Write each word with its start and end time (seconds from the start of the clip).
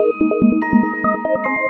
Thank 0.00 0.14
you. 0.20 1.69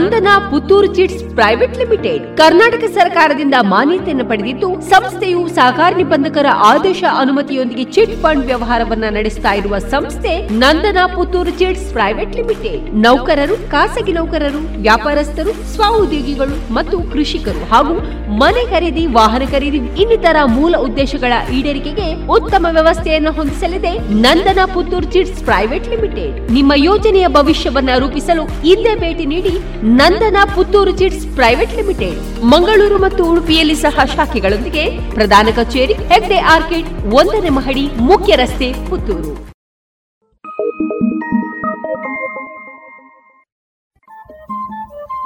Nandana 0.00 0.28
Puttur 0.50 0.86
chits 0.96 1.22
private 1.34 1.78
limited. 1.78 2.22
Karnataka 2.36 2.84
ಸರ್ಕಾರದಿಂದ 2.94 3.56
ಮಾನ್ಯತೆಯನ್ನು 3.72 4.24
ಪಡೆದಿದ್ದು, 4.24 4.68
ಸಂಸ್ಥೆಯು 4.90 5.40
ಸಹಕಾರ 5.48 5.90
ನಿಬಂಧಕರ 5.96 6.46
ಆದೇಶ 6.68 7.02
ಅನುಮತಿಯೊಂದಿಗೆ 7.18 7.84
ಚಿಟ್ 7.84 8.14
ಫಂಡ್ 8.22 8.44
ವ್ಯವಹಾರವನ್ನ 8.44 9.04
ನಡೆಸ್ತಾ 9.16 9.52
ಇರುವ 9.52 9.78
ಸಂಸ್ಥೆ 9.94 10.32
Nandana 10.62 11.06
Puttur 11.06 11.50
chits 11.50 11.92
private 11.92 12.36
limited. 12.36 12.86
ನೌಕರರು, 13.06 13.56
ಖಾಸಗಿ 13.70 14.12
ನೌಕರರು, 14.12 14.62
ವ್ಯಾಪಾರಸ್ಥರು, 14.82 15.52
ಸ್ವಉದ್ಯೋಗಿಗಳು 15.74 16.56
ಮತ್ತು 16.74 16.98
ಕೃಷಿಕರು 17.12 17.74
ಹಾಗೂ 17.74 17.96
ಮನೆ 18.40 18.62
ಖರೀದಿ, 18.72 19.02
ವಾಹನ 19.16 19.44
ಖರೀದಿ 19.52 19.78
ಇನ್ನಿತರ 20.02 20.38
ಮೂಲ 20.56 20.74
ಉದ್ದೇಶಗಳ 20.86 21.32
ಈಡೇರಿಕೆಗೆ 21.56 22.06
ಉತ್ತಮ 22.36 22.66
ವ್ಯವಸ್ಥೆಯನ್ನು 22.76 23.30
ಹೊಂದಿಸಲಿದೆ 23.38 23.92
Nandana 24.24 24.60
Puttur 24.74 25.06
chits 25.14 25.40
private 25.48 25.88
limited. 25.92 26.36
ನಿಮ್ಮ 26.56 26.72
ಯೋಜನೆಯ 26.88 27.28
ಭವಿಷ್ಯವನ್ನ 27.38 27.90
ರೂಪಿಸಲು 28.02 28.44
ಇಲ್ಲೇ 28.72 28.94
ಭೇಟಿ 29.02 29.26
ನೀಡಿ 29.32 29.54
Nandana 30.00 30.38
Puttur 30.54 30.92
chits 31.00 31.26
private 31.38 31.76
limited. 31.80 32.18
Mangaluru 32.52 32.98
ಮತ್ತು 33.06 33.24
ಉಡುಪಿಯಲ್ಲಿ 33.32 33.76
ಸಹ 33.84 34.04
ಶಾಖೆಗಳೊಂದಿಗೆ 34.14 34.84
ಪ್ರಧಾನ 35.16 35.48
ಕಚೇರಿ, 35.56 35.96
ಹೆಗ್ಡೆ 36.12 36.40
ಆರ್ಕಿಡ್, 36.54 36.90
ಒಂದನೇ 37.20 37.52
ಮಹಡಿ, 37.58 37.86
ಮುಖ್ಯ 38.10 38.36
ರಸ್ತೆ, 38.42 38.70
ಪುತ್ತೂರು. 38.90 39.32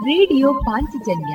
ರೇಡಿಯೋ 0.08 0.48
ಪಾಂಚಜನ್ಯ 0.66 1.34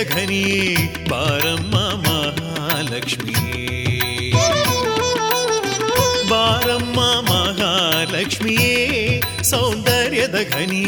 పదఘని 0.00 0.42
బారమ్మ 1.10 1.76
మహాలక్ష్మి 2.02 3.32
బారమ్మ 6.30 6.98
మహాలక్ష్మియే 7.28 8.76
సౌందర్యద 9.50 10.36
ఘని 10.52 10.84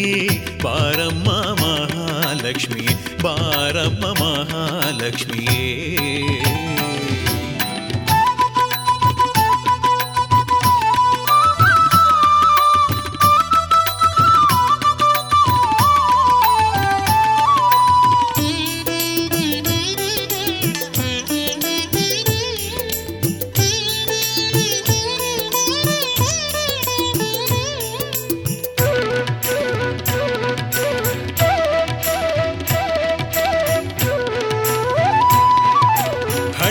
బారమ్మ 0.64 1.28
మహాలక్ష్మి 1.62 2.84
బారమ్మ 3.24 4.12
మహాలక్ష్మియే 4.20 5.66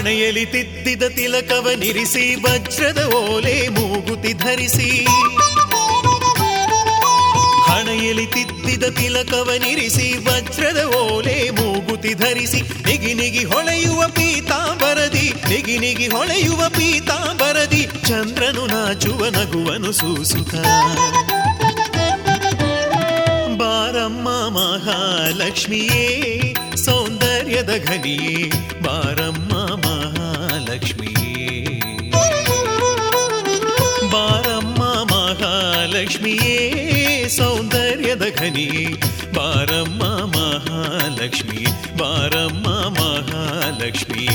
ಮಹಾಲಕ್ಷ್ಮಿಯೇ 0.10 0.46
ತಿದ್ದಿದ 0.46 1.04
ತಿಲಕವ 1.04 1.68
ತಿಲಕವನಿರಿಸಿ 1.70 2.36
ವಜ್ರದ 2.36 3.14
ಓಲೆ 3.14 3.68
ಮೂಗುತಿ 3.68 4.34
ಧರಿಸಿ. 4.34 5.06
ಹಣೆಯಲ್ಲಿ 7.70 8.26
ತಿದ್ದಿದ 8.26 8.84
ತಿಲಕವನಿರಿಸಿ 8.84 10.08
ವಜ್ರದ 10.18 10.82
ಓಲೆ 10.96 11.50
ಮೂಗುತಿ 11.50 12.14
ಧರಿಸಿ. 12.14 12.62
ನಿಗಿ 12.62 13.14
ನಿಗಿ 13.14 13.44
ಹೊಳೆಯುವ 13.44 14.08
ಪೀತಾಂಬರದಿ, 14.08 15.34
ನಿಗಿ 15.50 15.78
ನಿಗಿ 15.78 16.08
ಹೊಳೆಯುವ 16.08 16.70
ಪೀತಾಂಬರದಿ, 16.70 17.84
ಚಂದ್ರನು 18.08 18.66
ನಾಚುವ 18.66 19.30
ನಗುವನು 19.30 19.94
ಸೂಸುತ 19.94 20.56
ಬಾರಮ್ಮ 23.58 24.30
ಮಹಾಲಕ್ಷ್ಮಿಯೇ, 24.58 26.06
ಸೌಂದರ್ಯದ 26.86 27.70
ಘನಿಯೇ 27.86 28.38
बारं 39.36 39.96
महालक्ष्मी 39.98 41.66
बारं 41.70 42.48
महालक्ष्मी। 42.48 44.28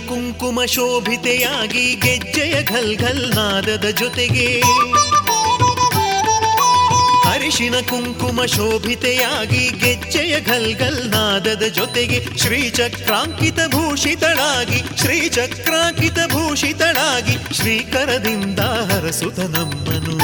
ಕುಂಕುಮ 0.00 0.64
ಶೋಭಿತೆಯಾಗಿ 0.64 1.94
ಗೆಜ್ಜೆಯ 1.94 2.62
ಘಲ್ 2.62 2.96
ಘಲ್ 2.96 3.36
ನಾದದ 3.36 3.90
ಜೊತೆಗೆ. 3.90 4.62
ಅರಿಶಿನ 7.30 7.74
ಕುಂಕುಮ 7.90 8.44
ಶೋಭಿತೆಯಾಗಿ 8.44 9.70
ಗೆಜ್ಜೆಯ 9.70 10.40
ಘಲ್ಘಲ್ 10.40 10.78
ಘಲ್ 10.78 11.10
ನಾದದ 11.10 11.62
ಜೊತೆಗೆ 11.62 12.38
ಶ್ರೀಚಕ್ರಾಂಕಿತ 12.38 13.54
ಭೂಷಿತಳಾಗಿ 13.54 15.00
ಶ್ರೀಚಕ್ರಾಂಕಿತ 15.00 16.12
ಭೂಷಿತಳಾಗಿ 16.12 17.54
ಶ್ರೀಕರದಿಂದ 17.54 18.58
ಹರಸುತ 18.58 19.38
ನಮ್ಮನು. 19.38 20.18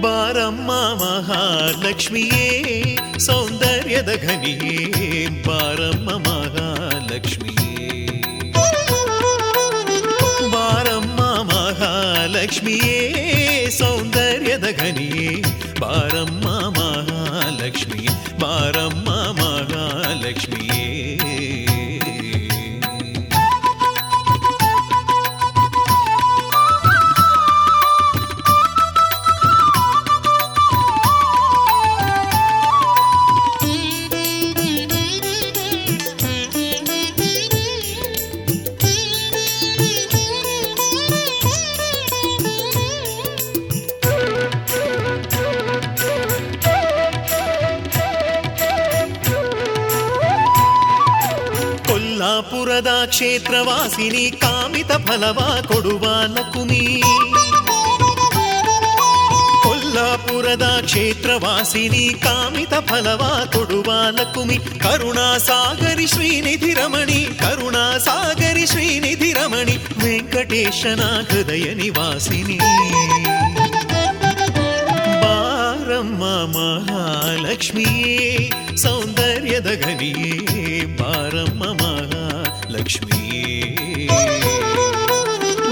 ಬಾರಮ್ಮ 0.00 0.72
ಮಹಾಲಕ್ಷ್ಮಿಯೇ, 0.72 2.98
ಸೌಂದರ್ಯದ 3.18 4.04
ಘನಿಯೇ, 4.04 5.28
ಬಾರಮ್ಮ 5.28 6.39
ಮಹಾಲಕ್ಷ್ಮಿಯೇ 12.50 12.94
ಸೌಂದರ್ಯದ 13.70 14.68
ಘನಿಯೇ 14.78 15.26
ಬಾರಮ್ಮ 15.80 16.46
ಮಹಾಲಕ್ಷ್ಮಿ 16.78 18.02
ಬಾರಮ್ಮ 18.40 19.08
ಮಹಾಲಕ್ಷ್ಮಿಯೇ 19.38 20.80
ಕೊಲ್ಲಾಪುರದ 52.80 53.06
ಕ್ಷೇತ್ರವಾಸಿನಿ 53.06 54.30
ಕಾಮಿತ 54.30 54.92
ಫಲವ 54.92 55.58
ಕೊಡುವ 55.68 56.04
ನಕುಮಿ 56.26 57.02
ಕೊಲ್ಲಾಪುರದ 59.62 60.78
ಕ್ಷೇತ್ರವಾಸಿನಿ 60.80 62.14
ಕಾಮಿತ 62.22 62.74
ಫಲವ 62.74 63.48
ಕೊಡುವ 63.52 63.92
ನಕುಮಿ 64.10 64.58
ಕರುಣಾ 64.58 65.38
ಸಾಗರಿ 65.38 66.06
ಶ್ರೀನಿಧಿ 66.06 66.74
ರಮಣಿ 66.74 67.28
ಕರುಣಾ 67.38 67.98
ಸಾಗರಿ 67.98 68.66
ಶ್ರೀನಿಧಿ 68.66 69.32
ರಮಣಿ, 69.32 69.76
ವೆಂಕಟೇಶನ 69.76 71.02
ಹೃದಯ 71.30 71.74
ನಿವಾಸಿನಿ. 71.74 72.58
ಬಾರಮ್ಮ 75.22 76.24
ಮಹಾಲಕ್ಷ್ಮಿಯೇ, 76.56 78.50
ಸೌಂದರ್ಯದ 78.76 79.66
ಘನಿಯೇ, 79.84 80.96
ಬಾರಮ್ಮ 80.96 81.64
ಮಹಾಲಕ್ಷ್ಮಿಯೇ 82.80 84.06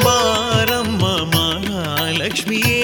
ಬಾರಮ್ಮ 0.05 1.05
ಮಹಾಲಕ್ಷ್ಮಿಯೇ 1.37 2.81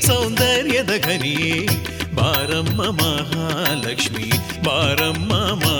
ಸೌಂದರ್ಯದ 0.00 0.92
ಘನಿಯೇ. 1.00 1.66
ಬಾರಮ್ಮ 2.14 2.82
ಮಹಾಲಕ್ಷ್ಮಿ 3.02 4.28
ಬಾರಮ್ಮ 4.64 5.32
ಮಹಾಲಕ್ಷ್ಮಿಯೇ 5.34 5.79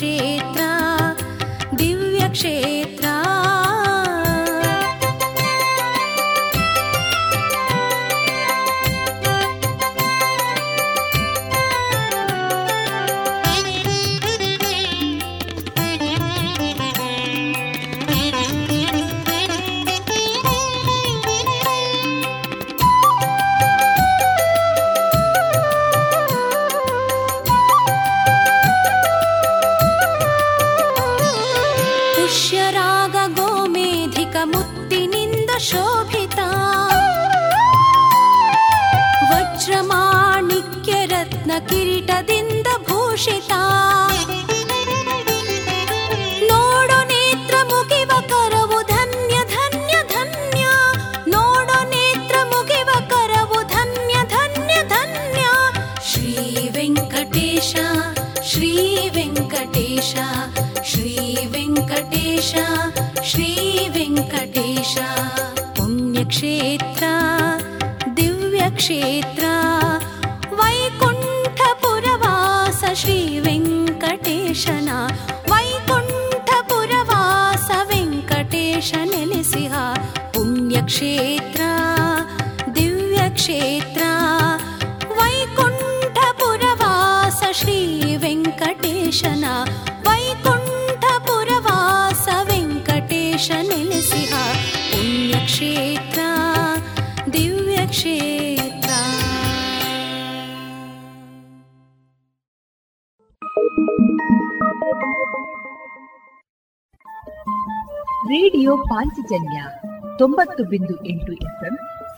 पुण्यक्षेत्र 0.00 0.59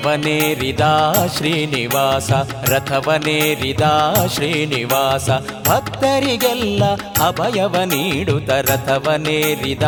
ರಥವನೇರಿದ 0.00 0.80
ಶ್ರೀನಿವಾಸ 1.36 2.30
ರಥವನೇರಿದ 2.68 3.80
ಶ್ರೀನಿವಾಸ, 4.34 5.30
ಭಕ್ತರಿಗೆಲ್ಲ 5.68 6.84
ಅಭಯವ 7.26 7.76
ನೀಡುತ್ತ 7.84 8.50
ರಥವನೇರಿದ 8.50 9.82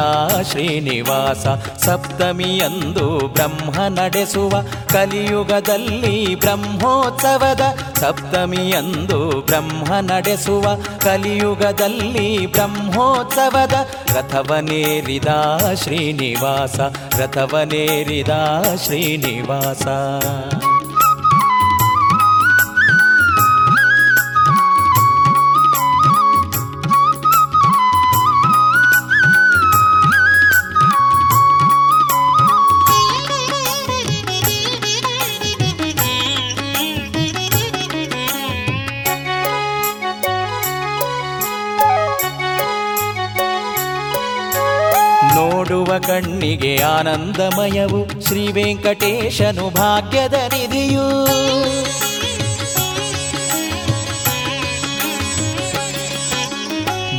ಶ್ರೀನಿವಾಸ. 0.51 1.47
ಸಪ್ತಮಿಯಂದು 1.85 3.29
ಬ್ರಹ್ಮ 3.29 3.81
ನಡೆಸುವ 3.89 4.51
ಕಲಿಯುಗದಲ್ಲಿ 4.89 6.35
ಬ್ರಹ್ಮೋತ್ಸವದ 6.35 7.61
ಸಪ್ತಮಿಯಂದು 7.99 9.41
ಬ್ರಹ್ಮ 9.41 9.93
ನಡೆಸುವ 9.95 10.75
ಕಲಿಯುಗದಲ್ಲಿ 10.99 12.47
ಬ್ರಹ್ಮೋತ್ಸವದ 12.47 13.73
ರಥವನೇರಿದ 14.17 15.27
ಶ್ರೀನಿವಾಸ 15.83 16.81
ರಥವನೇರಿದ 17.21 18.29
ಶ್ರೀನಿವಾಸ. 18.85 19.87
ನೋಡುವ 20.05 20.82
ಕಣ್ಣಿಗೆ 46.13 46.83
ಆನಂದಮಯವು 46.83 48.27
ಶ್ರೀ 48.27 48.53
ವೆಂಕಟೇಶನು 48.53 49.71
ಭಾಗ್ಯದ 49.71 50.33
ನಿಧಿಯು. 50.33 51.07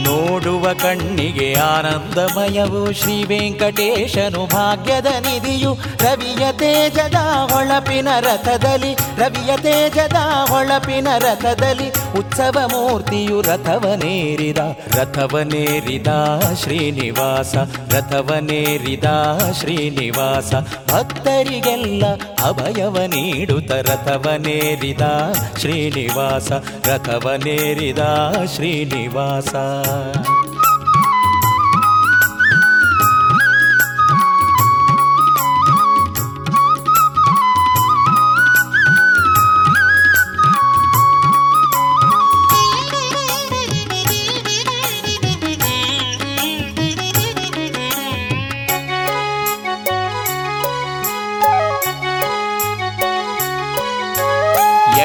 ನೋಡುವ 0.03 0.73
ಕಣ್ಣಿಗೆ 0.73 1.53
ಆನಂದಮಯವು 1.53 2.93
ಶ್ರೀ 2.93 3.23
ವೆಂಕಟೇಶನು 3.23 4.45
ಭಾಗ್ಯದ 4.45 5.05
ನಿಧಿಯು. 5.05 5.73
ರವಿಯ 5.73 6.51
ತೇಜದ 6.51 7.15
ಹೊಳಪಿನ 7.51 8.07
ರಥದಲ್ಲಿ, 8.19 8.93
ರವಿಯ 8.93 9.57
ತೇಜದ 9.57 10.15
ಹೊಳಪಿನ 10.47 11.07
ರಥದಲ್ಲಿ 11.17 11.89
ಉತ್ಸವ 12.17 12.59
ಮೂರ್ತಿಯು 12.65 13.41
ರಥವನೇರಿದ 13.41 14.57
ರಥವನೇರಿದ 14.95 16.07
ಶ್ರೀನಿವಾಸ 16.63 17.55
ರಥವನೇರಿದ 17.93 19.03
ಶ್ರೀನಿವಾಸ. 19.59 20.53
ಭಕ್ತರಿಗೆಲ್ಲ 20.91 22.03
ಅಭಯವ 22.43 22.97
ನೀಡುತ್ತ 23.07 23.71
ರಥವನೇರಿದ 23.71 25.01
ಶ್ರೀನಿವಾಸ 25.59 26.51
ರಥವನೇರಿದ 26.87 27.99
ಶ್ರೀನಿವಾಸ. 28.55 29.55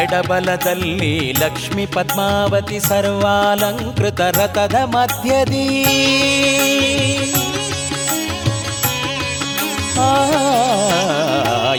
ಎಡಬಲದಲ್ಲಿ 0.08 1.13
ಲಕ್ಷ್ಮಿ 1.39 1.86
ಪದ್ಮಾವತಿ 1.86 2.79
ಸರ್ವಾಲಂಕೃತ 2.79 4.21
ರಥದ 4.32 4.75
ಮಧ್ಯದಿ 4.89 5.67
ಆ, 9.99 10.10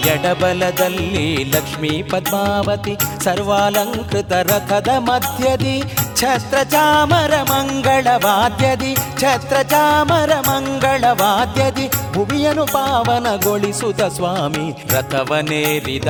ಎಡಬಲದಲ್ಲಿ 0.06 1.24
ಲಕ್ಷ್ಮೀ 1.44 2.02
ಪದ್ಮಾವತಿ 2.02 2.94
ಸರ್ವಾಲಂಕೃತ 3.24 4.32
ರಥದ 4.42 4.88
ಮಧ್ಯದಿ 5.00 5.76
ಛತ್ರ 6.16 6.56
ಚಾಮರ 6.70 7.42
ಮಂಗಳ 7.42 8.06
ವಾದ್ಯದಿ 8.16 8.92
ಛತ್ರ 9.19 9.55
ಚಾಮರ 9.63 10.31
ಮಂಗಳ 10.47 11.03
ವಾದ್ಯದಿ 11.11 11.87
ಭುವಿಯನು 12.13 12.65
ಪಾವನಗೊಳಿಸುತ್ತ 12.65 14.03
ಸ್ವಾಮಿ. 14.03 14.95
ರಥವನೇರಿದ 14.95 16.07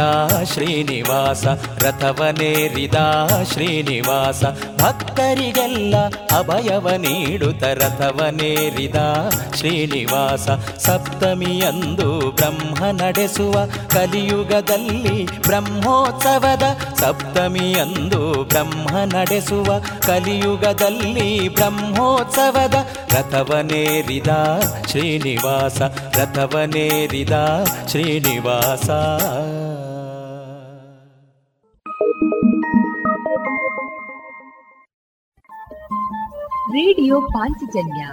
ಶ್ರೀನಿವಾಸ 0.53 1.45
ರಥವನೇರಿದ 1.83 2.93
ಶ್ರೀನಿವಾಸ. 3.51 4.43
ಭಕ್ತರಿಗೆಲ್ಲ 4.81 5.95
ಅಭಯವ 6.37 6.89
ನೀಡುತ್ತ 6.89 7.63
ರಥವನೇರಿದ 7.63 8.95
ಶ್ರೀನಿವಾಸ. 9.55 10.49
ಸಪ್ತಮಿಯಂದು 10.79 12.31
ಬ್ರಹ್ಮ 12.31 12.85
ನಡೆಸುವ 12.85 13.53
ಕಲಿಯುಗದಲ್ಲಿ 13.89 15.41
ಬ್ರಹ್ಮೋತ್ಸವದ 15.41 16.63
ಸಪ್ತಮಿಯಂದು 16.95 18.43
ಬ್ರಹ್ಮ 18.43 18.97
ನಡೆಸುವ 18.97 19.79
ಕಲಿಯುಗದಲ್ಲಿ 19.79 21.49
ಬ್ರಹ್ಮೋತ್ಸವದ 21.49 22.75
ರಥವನೇರಿದ 23.07 24.27
ಶ್ರೀನಿವಾಸ 24.87 25.81
ರಥವನೇರಿದ 26.17 27.65
ಶ್ರೀನಿವಾಸ. 27.87 28.89
ರೇಡಿಯೋ 36.71 37.21
ಪಾಂಚಜನ್ಯ 37.21 38.07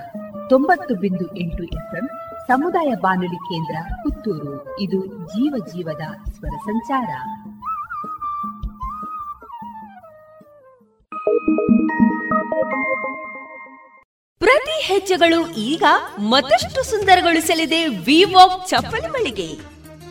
ತೊಂಬತ್ತು 0.49 0.95
ಬಿಂದು 0.95 1.37
ಎಂಟು 1.37 1.65
ಎಫ್ಎಂ 1.65 2.09
ಸಮುದಾಯ 2.49 2.93
ಬಾನುಲಿ 3.03 3.37
ಕೇಂದ್ರ 3.37 3.77
ಪುತ್ತೂರು. 3.95 4.81
ಇದು 4.81 5.07
ಜೀವ 5.07 5.55
ಜೀವದ 5.67 6.31
ಸ್ವರ 6.33 6.57
ಸಂಚಾರ. 6.57 7.09
ಪ್ರತಿ 14.41 14.75
ಹೆಜ್ಜೆಗಳು 14.83 15.51
ಈಗ 15.57 15.85
ಮತ್ತಷ್ಟು 16.19 16.91
ಸುಂದರಗೊಳಿಸಲಿದೆ 16.91 17.85
ವಿವಾಕ್ 17.87 18.69
ಚಪ್ಪಲಿ 18.69 19.07
ಮಳಿಗೆ. 19.07 19.47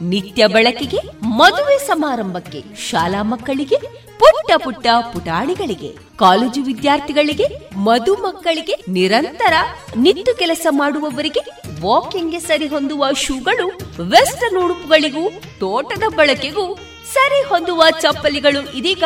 ನಿತ್ಯ 0.01 0.47
ಬಳಕೆಗೆ, 0.47 0.97
ಮದುವೆ 1.23 1.87
ಸಮಾರಂಭಕ್ಕೆ, 1.87 2.63
ಶಾಲಾ 2.89 3.23
ಮಕ್ಕಳಿಗೆ, 3.23 3.77
ಪುಟ್ಟ 4.19 4.51
ಪುಟ್ಟ 4.63 4.87
ಪುಟಾಣಿಗಳಿಗೆ, 5.13 5.89
ಕಾಲೇಜು 6.15 6.61
ವಿದ್ಯಾರ್ಥಿಗಳಿಗೆ, 6.61 7.47
ಮಧು 7.77 8.15
ಮಕ್ಕಳಿಗೆ 8.15 8.75
ನಿರಂತರ 8.87 9.53
ನಿತ್ತು 9.95 10.33
ಕೆಲಸ 10.37 10.67
ಮಾಡುವವರಿಗೆ 10.71 11.43
ವಾಕಿಂಗ್ಗೆ 11.81 12.39
ಸರಿ 12.39 12.67
ಹೊಂದುವ 12.67 13.05
ಶೂಗಳು, 13.13 13.67
ವೆಸ್ಟರ್ನ್ 14.09 14.63
ಉಡುಪುಗಳಿಗೂ, 14.63 15.29
ತೋಟದ 15.59 16.03
ಬಳಕೆಗೂ 16.15 16.75
ಸರಿ 17.13 17.41
ಹೊಂದುವ 17.43 17.83
ಚಪ್ಪಲಿಗಳು 18.01 18.77
ಇದೀಗ 18.77 19.03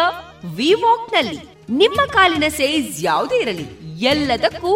ವಿವಾಕ್ನಲ್ಲಿ 0.55 1.39
ನಿಮ್ಮ 1.69 2.01
ಕಾಲಿನ 2.12 2.43
ಸೈಜ್ 2.49 3.05
ಯಾವುದೇ 3.05 3.38
ಇರಲಿ 3.38 3.88
ಎಲ್ಲದಕ್ಕೂ 4.01 4.71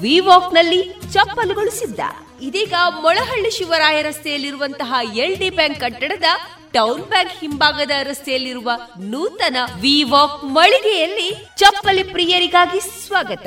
ವಿವಾಕ್ನಲ್ಲಿ 0.00 0.82
ಚಪ್ಪಲುಗಳು 1.12 1.70
ಸಿದ್ಧ 1.70 2.00
ಇದೀಗ 2.40 2.74
ಮೊಳಹಳ್ಳಿ 3.00 3.50
ಶಿವರಾಯ 3.50 4.02
ರಸ್ತೆಯಲ್ಲಿರುವಂತಹ 4.02 4.94
ಎಲ್ 5.14 5.36
ಡಿ 5.36 5.50
ಬ್ಯಾಂಕ್ 5.50 5.80
ಕಟ್ಟಡದ 5.80 6.24
ಟೌನ್ 6.72 7.02
ಬ್ಯಾಂಕ್ 7.02 7.32
ಹಿಂಭಾಗದ 7.40 7.90
ರಸ್ತೆಯಲ್ಲಿರುವ 8.02 8.70
ನೂತನ 8.98 9.56
ವಿವಾಕ್ 9.80 10.44
ಮಳಿಗೆಯಲ್ಲಿ 10.44 11.28
ಚಪ್ಪಲಿ 11.56 12.02
ಪ್ರಿಯರಿಗಾಗಿ 12.02 12.80
ಸ್ವಾಗತ. 12.80 13.46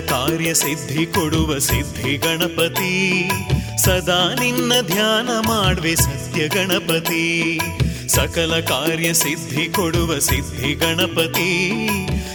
ಕಾರ್ಯ 0.00 0.54
ಸಿದ್ಧಿ 0.54 1.06
ಕೊಡುವ 1.06 1.58
ಸಿದ್ಧಿ 1.58 2.16
ಗಣಪತಿ. 2.16 3.28
ಸದಾ 3.84 4.34
ನಿನ್ನ 4.40 4.72
ಧ್ಯಾನ 4.80 5.28
ಮಾಡ್ವೆ 5.46 5.96
ಸತ್ಯ 5.96 6.48
ಗಣಪತಿ. 6.48 7.60
ಸಕಲ 8.08 8.60
ಕಾರ್ಯ 8.60 9.12
ಸಿದ್ಧಿ 9.12 9.68
ಕೊಡುವ 9.68 10.18
ಸಿದ್ಧಿ 10.18 10.74
ಗಣಪತಿ. 10.74 11.72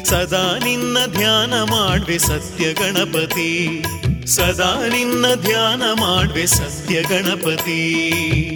ಸದಾ 0.05 0.57
ನಿನ್ನ 0.63 0.97
ಧ್ಯಾನ 1.05 1.63
ಮಾಡ್ವೆ 1.63 2.19
ಸತ್ಯ 2.19 2.73
ಗಣಪತಿ. 2.73 3.83
ಸದಾ 4.27 4.87
ನಿನ್ನ 4.87 5.25
ಧ್ಯಾನ 5.35 5.81
ಮಾಡ್ವೆ 5.99 6.47
ಸತ್ಯ 6.47 7.01
ಗಣಪತಿ. 7.01 8.52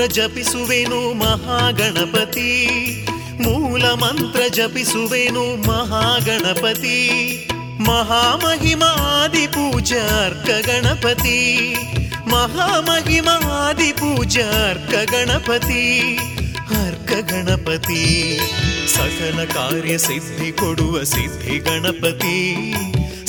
ಮಂತ್ರ 0.00 0.12
ಜಪಿಸುವೆನು 0.12 1.12
ಮಹಾಗಣಪತಿ. 1.12 2.68
ಮೂಲ 3.40 3.84
ಮಂತ್ರ 3.84 4.40
ಜಪಿಸುವೆನು 4.48 5.68
ಮಹಾಗಣಪತಿ. 5.68 7.10
ಮಹಾಮಹಿಮಾದಿ 7.80 9.46
ಪೂಜಾರ್ಕ 9.46 10.66
ಗಣಪತಿ. 10.66 11.74
ಮಹಾಮಹಿಮಾದಿ 12.26 13.92
ಪೂಜಾರ್ಕ 13.92 15.10
ಗಣಪತಿ. 15.10 16.16
ಅರ್ಕ 16.86 17.32
ಗಣಪತಿ. 17.32 18.38
ಸಕಲ 18.94 19.44
ಕಾರ್ಯ 19.44 19.98
ಸಿದ್ಧಿ 19.98 20.52
ಕೊಡುವ 20.52 21.02
ಸಿದ್ಧಿ 21.02 21.58
ಗಣಪತಿ. 21.58 22.74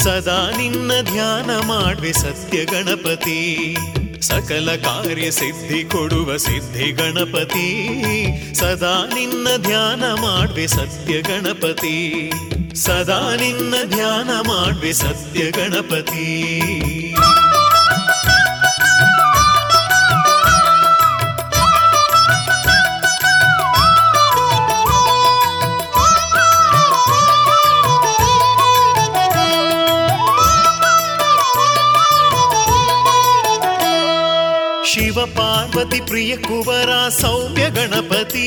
ಸದಾ 0.03 0.51
ನಿನ್ನ 0.57 0.91
ಧ್ಯಾನ 1.01 1.67
ಮಾಡ್ವೆ 1.67 2.13
ಸತ್ಯ 2.13 2.65
ಗಣಪತಿ. 2.65 3.75
ಸಕಲ 4.21 4.75
ಕಾರ್ಯ 4.75 5.31
ಸಿದ್ಧಿ 5.31 5.83
ಕೊಡುವ 5.83 6.37
ಸಿದ್ಧಿ 6.37 6.91
ಗಣಪತಿ. 6.91 7.95
ಸದಾ 8.53 9.09
ನಿನ್ನ 9.13 9.47
ಧ್ಯಾನ 9.57 10.03
ಮಾಡ್ವೆ 10.13 10.67
ಸತ್ಯ 10.67 11.21
ಗಣಪತಿ. 11.21 12.31
ಸದಾ 12.75 13.35
ನಿನ್ನ 13.35 13.73
ಧ್ಯಾನ 13.89 14.29
ಮಾಡ್ವೆ 14.47 14.93
ಸತ್ಯ 14.93 15.51
ಗಣಪತಿ. 15.51 17.10
ಶಿವ 35.11 35.23
ಪಾರ್ವತಿ 35.25 35.99
ಪ್ರಿಯ 36.01 36.33
ಕುವರ 36.37 36.91
ಸೌಮ್ಯ 37.09 37.63
ಗಣಪತಿ 37.69 38.45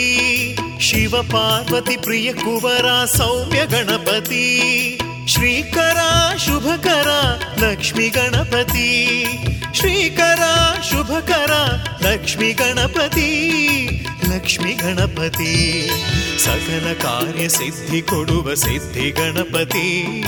ಶಿವ 0.81 1.15
ಪಾರ್ವತಿ 1.23 1.97
ಪ್ರಿಯ 1.97 2.29
ಕುವರ 2.33 2.87
ಸೌಮ್ಯ 3.17 3.63
ಗಣಪತಿ 3.67 4.47
ಶ್ರೀಕರ 5.27 5.99
ಶುಭಕರ 6.47 7.11
ಲಕ್ಷ್ಮಿ 7.65 8.09
ಗಣಪತಿ 8.09 8.89
ಶ್ರೀಕರ 9.75 10.43
ಶುಭಕರ 10.91 11.53
ಲಕ್ಷ್ಮಿ 14.35 14.73
ಗಣಪತಿ. 14.73 15.91
ಸಕಲ 16.39 16.93
ಕಾರ್ಯ 16.93 17.49
ಸಿದ್ಧಿ 17.49 18.03
ಕೊಡುವ 18.03 18.55
ಸಿದ್ಧಿ 18.55 19.11
ಗಣಪತಿ. 19.11 20.25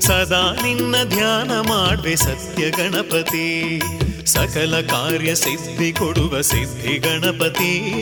ಸದಾ 0.00 0.56
ನಿನ್ನ 0.62 0.94
ಧ್ಯಾನ 1.04 1.60
ಮಾಡ್ವೆ 1.60 2.16
ಸತ್ಯ 2.16 2.70
ಗಣಪತಿ. 2.70 3.80
ಸಕಲ 4.26 4.80
ಕಾರ್ಯ 4.80 5.34
ಸಿದ್ಧಿ 5.34 5.92
ಕೊಡುವ 5.92 6.40
ಸಿದ್ಧಿ 6.40 6.98
ಗಣಪತಿ. 6.98 7.94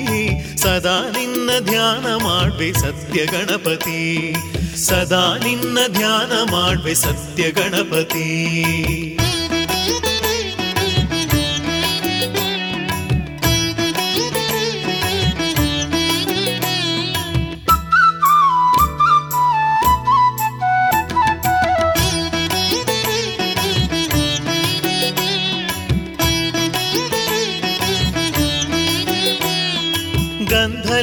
ಸದಾ 0.57 1.11
ನಿನ್ನ 1.11 1.51
ಧ್ಯಾನ 1.59 2.23
ಮಾಡ್ವೆ 2.25 2.73
ಸತ್ಯ 2.73 3.27
ಗಣಪತಿ. 3.27 4.35
ಸದಾ 4.77 5.39
ನಿನ್ನ 5.45 5.79
ಧ್ಯಾನ 5.89 6.53
ಮಾಡ್ವೆ 6.53 6.95
ಸತ್ಯ 6.95 7.51
ಗಣಪತಿ. 7.51 8.55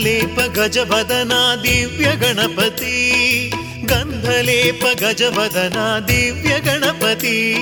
ಗಂಧಲೇಪ 0.06 0.60
ಗಜವದನ 0.60 1.32
ದಿವ್ಯ 1.64 2.12
ಗಣಪತಿ. 2.16 3.52
ಗಂಧಲೇಪ 3.86 4.86
ಗಜವದನ 5.00 6.06
ದಿವ್ಯ 6.08 6.60
ಗಣಪತಿ. 6.60 7.54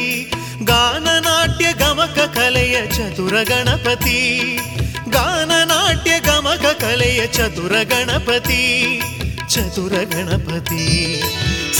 ಗಾನನಾಟ್ಯ 0.64 1.74
ಗಮಕ 1.74 2.20
ಕಲೆಯ 2.20 2.86
ಚತುರ 2.92 3.36
ಗಣಪತಿ. 3.44 4.58
ಗಾನನಾಟ್ಯ 5.10 6.20
ಗಮಕ 6.20 6.66
ಕಲೆಯ 6.82 7.28
ಚತುರ 7.28 7.72
ಗಣಪತಿ. 7.84 9.02
ಚತುರ 9.50 9.92
ಗಣಪತಿ. 9.92 11.22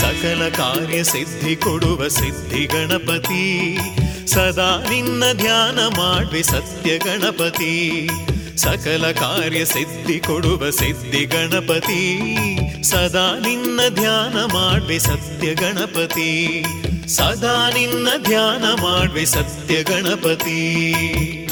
ಸಕಲ 0.00 0.48
ಕಾರ್ಯ 0.48 1.04
ಸಿದ್ಧಿ 1.04 1.56
ಕೊಡುವ 1.56 2.08
ಸಿದ್ಧಿ 2.08 2.64
ಗಣಪತಿ. 2.64 3.78
ಸದಾ 4.26 4.86
ನಿನ್ನ 4.90 5.24
ಧ್ಯಾನ 5.32 6.00
ಮಾಡಿ 6.00 6.42
ಸತ್ಯ 6.42 6.98
ಗಣಪತಿ. 6.98 8.08
ಸಕಲ 8.56 9.12
ಕಾರ್ಯ 9.12 9.64
ಸಿದ್ಧಿ 9.64 10.20
ಕೊಡುವ 10.20 10.70
ಸಿದ್ಧಿ 10.70 11.24
ಗಣಪತಿ. 11.24 12.36
ಸದಾ 12.82 13.38
ನಿನ್ನ 13.38 13.80
ಧ್ಯಾನ 13.88 14.44
ಮಾಡ್ವೆ 14.52 14.98
ಸತ್ಯ 14.98 15.54
ಗಣಪತಿ. 15.54 16.64
ಸದಾ 17.08 17.70
ನಿನ್ನ 17.74 18.08
ಧ್ಯಾನ 18.22 18.64
ಮಾಡ್ವೆ 18.82 19.24
ಸತ್ಯ 19.24 19.82
ಗಣಪತಿ. 19.82 21.43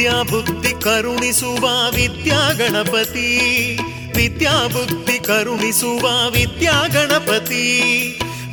ವಿದ್ಯಾ 0.00 0.22
ಬುದ್ಧಿ 0.22 0.80
ಕರುಣಿಸುವ 0.82 1.90
ವಿದ್ಯಾ 1.90 2.52
ಗಣಪತಿ 2.52 3.78
ವಿದ್ಯಾ 4.16 4.66
ಬುದ್ಧಿ 4.66 5.18
ಕರುಣಿಸುವ 5.18 6.30
ವಿದ್ಯಾ 6.30 6.86
ಗಣಪತಿ 6.86 7.80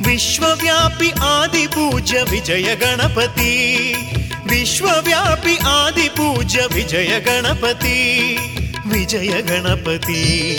ವಿಶ್ವವ್ಯಾಪಿ 0.06 1.10
ಆದಿ 1.10 1.66
ಪೂಜ್ಯ 1.66 2.22
ವಿಜಯ 2.30 2.74
ಗಣಪತಿ. 2.74 3.94
ವಿಶ್ವವ್ಯಾಪಿ 4.50 5.56
ಆದಿ 5.56 6.08
ಪೂಜ್ಯ 6.08 6.60
ವಿಜಯ 6.74 7.20
ಗಣಪತಿ. 7.20 8.38
ವಿಜಯ 8.86 9.42
ಗಣಪತಿ. 9.42 10.58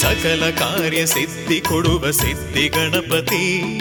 ಸಕಲ 0.00 0.50
ಕಾರ್ಯ 0.50 1.06
ಸಿದ್ಧಿ 1.06 1.60
ಕೊಡುವ 1.60 2.10
ಸಿದ್ಧಿ 2.10 2.68
ಗಣಪತಿ. 2.68 3.80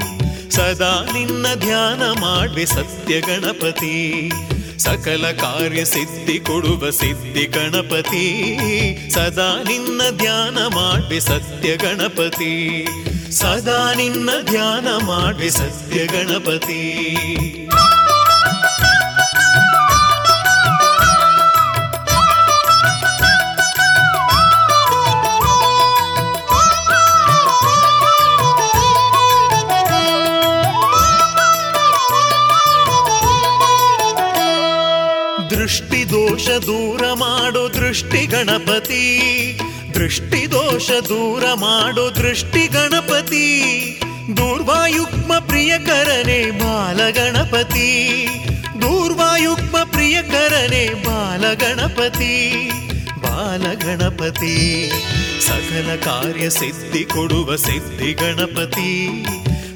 ಸದಾ 0.51 1.09
ನಿನ್ನ 1.13 1.45
ಧ್ಯಾನ 1.55 2.19
ಮಾಡಿ 2.19 2.65
ಸತ್ಯ 2.65 3.21
ಗಣಪತಿ. 3.21 4.31
ಸಕಲ 4.79 5.31
ಕಾರ್ಯ 5.31 5.85
ಸಿದ್ಧಿ 5.85 6.39
ಕೊಡುವ 6.39 6.89
ಸಿದ್ಧಿ 6.89 7.45
ಗಣಪತಿ. 7.45 8.47
ಸದಾ 9.09 9.63
ನಿನ್ನ 9.67 10.01
ಧ್ಯಾನ 10.17 10.67
ಮಾಡಿ 10.67 11.19
ಸತ್ಯ 11.19 11.75
ಗಣಪತಿ. 11.75 12.85
ಸದಾ 13.31 13.93
ನಿನ್ನ 13.97 14.29
ಧ್ಯಾನ 14.49 14.87
ಮಾಡಿ 15.05 15.49
ಸತ್ಯ 15.49 16.05
ಗಣಪತಿ. 16.05 17.64
ದೋಷ 36.35 36.49
ದೂರ 36.49 37.03
ಮಾಡೋ 37.13 37.61
ದೃಷ್ಟಿ 37.73 38.25
ಗಣಪತಿ. 38.25 39.03
ದೃಷ್ಟಿ 39.93 40.51
ದೋಷ 40.51 40.87
ದೂರ 41.09 41.43
ಮಾಡೋ 41.53 42.15
ದೃಷ್ಟಿ 42.15 42.63
ಗಣಪತಿ. 42.67 43.45
ದೂರ್ವಾಯುಕ್ಮ 44.37 45.33
ಪ್ರಿಯಕರನೆ 45.39 46.39
ಬಾಲಗಣಪತಿ 46.51 47.87
ಬಾಲ 48.81 49.83
ಪ್ರಿಯಕರನೆ 49.83 50.83
ಬಾಲ 53.21 53.73
ಗಣಪತಿ, 53.73 54.57
ಸಕಲ 55.39 55.95
ಕಾರ್ಯ 55.95 56.49
ಸಿದ್ಧಿ 56.49 57.03
ಕೊಡುವ 57.05 57.55
ಸಿದ್ಧಿ 57.55 58.11
ಗಣಪತಿ. 58.13 58.91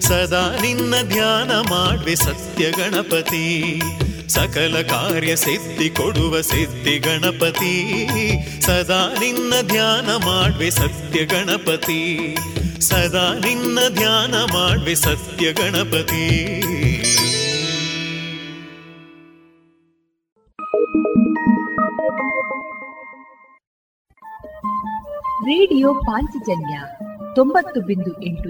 ಸದಾ 0.01 0.43
ನಿನ್ನ 0.61 0.93
ಧ್ಯಾನ 1.07 1.51
ಮಾಡ್ವೆ 1.69 2.15
ಸತ್ಯ 2.15 2.71
ಗಣಪತಿ. 2.71 3.47
ಸಕಲ 4.29 4.81
ಕಾರ್ಯ 4.81 5.35
ಸಿದ್ಧಿ 5.35 5.89
ಕೊಡುವ 5.89 6.41
ಸಿದ್ಧಿ 6.41 6.97
ಗಣಪತಿ. 6.97 8.07
ಸದಾ 8.61 9.13
ನಿನ್ನ 9.19 9.53
ಧ್ಯಾನ 9.67 10.25
ಮಾಡುವೆ 10.25 10.69
ಸತ್ಯ 10.69 11.25
ಗಣಪತಿ. 11.25 12.35
ಸದಾ 12.81 13.33
ನಿನ್ನ 13.33 13.79
ಧ್ಯಾನ 13.89 14.35
ಮಾಡುವೆ 14.35 14.95
ಸತ್ಯ 14.95 15.53
ಗಣಪತಿ. 15.53 16.59
ರೇಡಿಯೋ 25.45 25.93
ಪಾಂಚಜನ್ಯ 25.93 26.79
ತೊಂಬತ್ತು 27.35 27.81
ಬಿಂದು 27.81 28.23
ಎಂಟು 28.23 28.49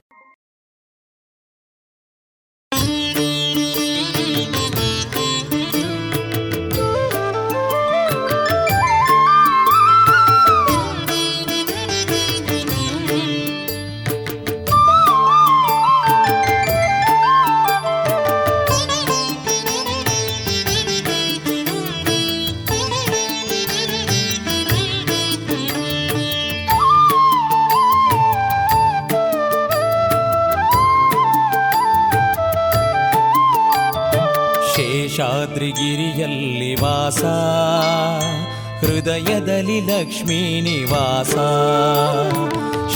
ಹೃದಯದಲ್ಲಿ 40.01 40.21
ಲಕ್ಷ್ಮೀ 40.21 40.61
ನಿವಾಸ 40.61 41.35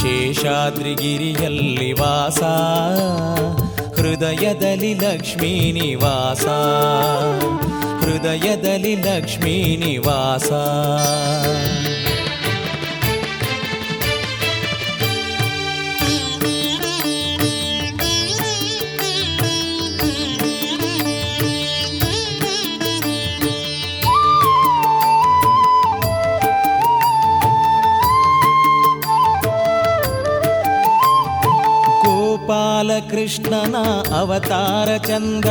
ಶೇಷಾದ್ರಿಗಿರಿಯಲ್ಲಿ 0.01 1.93
ವಾಸ 1.93 2.43
ಹೃದಯದಲ್ಲಿ 3.99 4.93
ಲಕ್ಷ್ಮೀನಿವಾಸ 4.93 6.45
ಹೃದಯದಲ್ಲಿ 8.03 8.95
ಲಕ್ಷ್ಮೀ 8.95 9.75
ಗೋಪಾಲಕೃಷ್ಣನ 33.35 33.75
ಅವತಾರ 34.15 34.97
ಚಂದ, 34.97 35.45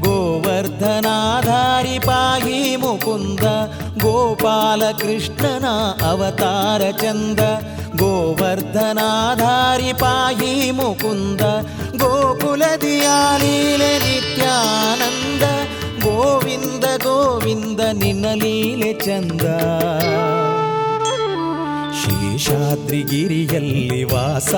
ಗೋವರ್ಧನಾಧಾರಿ 0.00 1.98
ಪಾಹಿ 2.06 2.76
ಮುಕುಂದ 2.76 3.44
ಗೋಪಾಲಕೃಷ್ಣನ 4.04 5.66
ಅವತಾರ 6.10 6.82
ಚಂದ, 7.02 7.40
ಗೋವರ್ಧನಾಧಾರಿ 7.96 9.92
ಪಾಹಿ 9.92 10.70
ಮುಕುಂದ 10.70 11.40
ಗೋಕುಲದಿಯಾಲೀಲೆ 12.02 13.92
ನಿತ್ಯಾನಂದ, 14.04 15.42
ಗೋವಿಂದ 16.06 16.84
ಗೋವಿಂದ 17.04 17.80
ನಿನ್ನ 18.02 18.26
ಲೀಲೆ 18.42 18.92
ಚಂದ. 19.06 19.46
ಶೇಷಾದ್ರಿಗಿರಿಯಲ್ಲಿ 22.00 24.04
ವಾಸ 24.04 24.54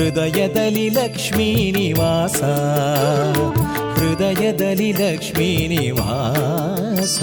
हृदयदलि 0.00 0.84
लक्ष्मीनिवास 0.96 2.36
हृदयदलि 3.98 4.90
लक्ष्मीनिवास 5.00 7.16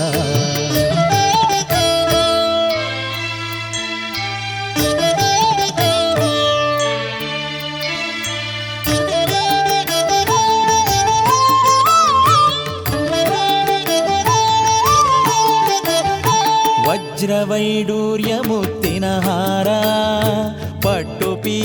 वज्रवैडूर्यमुत् 17.47 18.76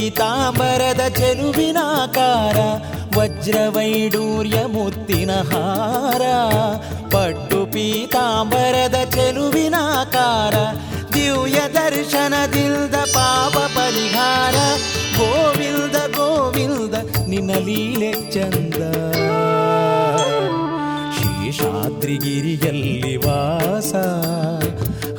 ಪೀತಾಂಬರದ 0.03 1.09
ಚೆಲುವಿನಾಕಾರ 1.09 2.57
ವಜ್ರವೈಡೂರ್ಯ 3.19 4.65
ಮುತ್ತಿನ 4.65 5.31
ಹಾರ. 5.31 6.23
ಪಟ್ಟು 7.07 7.67
ಪೀತಾಂಬರದ 7.67 9.11
ಚೆಲುವಿನಾಕಾರ 9.11 10.55
ದಿವ್ಯ 11.15 11.53
ದರ್ಶನದಿಲ್ದ 11.53 12.95
ಪಾಪ 12.95 13.59
ಪರಿಹಾರ. 13.59 14.55
ಗೋವಿಲ್ದ 15.19 15.97
ಗೋವಿಲ್ದ, 15.97 16.95
ನಿನ್ನ 17.29 17.53
ಲೀಲೆ 17.53 18.13
ಚಂದ. 18.13 18.75
ಶೇಷಾದ್ರಿಗಿರಿಯಲ್ಲಿ 21.15 23.17
ವಾಸ. 23.17 23.95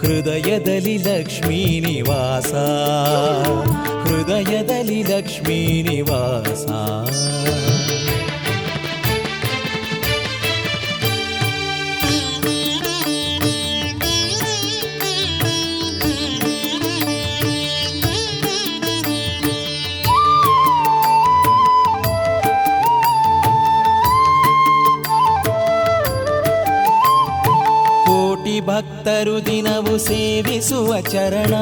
ಹೃದಯದಲ್ಲಿ 0.03 0.97
ಲಕ್ಷ್ಮೀ 0.99 1.81
ನಿವಾಸ 1.81 2.53
ಹೃದಯದಲ್ಲಿ 4.09 5.03
ಲಕ್ಷ್ಮೀ 5.03 5.83
ನಿವಾಸ 5.83 6.66
ಭಕ್ತರು 29.04 29.45
ದಿನವು 29.45 29.97
ಸೇವಿಸುವ 29.97 31.01
ಚರಣ 31.01 31.54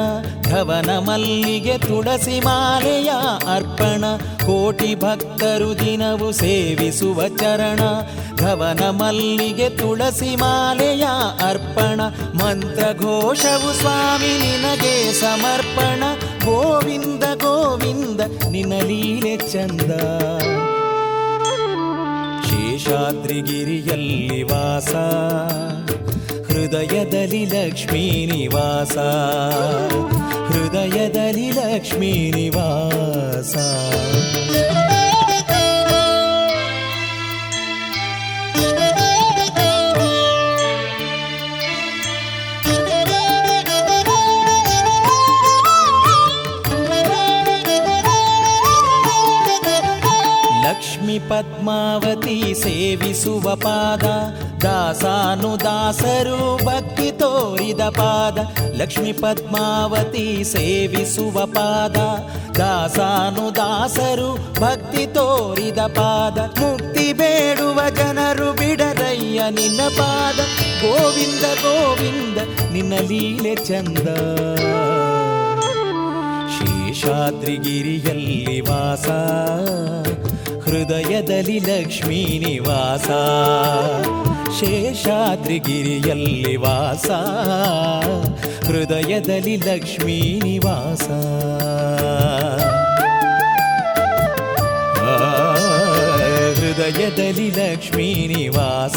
ಧವನ 0.42 0.90
ಮಲ್ಲಿಗೆ 0.98 1.78
ತುಳಸಿ 1.78 2.40
ಮಾಲೆಯ 2.40 3.10
ಅರ್ಪಣ, 3.54 4.04
ಕೋಟಿ 4.46 4.94
ಭಕ್ತರು 4.94 5.70
ದಿನವು 5.78 6.32
ಸೇವಿಸುವ 6.32 7.28
ಚರಣ 7.28 7.80
ಧವನ 8.36 8.82
ಮಲ್ಲಿಗೆ 8.90 9.68
ತುಳಸಿ 9.70 10.36
ಮಾಲೆಯ 10.36 11.04
ಅರ್ಪಣ, 11.48 12.00
ಮಂತ್ರ 12.34 12.84
ಘೋಷವು 12.98 13.72
ಸ್ವಾಮಿ 13.78 14.32
ನಿನಗೆ 14.38 15.12
ಸಮರ್ಪಣ, 15.12 16.02
ಗೋವಿಂದ 16.44 17.24
ಗೋವಿಂದ 17.34 18.20
ನಿನ್ನ 18.50 18.72
ಲೀಲೆ 18.82 19.36
ಚಂದ. 19.36 19.90
ಶೇಷಾದ್ರಿಗಿರಿಯಲ್ಲಿ 22.44 24.42
ವಾಸ. 24.42 24.94
हृदयदलिलक्ष्मीनि 26.52 28.46
वासा 28.54 29.08
हृदयदलिलक्ष्मीनि 30.50 32.48
वासा 32.56 33.68
लक्ष्मीपद्मावती 51.12 52.36
सेवि 52.54 53.12
सुवपादा 53.22 54.14
ದಾಸಾನು 54.62 55.60
ದಾಸರು 55.60 56.66
ಭಕ್ತಿ 56.66 57.12
ತೋರಿದ 57.12 57.80
ಪಾದ, 57.80 58.38
ಲಕ್ಷ್ಮಿ 58.76 59.12
ಪದ್ಮಾವತಿ 59.12 60.44
ಸೇವಿಸುವ 60.44 61.46
ಪಾದ. 61.46 61.96
ದಾಸಾನು 62.56 63.54
ದಾಸರು 63.54 64.60
ಭಕ್ತಿ 64.60 65.06
ತೋರಿದ 65.06 65.78
ಪಾದ, 65.78 66.38
ಮುಕ್ತಿ 66.38 67.12
ಬೇಡುವ 67.12 67.90
ಜನರು 67.90 68.52
ಬಿಡರಯ್ಯ 68.52 69.42
ನಿನ್ನ 69.50 69.80
ಪಾದ. 69.98 70.38
ಗೋವಿಂದ 70.82 71.42
ಗೋವಿಂದ, 71.42 72.38
ನಿನ್ನ 72.72 73.00
ಲೀಲೆ 73.00 73.54
ಚಂದ. 73.54 74.08
ಶೇಷಾದ್ರಿಗಿರಿಯಲ್ಲಿ 76.54 78.60
ವಾಸ, 78.60 79.08
ಹೃದಯದಲ್ಲಿ 80.68 81.58
ಲಕ್ಷ್ಮೀ 81.58 82.38
ನಿವಾಸ. 82.38 83.10
ಶೇಷಾದ್ರಿಗಿರಿಯಲ್ಲಿ 84.60 86.56
ವಾಸ. 86.56 87.10
ಹೃದಯದಲ್ಲಿ 88.64 89.56
ಲಕ್ಷ್ಮೀ 89.56 90.40
ನಿವಾಸ. 90.44 91.08
ಹೃದಯದಲ್ಲಿ 96.58 97.50
ಲಕ್ಷ್ಮೀ 97.50 98.14
ನಿವಾಸ. 98.26 98.96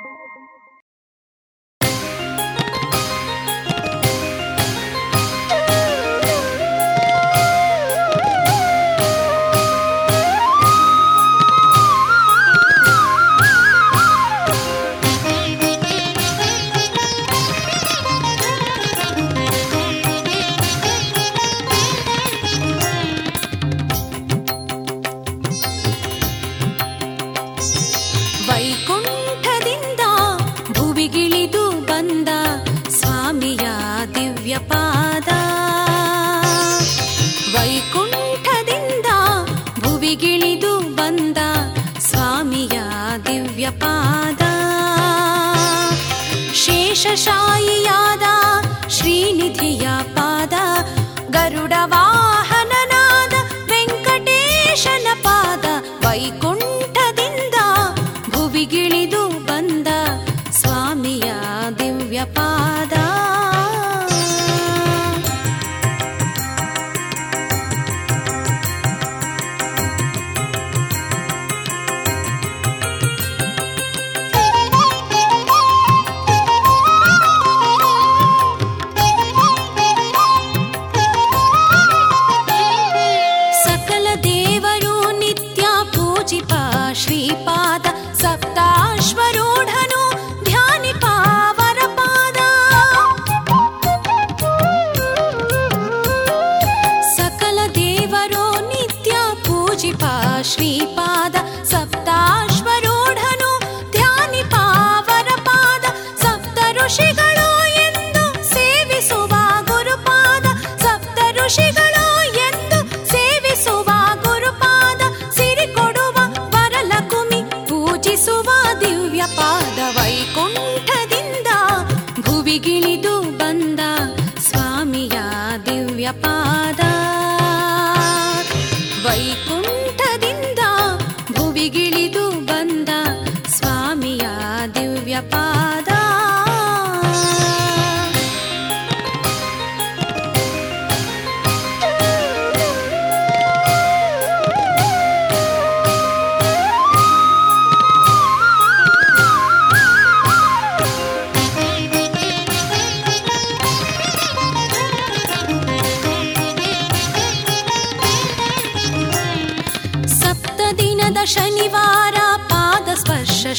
Of 51.81 51.91
all. 51.93 52.10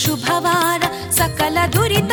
शुभवार 0.02 0.80
सकल 1.18 1.56
दुरित 1.74 2.12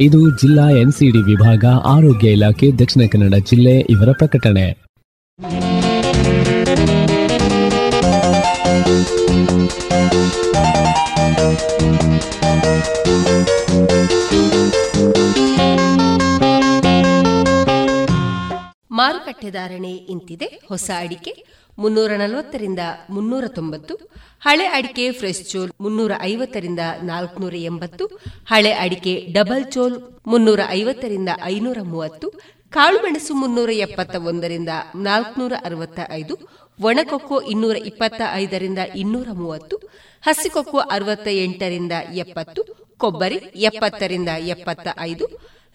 ಇದು 0.00 0.38
ಜಿಲ್ಲಾ 0.38 0.70
ಎನ್ಸಿಡಿ 0.70 1.18
ವಿಭಾಗ, 1.18 1.64
ಆರೋಗ್ಯ 1.84 2.30
ಇಲಾಖೆ, 2.30 2.72
ದಕ್ಷಿಣ 2.72 3.02
ಕನ್ನಡ 3.12 3.34
ಜಿಲ್ಲೆ 3.34 3.80
ಇವರ 3.80 4.08
ಪ್ರಕಟಣೆ. 4.12 4.84
ಮಾರುಕಟ್ಟೆ 18.90 19.50
ಧಾರಣೆ 19.50 19.90
ಇಂತಿದೆ. 19.90 20.60
ಹೊಸ 20.68 20.90
ಅಡಿಕೆ 20.98 21.53
ಮುನ್ನೂರ 21.78 22.12
ನಲವತ್ತರಿಂದ 22.12 22.78
ಮುನ್ನೂರ 23.10 23.44
ತೊಂಬತ್ತು 23.48 23.94
ಹಳೆ 24.40 24.66
ಅಡಿಕೆ 24.66 25.12
ಫ್ರೆಶ್ 25.12 25.50
ಚೋಲ್ 25.50 25.70
ಮುನ್ನೂರ 25.80 26.12
ಐವತ್ತರಿಂದ 26.22 26.80
ನಾಲ್ಕುನೂರ 27.02 27.54
ಎಂಬತ್ತು 27.54 28.04
ಹಳೆ 28.46 28.72
ಅಡಿಕೆ 28.72 29.26
ಡಬಲ್ 29.32 29.72
ಚೋಲ್ 29.72 29.96
ಮುನ್ನೂರ 30.26 30.60
ಐವತ್ತರಿಂದ 30.70 31.28
ಐನೂರ 31.44 31.78
ಮೂವತ್ತು 31.82 32.28
ಕಾಳುಮೆಣಸು 32.70 33.34
ಮುನ್ನೂರ 33.34 33.70
ಎಪ್ಪತ್ತ 33.70 34.16
ಒಂದರಿಂದ 34.16 34.68
ನಾಲ್ಕುನೂರ 34.94 35.52
ಅರವತ್ತ 35.64 36.00
ಐದು 36.10 36.34
ಒಣಕೊಕ್ಕೋ 36.78 37.40
ಇನ್ನೂರ 37.40 37.76
ಇಪ್ಪತ್ತ 37.76 38.22
ಐದರಿಂದ 38.34 38.78
ಇನ್ನೂರ 38.96 39.28
ಮೂವತ್ತು 39.32 39.76
ಹಸಿಕೊಕ್ಕೋ 40.22 40.78
ಅರವತ್ತ 40.78 41.28
ಎಂಟರಿಂದ 41.28 41.92
ಎಪ್ಪತ್ತು, 42.14 42.62
ಕೊಬ್ಬರಿ 42.98 43.34
ಎಪ್ಪತ್ತರಿಂದ 43.62 44.28
ಎಪ್ಪತ್ತ 44.28 44.88
ಐದು 45.00 45.26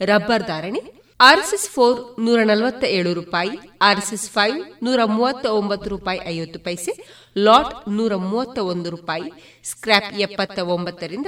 ರಬ್ಬರ್ 0.02 0.44
ಧಾರಣೆ 0.44 0.99
ಆರ್ಎಸ್ಎಸ್ 1.22 1.70
ಫೋರ್ 1.70 2.16
ನೂರ 2.20 2.40
ನಲವತ್ತ 2.44 2.84
ಏಳು 2.84 3.14
ರೂಪಾಯಿ, 3.14 3.50
ಆರ್ಎಸ್ಎಸ್ 3.82 4.30
ಫೈವ್ 4.30 4.84
ನೂರ 4.84 5.00
ಮೂವತ್ತ 5.06 5.46
ಒಂಬತ್ತು 5.46 5.90
ರೂಪಾಯಿ 5.90 6.20
ಐವತ್ತು 6.28 6.60
ಪೈಸೆ, 6.60 6.94
ಲಾಟ್ 7.38 7.90
ನೂರ 7.90 8.16
ಮೂವತ್ತ 8.16 8.60
ಒಂದು 8.60 8.90
ರೂಪಾಯಿ 8.90 9.32
ಸ್ಕ್ರಾಪ್ 9.64 10.14
ಎಪ್ಪತ್ತ 10.20 10.60
ಒಂಬತ್ತರಿಂದ 10.60 11.28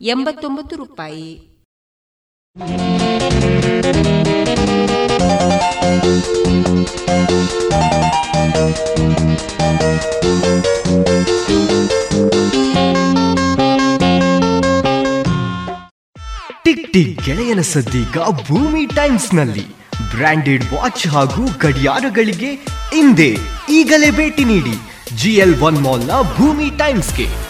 ಎಂಬತ್ತೊಂಬತ್ತು 0.00 0.76
ರೂಪಾಯಿ. 0.76 1.28
ಟಿಕ್ 16.92 17.22
ಗೆಳೆಯನ 17.24 17.60
ಸದ್ದೀಗ 17.60 18.18
ಭೂಮಿ 18.48 18.86
ಟೈಮ್ಸ್ನಲ್ಲಿ 18.86 19.64
ಬ್ರಾಂಡೆಡ್ 20.16 20.64
ವಾಚ್ 20.72 21.08
ಹಾಗೂ 21.08 21.42
ಗಡಿಯಾರಗಳಿಗೆ 21.58 22.50
ಹಿಂದೆ 22.94 23.28
ಈಗಲೇ 23.68 24.10
ಭೇಟಿ 24.10 24.44
ನೀಡಿ. 24.44 24.74
ಜಿಎಲ್ 25.16 25.54
ಒನ್ 25.60 25.78
ಮಾಲ್ನ 25.78 26.10
ಭೂಮಿ 26.36 26.70
ಟೈಮ್ಸ್ಗೆ. 26.78 27.49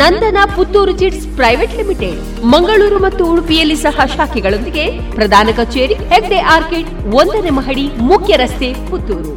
Nandana 0.00 0.38
Puttur 0.56 0.92
chits 0.98 1.26
private 1.36 1.74
limited. 1.76 2.20
Mangaluru 2.44 2.98
ಮತ್ತು 2.98 3.24
ಉಡುಪಿಯಲ್ಲಿ 3.26 3.76
ಸಹ 3.76 4.06
ಶಾಖೆಗಳೊಂದಿಗೆ 4.16 4.84
ಪ್ರಧಾನ 5.14 5.48
ಕಚೇರಿ, 5.56 5.94
ಹೆಗ್ಡೆ 5.94 6.38
ಆರ್ಕಿಡ್, 6.38 6.90
ಒಂದನೇ 7.14 7.50
ಮಹಡಿ, 7.50 7.86
ಮುಖ್ಯ 8.10 8.36
ರಸ್ತೆ, 8.36 8.70
ಪುತ್ತೂರು. 8.90 9.34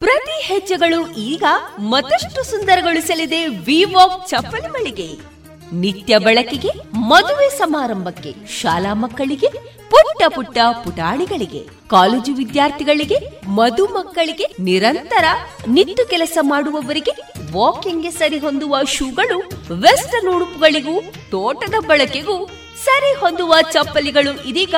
ಪ್ರತಿ 0.00 0.36
ಹೆಜ್ಜೆಗಳು 0.46 1.00
ಈಗ 1.30 1.44
ಮತ್ತಷ್ಟು 1.78 2.40
ಸುಂದರಗೊಳಿಸಲಿದೆ 2.50 3.46
ವಿವಾಕ್ 3.46 4.28
ಚಪ್ಪಲಿ 4.28 4.68
ಮಳಿಗೆ. 4.68 5.08
ನಿತ್ಯ 5.80 6.18
ಬಳಕೆಗೆ, 6.18 6.68
ಮದುವೆ 6.94 7.58
ಸಮಾರಂಭಕ್ಕೆ, 7.58 8.34
ಶಾಲಾ 8.60 8.94
ಮಕ್ಕಳಿಗೆ, 8.94 9.48
ಪುಟ್ಟ 9.90 10.22
ಪುಟ್ಟ 10.28 10.58
ಪುಟಾಣಿಗಳಿಗೆ, 10.84 11.60
ಕಾಲೇಜು 11.90 12.32
ವಿದ್ಯಾರ್ಥಿಗಳಿಗೆ, 12.32 13.18
ಮಧು 13.48 13.84
ಮಕ್ಕಳಿಗೆ 13.84 14.46
ನಿರಂತರ 14.60 15.24
ನಿತ್ತು 15.68 16.08
ಕೆಲಸ 16.08 16.38
ಮಾಡುವವರಿಗೆ 16.42 17.10
ವಾಕಿಂಗ್ಗೆ 17.52 18.10
ಸರಿ 18.10 18.38
ಹೊಂದುವ 18.38 18.76
ಶೂಗಳು, 18.84 19.38
ವೆಸ್ಟರ್ನ್ 19.80 20.34
ಉಡುಪುಗಳಿಗೂ, 20.34 21.00
ತೋಟದ 21.30 21.74
ಬಳಕೆಗೂ 21.86 22.46
ಸರಿ 22.84 23.12
ಹೊಂದುವ 23.20 23.54
ಚಪ್ಪಲಿಗಳು 23.72 24.48
ಇದೀಗ 24.48 24.74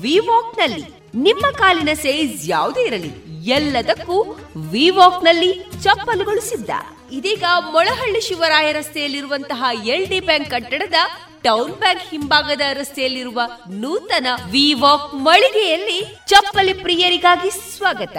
ವಿವಾಕ್ನಲ್ಲಿ 0.00 1.01
ನಿಮ್ಮ 1.14 1.46
ಕಾಲಿನ 1.56 1.92
ಸೈಜ್ 2.02 2.50
ಯಾವುದೇ 2.50 2.82
ಇರಲಿ, 2.86 3.10
ಎಲ್ಲದಕ್ಕೂ 3.46 4.16
ವಿವಾಕ್ನಲ್ಲಿ 4.56 5.50
ಚಪ್ಪಲುಗಳು 5.82 6.40
ಸಿದ್ಧ. 6.40 6.70
ಇದೀಗ 7.12 7.44
ಮೊಳಹಳ್ಳಿ 7.72 8.20
ಶಿವರಾಯ 8.20 8.72
ರಸ್ತೆಯಲ್ಲಿರುವಂತಹ 8.72 9.64
ಎಲ್ 9.94 10.06
ಡಿ 10.06 10.20
ಬ್ಯಾಂಕ್ 10.20 10.50
ಕಟ್ಟಡದ 10.50 11.00
ಟೌನ್ 11.42 11.74
ಬ್ಯಾಂಕ್ 11.74 12.06
ಹಿಂಭಾಗದ 12.10 12.60
ರಸ್ತೆಯಲ್ಲಿರುವ 12.72 13.40
ನೂತನ 13.82 14.26
ವಿವಾಕ್ 14.50 15.14
ಮಳಿಗೆಯಲ್ಲಿ 15.14 16.00
ಚಪ್ಪಲಿ 16.26 16.72
ಪ್ರಿಯರಿಗಾಗಿ 16.72 17.50
ಸ್ವಾಗತ. 17.50 18.18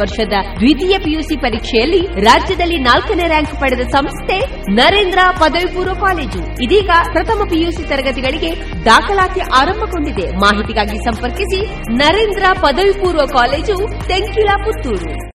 ವರ್ಷದ 0.00 0.32
ದ್ವಿತೀಯ 0.56 0.98
ಪಿಯುಸಿ 0.98 1.36
ಪರೀಕ್ಷೆಯಲ್ಲಿ 1.36 2.00
ರಾಜ್ಯದಲ್ಲಿ 2.06 2.78
ನಾಲ್ಕನೇ 2.78 3.26
ರ್ಯಾಂಕ್ 3.26 3.60
ಪಡೆದ 3.60 3.80
ಸಂಸ್ಥೆ 3.80 4.38
ನರೇಂದ್ರ 4.74 5.18
ಪದವಿ 5.40 5.74
ಪೂರ್ವ 5.74 5.94
ಕಾಲೇಜು. 5.94 6.64
ಇದೀಗ 6.64 6.90
ಪ್ರಥಮ 7.12 7.44
ಪಿಯುಸಿ 7.50 7.88
ತರಗತಿಗಳಿಗೆ 7.88 8.50
ದಾಖಲಾತಿ 8.84 9.40
ಆರಂಭಗೊಂಡಿದೆ. 9.40 10.36
ಮಾಹಿತಿಗಾಗಿ 10.36 10.98
ಸಂಪರ್ಕಿಸಿ 10.98 11.60
ನರೇಂದ್ರ 11.96 12.44
ಪದವಿ 12.62 12.92
ಪೂರ್ವ 12.92 13.26
ಕಾಲೇಜು, 13.32 14.08
ತೆಂಕಿಲ 14.08 14.50
ಪುತ್ತೂರು. 14.64 15.32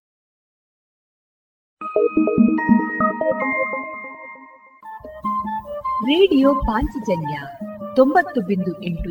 ರೇಡಿಯೋ 6.08 6.54
ಪಾಂಚಜನ್ಯ 6.54 7.36
ತೊಂಬತ್ತು 7.96 8.40
ಬಿಂದು 8.40 8.84
ಎಂಟು 8.84 9.10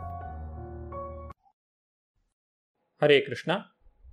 ಹರೇ 3.03 3.21
ಕೃಷ್ಣ. 3.21 3.51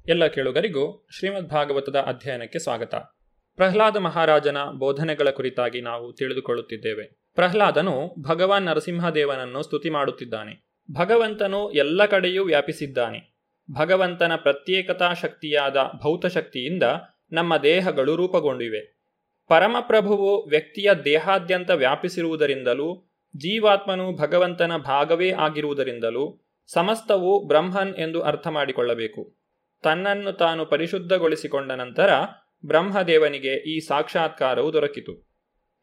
ಎಲ್ಲ 0.08 0.26
ಕೇಳುಗರಿಗೂ 0.26 1.06
ಶ್ರೀಮದ್ 1.18 1.48
ಭಾಗವತದ 1.48 1.96
ಅಧ್ಯಯನಕ್ಕೆ 1.96 2.58
ಸ್ವಾಗತ. 2.58 2.94
ಪ್ರಹ್ಲಾದ 3.56 3.96
ಮಹಾರಾಜನ 3.96 4.56
ಬೋಧನೆಗಳ 4.78 5.30
ಕುರಿತಾಗಿ 5.30 5.80
ನಾವು 5.80 6.12
ತಿಳಿದುಕೊಳ್ಳುತ್ತಿದ್ದೇವೆ. 6.12 7.26
ಪ್ರಹ್ಲಾದನು 7.34 8.14
ಭಗವಾನ್ 8.22 8.64
ನರಸಿಂಹದೇವನನ್ನು 8.64 9.62
ಸ್ತುತಿ 9.62 9.90
ಮಾಡುತ್ತಿದ್ದಾನೆ. 9.90 10.70
ಭಗವಂತನು 10.94 11.70
ಎಲ್ಲ 11.70 12.06
ಕಡೆಯೂ 12.06 12.44
ವ್ಯಾಪಿಸಿದ್ದಾನೆ. 12.44 13.38
ಭಗವಂತನ 13.74 14.32
ಪ್ರತ್ಯೇಕತಾ 14.36 15.12
ಶಕ್ತಿಯಾದ 15.12 15.76
ಭೌತಶಕ್ತಿಯಿಂದ 16.02 16.82
ನಮ್ಮ 17.32 17.56
ದೇಹಗಳು 17.56 18.16
ರೂಪುಗೊಂಡಿವೆ. 18.16 18.80
ಪರಮಪ್ರಭುವು 19.48 20.48
ವ್ಯಕ್ತಿಯ 20.48 20.90
ದೇಹಾದ್ಯಂತ 21.04 21.70
ವ್ಯಾಪಿಸಿರುವುದರಿಂದಲೂ, 21.70 23.12
ಜೀವಾತ್ಮನು 23.36 24.16
ಭಗವಂತನ 24.16 24.76
ಭಾಗವೇ 24.76 25.30
ಆಗಿರುವುದರಿಂದಲೂ 25.30 26.47
ಸಮಸ್ತವು 26.72 27.46
ಬ್ರಹ್ಮನ್ 27.46 27.94
ಎಂದು 27.94 28.22
ಅರ್ಥ 28.22 28.46
ಮಾಡಿಕೊಳ್ಳಬೇಕು 28.46 29.36
ತನ್ನನ್ನು 29.82 30.32
ತಾನು 30.32 30.66
ಪರಿಶುದ್ಧಗೊಳಿಸಿಕೊಂಡ 30.66 31.72
ನಂತರ 31.72 32.10
ಬ್ರಹ್ಮದೇವನಿಗೆ 32.66 33.54
ಈ 33.54 33.80
ಸಾಕ್ಷಾತ್ಕಾರವು 33.80 34.72
ದೊರಕಿತು. 34.72 35.12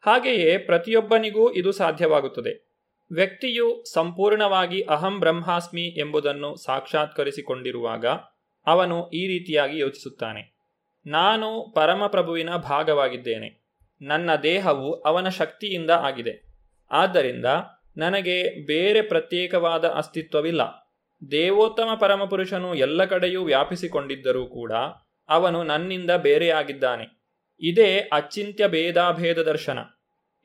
ಹಾಗೆಯೇ 0.06 0.58
ಪ್ರತಿಯೊಬ್ಬನಿಗೂ 0.58 1.52
ಇದು 1.52 1.72
ಸಾಧ್ಯವಾಗುತ್ತದೆ. 1.72 2.66
ವ್ಯಕ್ತಿಯು 3.12 3.84
ಸಂಪೂರ್ಣವಾಗಿ 3.92 4.82
ಅಹಂ 4.82 5.20
ಬ್ರಹ್ಮಾಸ್ಮಿ 5.20 6.00
ಎಂಬುದನ್ನು 6.00 6.56
ಸಾಕ್ಷಾತ್ಕರಿಸಿಕೊಂಡಿರುವಾಗ 6.56 8.06
ಅವನು 8.66 9.10
ಈ 9.10 9.26
ರೀತಿಯಾಗಿ 9.26 9.78
ಯೋಚಿಸುತ್ತಾನೆ. 9.78 10.56
ನಾನು 11.06 11.72
ಪರಮಪ್ರಭುವಿನ 11.76 12.56
ಭಾಗವಾಗಿದ್ದೇನೆ. 12.56 13.66
ನನ್ನ 14.02 14.34
ದೇಹವು 14.34 15.00
ಅವನ 15.00 15.28
ಶಕ್ತಿಯಿಂದ 15.28 15.90
ಆಗಿದೆ. 15.90 16.46
ಆದ್ದರಿಂದ 16.90 17.46
ನನಗೆ 17.96 18.66
ಬೇರೆ 18.66 19.02
ಪ್ರತ್ಯೇಕವಾದ 19.02 19.84
ಅಸ್ತಿತ್ವವಿಲ್ಲ. 19.84 20.60
ದೇವೋತ್ತಮ 21.30 21.88
ಪರಮಪುರುಷನು 22.00 22.74
ಎಲ್ಲ 22.74 23.04
ಕಡೆಯೂ 23.04 23.44
ವ್ಯಾಪಿಸಿಕೊಂಡಿದ್ದರೂ 23.44 24.46
ಕೂಡ 24.46 24.72
ಅವನು 25.28 25.62
ನನ್ನಿಂದ 25.62 26.10
ಬೇರೆಯಾಗಿದ್ದಾನೆ. 26.10 27.16
ಇದೇ 27.60 27.98
ಅಚಿಂತ್ಯ 27.98 28.68
ಭೇದಾಭೇದ 28.68 29.42
ದರ್ಶನ. 29.42 29.78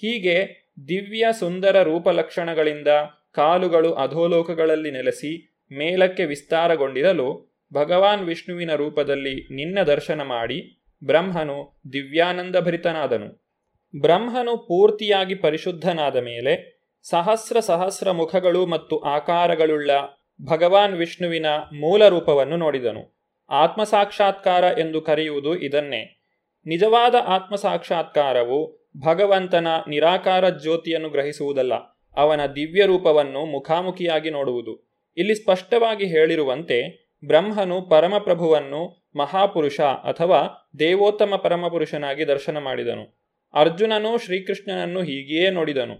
ಹೀಗೆ 0.00 0.68
ದಿವ್ಯ 0.88 1.26
ಸುಂದರ 1.38 1.82
ರೂಪಲಕ್ಷಣಗಳಿಂದ 1.82 2.88
ಕಾಲುಗಳು 3.32 3.92
ಅಧೋಲೋಕಗಳಲ್ಲಿ 3.92 4.90
ನೆಲೆಸಿ 4.90 5.60
ಮೇಲಕ್ಕೆ 5.72 6.24
ವಿಸ್ತಾರಗೊಂಡಿರಲು 6.24 7.56
ಭಗವಾನ್ 7.72 8.24
ವಿಷ್ಣುವಿನ 8.24 8.74
ರೂಪದಲ್ಲಿ 8.74 9.54
ನಿನ್ನ 9.54 9.82
ದರ್ಶನ 9.82 10.22
ಮಾಡಿ 10.22 10.82
ಬ್ರಹ್ಮನು 11.04 11.80
ದಿವ್ಯಾನಂದ 11.92 12.56
ಭರಿತನಾದನು 12.56 13.46
ಬ್ರಹ್ಮನು 14.00 14.56
ಪೂರ್ತಿಯಾಗಿ 14.56 15.34
ಪರಿಶುದ್ಧನಾದ 15.34 16.16
ಮೇಲೆ 16.16 16.76
ಸಹಸ್ರ 17.02 17.60
ಸಹಸ್ರ 17.60 18.10
ಮುಖಗಳು 18.10 18.66
ಮತ್ತು 18.66 18.98
ಆಕಾರಗಳುಳ್ಳ 18.98 19.90
ಭಗವಾನ್ 20.42 20.94
ವಿಷ್ಣುವಿನ 20.94 21.46
ಮೂಲ 21.72 22.08
ರೂಪವನ್ನು 22.08 22.56
ನೋಡಿದನು. 22.56 23.28
ಆತ್ಮಸಾಕ್ಷಾತ್ಕಾರ 23.50 24.64
ಎಂದು 24.78 25.00
ಕರೆಯುವುದು 25.00 25.58
ಇದನ್ನೇ. 25.58 26.20
ನಿಜವಾದ 26.66 27.14
ಆತ್ಮಸಾಕ್ಷಾತ್ಕಾರವು 27.26 28.85
ಭಗವಂತನ 29.04 29.66
ನಿರಾಕಾರ 29.88 30.48
ಜ್ಯೋತಿಯನ್ನು 30.48 31.08
ಗ್ರಹಿಸುವುದಲ್ಲ, 31.08 31.74
ಅವನ 32.16 32.46
ದಿವ್ಯ 32.46 32.86
ರೂಪವನ್ನು 32.86 33.44
ಮುಖಾಮುಖಿಯಾಗಿ 33.44 34.30
ನೋಡುವುದು. 34.30 35.02
ಇಲ್ಲಿ 35.16 35.34
ಸ್ಪಷ್ಟವಾಗಿ 35.34 36.06
ಹೇಳಿರುವಂತೆ, 36.06 37.06
ಬ್ರಹ್ಮನು 37.24 37.82
ಪರಮಪ್ರಭುವನ್ನು 37.82 39.12
ಮಹಾಪುರುಷ 39.16 39.80
ಅಥವಾ 39.80 40.70
ದೇವೋತ್ತಮ 40.78 41.36
ಪರಮಪುರುಷನಾಗಿ 41.36 42.28
ದರ್ಶನ 42.28 42.58
ಮಾಡಿದನು. 42.58 43.04
ಅರ್ಜುನನು 43.54 44.18
ಶ್ರೀಕೃಷ್ಣನನ್ನು 44.18 45.02
ಹೀಗೆಯೇ 45.02 45.50
ನೋಡಿದನು. 45.50 45.96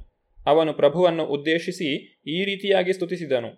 ಅವನು 0.47 0.73
ಪ್ರಭುವನ್ನು 0.73 1.25
ಉದ್ದೇಶಿಸಿ 1.25 2.23
ಈ 2.27 2.45
ರೀತಿಯಾಗಿ 2.45 2.93
ಸ್ತುತಿಸಿದನು. 2.93 3.51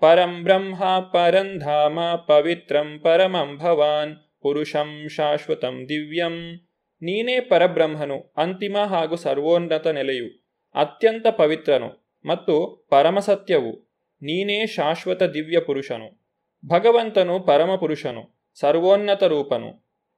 ಪರಂ 0.00 0.42
ಬ್ರಹ್ಮ 0.42 0.84
ಪರಂಧಾಮ 0.98 2.00
ಪವಿತ್ರಂ 2.00 3.00
ಪರಮಂ 3.04 3.58
ಭವಾನ್, 3.58 4.16
ಪುರುಷಂ 4.42 5.08
ಶಾಶ್ವತಂ 5.08 5.86
ದಿವ್ಯಂ. 5.88 6.66
ನೀನೇ 7.02 7.40
ಪರಬ್ರಹ್ಮನು, 7.40 8.18
ಅಂತಿಮ 8.36 8.76
ಹಾಗೂ 8.78 9.16
ಸರ್ವೋನ್ನತ 9.16 9.86
ನೆಲೆಯು, 9.86 10.28
ಅತ್ಯಂತ 10.74 11.26
ಪವಿತ್ರನು 11.26 11.90
ಮತ್ತು 12.24 12.54
ಪರಮಸತ್ಯವು, 12.90 13.72
ನೀನೇ 14.22 14.66
ಶಾಶ್ವತ 14.66 15.22
ದಿವ್ಯ 15.22 15.60
ಪುರುಷನು. 15.60 16.08
ಭಗವಂತನು 16.64 17.40
ಪರಮಪುರುಷನು 17.40 18.22
ಸರ್ವೋನ್ನತ 18.60 19.22
ರೂಪನು. 19.22 19.70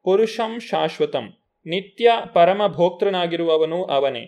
ಪುರುಷಂ 0.05 0.53
ಶಾಶ್ವತಂ, 0.61 1.27
ನಿತ್ಯ 1.67 2.11
ಪರಮ 2.35 2.63
ಭೋಕ್ತೃನಾಗಿರುವವನು 2.67 3.85
ಅವನೇ. 3.85 4.25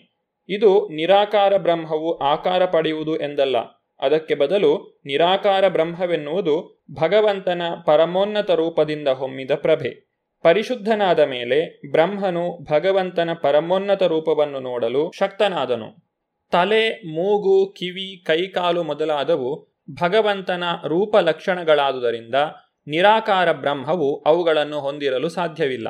ಇದು 0.48 0.88
ನಿರಾಕಾರ 0.88 1.56
ಬ್ರಹ್ಮವು 1.56 2.10
ಆಕಾರ 2.18 2.64
ಪಡೆಯುವುದು 2.66 3.16
ಎಂದಲ್ಲ, 3.16 3.56
ಅದಕ್ಕೆ 4.00 4.34
ಬದಲು 4.34 5.00
ನಿರಾಕಾರ 5.06 5.68
ಬ್ರಹ್ಮವೆನ್ನುವುದು 5.68 6.54
ಭಗವಂತನ 6.94 7.62
ಪರಮೋನ್ನತ 7.86 8.50
ರೂಪದಿಂದ 8.50 9.08
ಹೊಮ್ಮಿದ 9.08 9.52
ಪ್ರಭೆ. 9.56 10.09
ಪರಿಶುದ್ಧನಾದ 10.42 11.20
ಮೇಲೆ 11.20 11.90
ಬ್ರಹ್ಮನು 11.90 12.64
ಭಗವಂತನ 12.64 13.30
ಪರಮೋನ್ನತ 13.42 14.02
ರೂಪವನ್ನು 14.02 14.60
ನೋಡಲು 14.60 15.12
ಶಕ್ತನಾದನು. 15.18 16.10
ತಲೆ, 16.50 16.90
ಮೂಗು, 16.90 17.72
ಕಿವಿ, 17.72 18.24
ಕೈಕಾಲು 18.26 18.82
ಮೊದಲಾದವು 18.82 19.70
ಭಗವಂತನ 20.00 20.64
ರೂಪ 20.86 21.16
ಲಕ್ಷಣಗಳಾದುದರಿಂದ 21.16 22.34
ನಿರಾಕಾರ 22.86 23.52
ಬ್ರಹ್ಮವು 23.52 24.22
ಅವುಗಳನ್ನು 24.22 24.80
ಹೊಂದಿರಲು 24.80 25.28
ಸಾಧ್ಯವಿಲ್ಲ. 25.28 25.88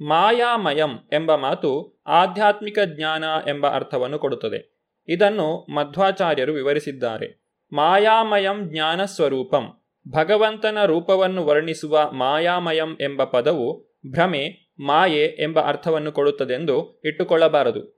ಮಾಯಾಮಯಂ 0.00 1.08
ಎಂಬ 1.12 1.34
ಮಾತು 1.34 2.02
ಆಧ್ಯಾತ್ಮಿಕ 2.06 2.78
ಜ್ಞಾನ 2.84 3.24
ಎಂಬ 3.48 3.66
ಅರ್ಥವನ್ನು 3.66 4.18
ಕೊಡುತ್ತದೆ. 4.18 4.76
ಇದನ್ನು 5.08 5.66
ಮಧ್ವಾಚಾರ್ಯರು 5.74 6.52
ವಿವರಿಸಿದ್ದಾರೆ. 6.52 7.46
ಮಾಯಾಮಯಂ 7.72 8.70
ಜ್ಞಾನ 8.70 9.04
ಸ್ವರೂಪಂ 9.04 9.82
ಭಗವಂತನ 10.08 10.84
ರೂಪವನ್ನು 10.84 11.46
ವರ್ಣಿಸುವ 11.46 12.10
ಮಾಯಾಮಯಂ 12.12 12.96
ಎಂಬ 13.00 13.24
ಪದವು 13.24 13.85
ಭ್ರಮೆ, 14.10 14.72
ಮಾಯೆ 14.80 15.24
ಎಂಬ 15.24 15.60
ಅರ್ಥವನ್ನು 15.60 16.12
ಕೊಡುತ್ತದೆಂದು 16.12 17.00
ಇಟ್ಟುಕೊಳ್ಳಬಾರದು. 17.04 17.96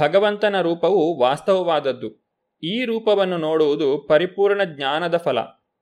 ಭಗವಂತನ 0.00 0.60
ರೂಪವು 0.60 1.18
ವಾಸ್ತವವಾದದ್ದು. 1.18 2.30
ಈ 2.62 2.84
ರೂಪವನ್ನು 2.84 3.36
ನೋಡುವುದು 3.36 3.98
ಪರಿಪೂರ್ಣ 3.98 4.64
ಜ್ಞಾನದ 4.64 5.16
ಫಲ. 5.16 5.38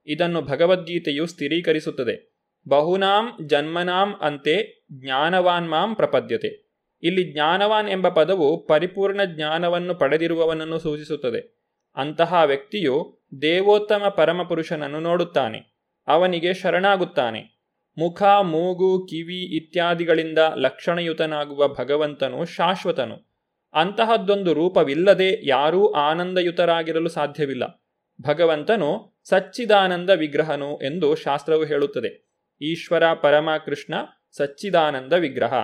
ಇದನ್ನು 0.07 0.43
ಭಗವದ್ಗೀತೆಯು 0.43 1.26
ಸ್ಥಿರೀಕರಿಸುತ್ತದೆ. 1.26 2.39
ಬಹುನಾಂ 2.68 3.39
ಜನ್ಮನಾಂ 3.47 4.14
ಅಂತೆ 4.20 4.87
ಜ್ಞಾನವಾನ್ 4.93 5.70
ಮಾಂ 5.70 5.95
ಪ್ರಪದ್ಯತೆ. 5.95 6.68
ಇಲ್ಲಿ 7.03 7.33
ಜ್ಞಾನವಾನ್ 7.33 7.89
ಎಂಬ 7.89 8.09
ಪದವು 8.09 8.66
ಪರಿಪೂರ್ಣ 8.66 9.24
ಜ್ಞಾನವನ್ನು 9.24 9.95
ಪಡೆದಿರುವವನನ್ನು 9.95 10.79
ಸೂಚಿಸುತ್ತದೆ. 10.79 11.64
ಅಂತಹ 11.97 12.43
ವ್ಯಕ್ತಿಯು 12.47 13.20
ದೇವೋತ್ತಮ 13.43 14.09
ಪರಮಪುರುಷನನ್ನು 14.09 15.01
ನೋಡುತ್ತಾನೆ. 15.01 15.79
ಅವನಿಗೆ 16.07 16.55
ಶರಣಾಗುತ್ತಾನೆ. 16.55 17.58
ಮುಖ, 17.99 18.23
ಮೂಗು, 18.23 19.07
ಕಿವಿ 19.07 19.57
ಇತ್ಯಾದಿಗಳಿಂದ 19.57 20.39
ಲಕ್ಷಣಯುತನಾಗುವ 20.55 21.69
ಭಗವಂತನು 21.69 22.45
ಶಾಶ್ವತನು. 22.45 23.29
ಅಂತಹದ್ದೊಂದು 23.75 24.55
ರೂಪವಿಲ್ಲದೆ 24.55 25.47
ಯಾರೂ 25.47 25.93
ಆನಂದಯುತರಾಗಿರಲು 25.93 27.09
ಸಾಧ್ಯವಿಲ್ಲ. 27.09 27.89
ಭಗವಂತನು 28.23 29.21
ಸಚ್ಚಿದಾನಂದ 29.29 30.11
ವಿಗ್ರಹನು 30.11 30.79
ಎಂದು 30.79 31.15
ಶಾಸ್ತ್ರವು 31.15 31.65
ಹೇಳುತ್ತದೆ. 31.65 32.29
ಈಶ್ವರ 32.61 33.13
ಪರಮಕೃಷ್ಣ 33.13 33.95
ಸಚ್ಚಿದಾನಂದ 34.37 35.13
ವಿಗ್ರಹ. 35.13 35.55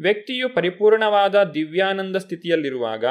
ವ್ಯಕ್ತಿಯು 0.00 0.48
ಪರಿಪೂರ್ಣವಾದ 0.48 1.42
ದಿವ್ಯಾನಂದ 1.42 2.16
ಸ್ಥಿತಿಯಲ್ಲಿರುವಾಗ 2.16 3.04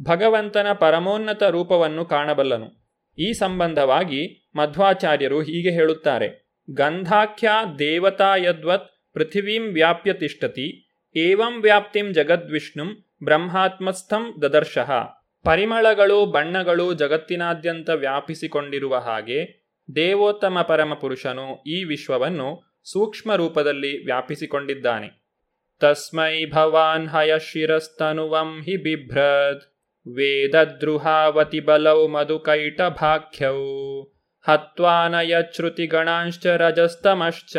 ಭಗವಂತನ 0.00 0.72
ಪರಮೋನ್ನತ 0.72 1.42
ರೂಪವನ್ನು 1.42 2.04
ಕಾಣಬಲ್ಲನು. 2.04 2.88
ಈ 3.18 3.32
ಸಂಬಂಧವಾಗಿ 3.32 4.50
ಮಧ್ವಾಚಾರ್ಯರು 4.56 5.40
ಹೀಗೆ 5.40 5.70
ಹೇಳುತ್ತಾರೆ. 5.70 6.43
ಗಂಧಾಖ್ಯ 6.70 7.50
ದೇವತಾ 7.78 8.36
ಯದ್ವತ್ 8.36 9.14
ಪೃಥಿವೀಂ 9.14 9.72
ವ್ಯಾಪ್ಯ 9.72 10.12
ತಿಷ್ಟತಿ, 10.12 10.88
ಏವಂ 11.16 11.62
ವ್ಯಾಪ್ತಿಂ 11.62 12.12
ಜಗದ್ವಿಷ್ಣುಂ 12.12 13.04
ಬ್ರಹ್ಮಾತ್ಮಸ್ಥಂ 13.24 14.42
ದದರ್ಶಃ. 14.42 14.90
ಪರಿಮಳಗಳು 15.44 16.26
ಬಣ್ಣಗಳು 16.26 16.94
ಜಗತ್ತಿನಾದ್ಯಂತ 16.94 17.90
ವ್ಯಾಪಿಸಿಕೊಂಡಿರುವ 17.90 18.96
ಹಾಗೆ 18.96 19.64
ದೇವೋತ್ತಮ 19.96 20.62
ಪರಮಪುರುಷನು 20.62 21.62
ಈ 21.62 21.84
ವಿಶ್ವವನ್ನು 21.84 22.80
ಸೂಕ್ಷ್ಮ 22.92 23.34
ರೂಪದಲ್ಲಿ 23.34 24.04
ವ್ಯಾಪಿಸಿಕೊಂಡಿದ್ದಾನೆ. 24.04 25.24
ತಸ್ಮೈ 25.80 26.44
ಭವಾನ್ 26.44 27.08
ಹಯಶಿರಸ್ತನುವಂ 27.08 28.62
ಹಿ 28.62 28.76
ಬಿಭ್ರದ್ 28.76 29.62
ವೇದದ್ರುಹಾವತಿ 30.16 31.60
ಬಲೌ 31.60 32.06
ಮಧುಕೈಟಭಾಖ್ಯೌ. 32.06 33.74
ಹತ್ವಾನಯಚ್ರುತಿಗಣಾಂಶ್ಚ 34.46 36.46
ರಜಸ್ತಮಶ್ಚ. 36.46 37.56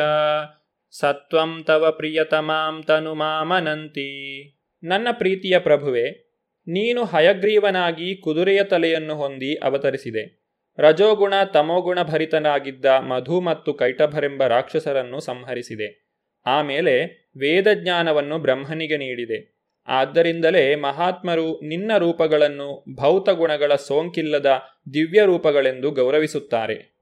ಸತ್ವಂ 0.90 1.64
ತವ 1.68 1.92
ಪ್ರಿಯತಮಾಂ 1.92 2.84
ತನು 2.84 3.14
ಮಾಮನಂತಿ. 3.14 4.58
ನನ್ನ 4.84 5.08
ಪ್ರೀತಿಯ 5.12 5.60
ಪ್ರಭುವೆ, 5.60 6.26
ನೀನು 6.68 7.06
ಹಯಗ್ರೀವನಾಗಿ 7.06 8.16
ಕುದುರೆಯ 8.16 8.64
ತಲೆಯನ್ನು 8.64 9.16
ಹೊಂದಿ 9.16 9.56
ಅವತರಿಸಿದೆ. 9.56 10.46
ರಜೋಗುಣ 10.80 11.34
ತಮೋಗುಣ 11.54 12.02
ಭರಿತನಾಗಿದ್ದ 12.02 12.86
ಮಧು 12.86 13.42
ಮತ್ತು 13.42 13.74
ಕೈಟಭರೆಂಬ 13.74 14.44
ರಾಕ್ಷಸರನ್ನು 14.44 15.20
ಸಂಹರಿಸಿದೆ. 15.20 16.08
ಆಮೇಲೆ 16.46 17.26
ವೇದಜ್ಞಾನವನ್ನು 17.38 18.38
ಬ್ರಹ್ಮನಿಗೆ 18.38 18.98
ನೀಡಿದೆ. 18.98 19.55
ಆದ್ದರಿಂದಲೇ 19.88 20.76
ಮಹಾತ್ಮರು 20.76 21.60
ನಿನ್ನ 21.62 21.98
ರೂಪಗಳನ್ನು 21.98 22.86
ಭೌತ 22.96 23.30
ಗುಣಗಳ 23.30 23.76
ಸೋಂಕಿಲ್ಲದ 23.76 24.62
ದಿವ್ಯ 24.94 25.26
ರೂಪಗಳೆಂದು 25.26 25.92
ಗೌರವಿಸುತ್ತಾರೆ. 25.92 26.96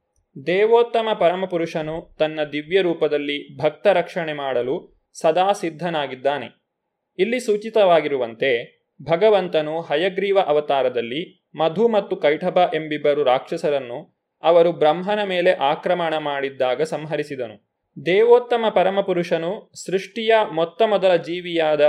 ದೇವೋತ್ತಮ 0.47 1.07
ಪರಮಪುರುಷನು 1.19 2.15
ತನ್ನ 2.19 2.39
ದಿವ್ಯ 2.51 2.81
ರೂಪದಲ್ಲಿ 2.81 3.57
ಭಕ್ತ 3.57 3.87
ರಕ್ಷಣೆ 3.87 4.33
ಮಾಡಲು 4.33 5.03
ಸದಾ 5.13 5.51
ಸಿದ್ಧನಾಗಿದ್ದಾನೆ. 5.51 6.63
ಇಲ್ಲಿ 7.19 7.39
ಸೂಚಿತವಾಗಿರುವಂತೆ 7.39 8.83
ಭಗವಂತನು 9.01 9.81
ಹಯಗ್ರೀವ 9.81 10.39
ಅವತಾರದಲ್ಲಿ 10.39 11.49
ಮಧು 11.55 11.87
ಮತ್ತು 11.87 12.15
ಕೈಠಬ 12.15 12.59
ಎಂಬಿಬ್ಬರು 12.73 13.23
ರಾಕ್ಷಸರನ್ನು 13.23 14.29
ಅವರು 14.43 14.71
ಬ್ರಹ್ಮನ 14.71 15.23
ಮೇಲೆ 15.23 15.51
ಆಕ್ರಮಣ 15.51 16.17
ಮಾಡಿದ್ದಾಗ 16.17 16.81
ಸಂಹರಿಸಿದನು. 16.81 17.73
ದೇವೋತ್ತಮ 18.05 18.65
ಪರಮಪುರುಷನು 18.69 19.71
ಸೃಷ್ಟಿಯ 19.85 20.33
ಮೊತ್ತ 20.51 20.81
ಮೊದಲ 20.81 21.15
ಜೀವಿಯಾದ 21.15 21.81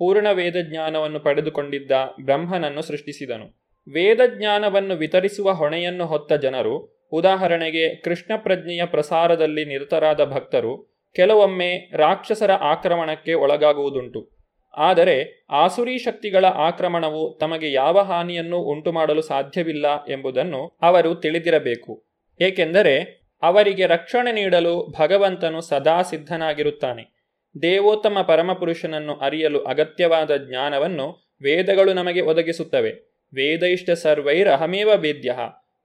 ಪೂರ್ಣ 0.00 0.26
ವೇದಜ್ಞಾನವನ್ನು 0.32 1.20
ಪಡೆದುಕೊಂಡಿದ್ದ 1.20 1.90
ಬ್ರಹ್ಮನನ್ನು 2.20 2.82
ಸೃಷ್ಟಿಸಿದನು. 2.82 3.44
ವೇದಜ್ಞಾನವನ್ನು 3.92 4.94
ವಿತರಿಸುವ 4.94 5.52
ಹೊಣೆಯನ್ನು 5.52 6.06
ಹೊತ್ತ 6.06 6.32
ಜನರು, 6.32 7.06
ಉದಾಹರಣೆಗೆ 7.12 7.94
ಕೃಷ್ಣ 7.94 8.32
ಪ್ರಜ್ಞೆಯ 8.36 8.84
ಪ್ರಸಾರದಲ್ಲಿ 8.84 9.64
ನಿರತರಾದ 9.64 10.24
ಭಕ್ತರು, 10.24 11.02
ಕೆಲವೊಮ್ಮೆ 11.16 11.90
ರಾಕ್ಷಸರ 11.96 12.50
ಆಕ್ರಮಣಕ್ಕೆ 12.50 13.34
ಒಳಗಾಗುವುದುಂಟು. 13.34 14.30
ಆದರೆ 14.76 15.46
ಆಸುರಿ 15.50 15.98
ಶಕ್ತಿಗಳ 15.98 16.44
ಆಕ್ರಮಣವು 16.44 17.38
ತಮಗೆ 17.40 17.72
ಯಾವ 17.72 17.98
ಹಾನಿಯನ್ನು 17.98 18.58
ಉಂಟುಮಾಡಲು 18.58 19.22
ಸಾಧ್ಯವಿಲ್ಲ 19.22 20.04
ಎಂಬುದನ್ನು 20.04 20.78
ಅವರು 20.82 21.14
ತಿಳಿದಿರಬೇಕು. 21.14 22.04
ಏಕೆಂದರೆ 22.40 23.22
ಅವರಿಗೆ 23.42 23.86
ರಕ್ಷಣೆ 23.86 24.32
ನೀಡಲು 24.32 24.94
ಭಗವಂತನು 25.00 25.60
ಸದಾ 25.60 26.02
ಸಿದ್ಧನಾಗಿರುತ್ತಾನೆ. 26.02 27.19
ದೇವೋತ್ತಮ 27.62 28.18
ಪರಮಪುರುಷನನ್ನು 28.28 29.14
ಅರಿಯಲು 29.14 29.64
ಅಗತ್ಯವಾದ 29.64 30.36
ಜ್ಞಾನವನ್ನು 30.36 31.34
ವೇದಗಳು 31.42 31.92
ನಮಗೆ 31.92 32.20
ಒದಗಿಸುತ್ತವೆ. 32.20 32.90
ವೇದೈಷ್ಟ 33.34 33.90
ಸರ್ವೈರಹಮೇವ 33.90 34.90
ವೇದ್ಯ. 34.96 35.34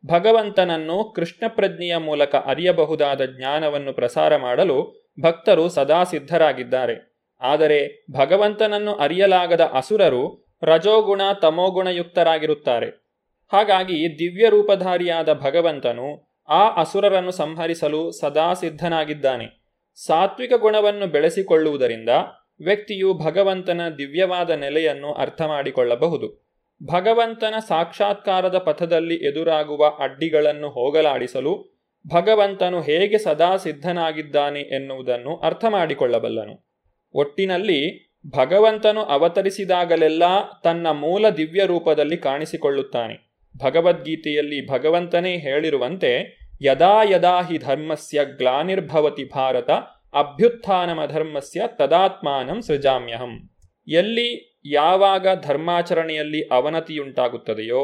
ಭಗವಂತನನ್ನು 0.06 1.14
ಕೃಷ್ಣ 1.16 1.46
ಪ್ರಜ್ಞೆಯ 1.48 1.98
ಮೂಲಕ 1.98 2.36
ಅರಿಯಬಹುದಾದ 2.36 3.26
ಜ್ಞಾನವನ್ನು 3.26 3.94
ಪ್ರಸಾರ 3.94 4.36
ಮಾಡಲು 4.36 5.10
ಭಕ್ತರು 5.22 5.70
ಸದಾ 5.70 6.04
ಸಿದ್ಧರಾಗಿದ್ದಾರೆ. 6.04 7.16
ಆದರೆ 7.42 8.06
ಭಗವಂತನನ್ನು 8.12 8.94
ಅರಿಯಲಾಗದ 8.94 9.62
ಅಸುರರು 9.62 10.46
ರಜೋಗುಣ 10.64 11.22
ತಮೋಗುಣಯುಕ್ತರಾಗಿರುತ್ತಾರೆ. 11.42 12.88
ಹಾಗಾಗಿ 13.52 14.20
ದಿವ್ಯ 14.20 14.50
ರೂಪಧಾರಿಯಾದ 14.50 15.34
ಭಗವಂತನು 15.34 16.38
ಆ 16.50 16.82
ಅಸುರರನ್ನು 16.82 17.32
ಸಂಹರಿಸಲು 17.32 18.12
ಸದಾ 18.12 18.54
ಸಿದ್ಧನಾಗಿದ್ದಾನೆ. 18.54 19.65
ಸಾತ್ವಿಕ 19.96 20.54
ಗುಣವನ್ನು 20.54 21.08
ಬೆಳೆಸಿಕೊಳ್ಳುವುದರಿಂದ 21.08 22.10
ವ್ಯಕ್ತಿಯು 22.60 23.14
ಭಗವಂತನ 23.14 23.82
ದಿವ್ಯವಾದ 23.98 24.50
ನೆಲೆಯನ್ನು 24.50 25.14
ಅರ್ಥ 25.14 25.42
ಮಾಡಿಕೊಳ್ಳಬಹುದು 25.42 26.46
ಭಗವಂತನ 26.84 27.54
ಸಾಕ್ಷಾತ್ಕಾರದ 27.68 28.58
ಪಥದಲ್ಲಿ 28.58 29.16
ಎದುರಾಗುವ 29.16 29.86
ಅಡ್ಡಿಗಳನ್ನು 30.00 30.70
ಹೋಗಲಾಡಿಸಲು 30.70 31.76
ಭಗವಂತನು 32.14 32.82
ಹೇಗೆ 32.82 33.18
ಸದಾ 33.18 33.56
ಸಿದ್ಧನಾಗಿದ್ದಾನೆ 33.56 34.60
ಎನ್ನುವುದನ್ನು 34.60 35.38
ಅರ್ಥ 35.38 35.66
ಮಾಡಿಕೊಳ್ಳಬಲ್ಲನು 35.70 36.66
ಒಟ್ಟಿನಲ್ಲಿ 37.14 38.06
ಭಗವಂತನು 38.36 39.02
ಅವತರಿಸಿದಾಗಲೆಲ್ಲ 39.02 40.24
ತನ್ನ 40.64 40.88
ಮೂಲ 40.88 41.30
ದಿವ್ಯ 41.30 41.66
ರೂಪದಲ್ಲಿ 41.66 42.18
ಕಾಣಿಸಿಕೊಳ್ಳುತ್ತಾನೆ. 42.18 43.40
ಭಗವದ್ಗೀತೆಯಲ್ಲಿ 43.64 44.72
ಭಗವಂತನೇ 44.72 45.38
ಹೇಳಿರುವಂತೆ 45.38 46.45
ಯದಾ 46.62 46.96
ಯದಾ 47.04 47.36
ಹಿ 47.42 47.58
ಧರ್ಮಸ್ಯ 47.58 48.20
ಗ್ಲಾನಿರ್ಭವತಿ 48.38 49.26
ಭಾರತ 49.34 49.72
ಅಭ್ಯುತ್ಥಾನಮಧರ್ಮಸ್ಯ 50.14 51.62
ತದಾತ್ಮಾನಂ 51.80 52.60
ಸೃಜಾಮ್ಯಹಂ 52.62 53.34
ಎಲ್ಲಿ 53.88 54.30
ಯಾವಾಗ 54.70 55.28
ಧರ್ಮಾಚರಣೆಯಲ್ಲಿ 55.44 56.42
ಅವನತಿಯುಂಟಾಗುತ್ತದೆಯೋ 56.52 57.82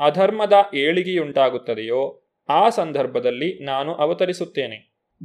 ಅಧರ್ಮದ 0.00 0.56
ಏಳಿಗೆಯುಂಟಾಗುತ್ತದೆಯೋ 0.74 2.02
ಆ 2.48 2.62
ಸಂದರ್ಭದಲ್ಲಿ 2.68 3.50
ನಾನು 3.64 3.94
ಅವತರಿಸುತ್ತೇನೆ 3.94 4.78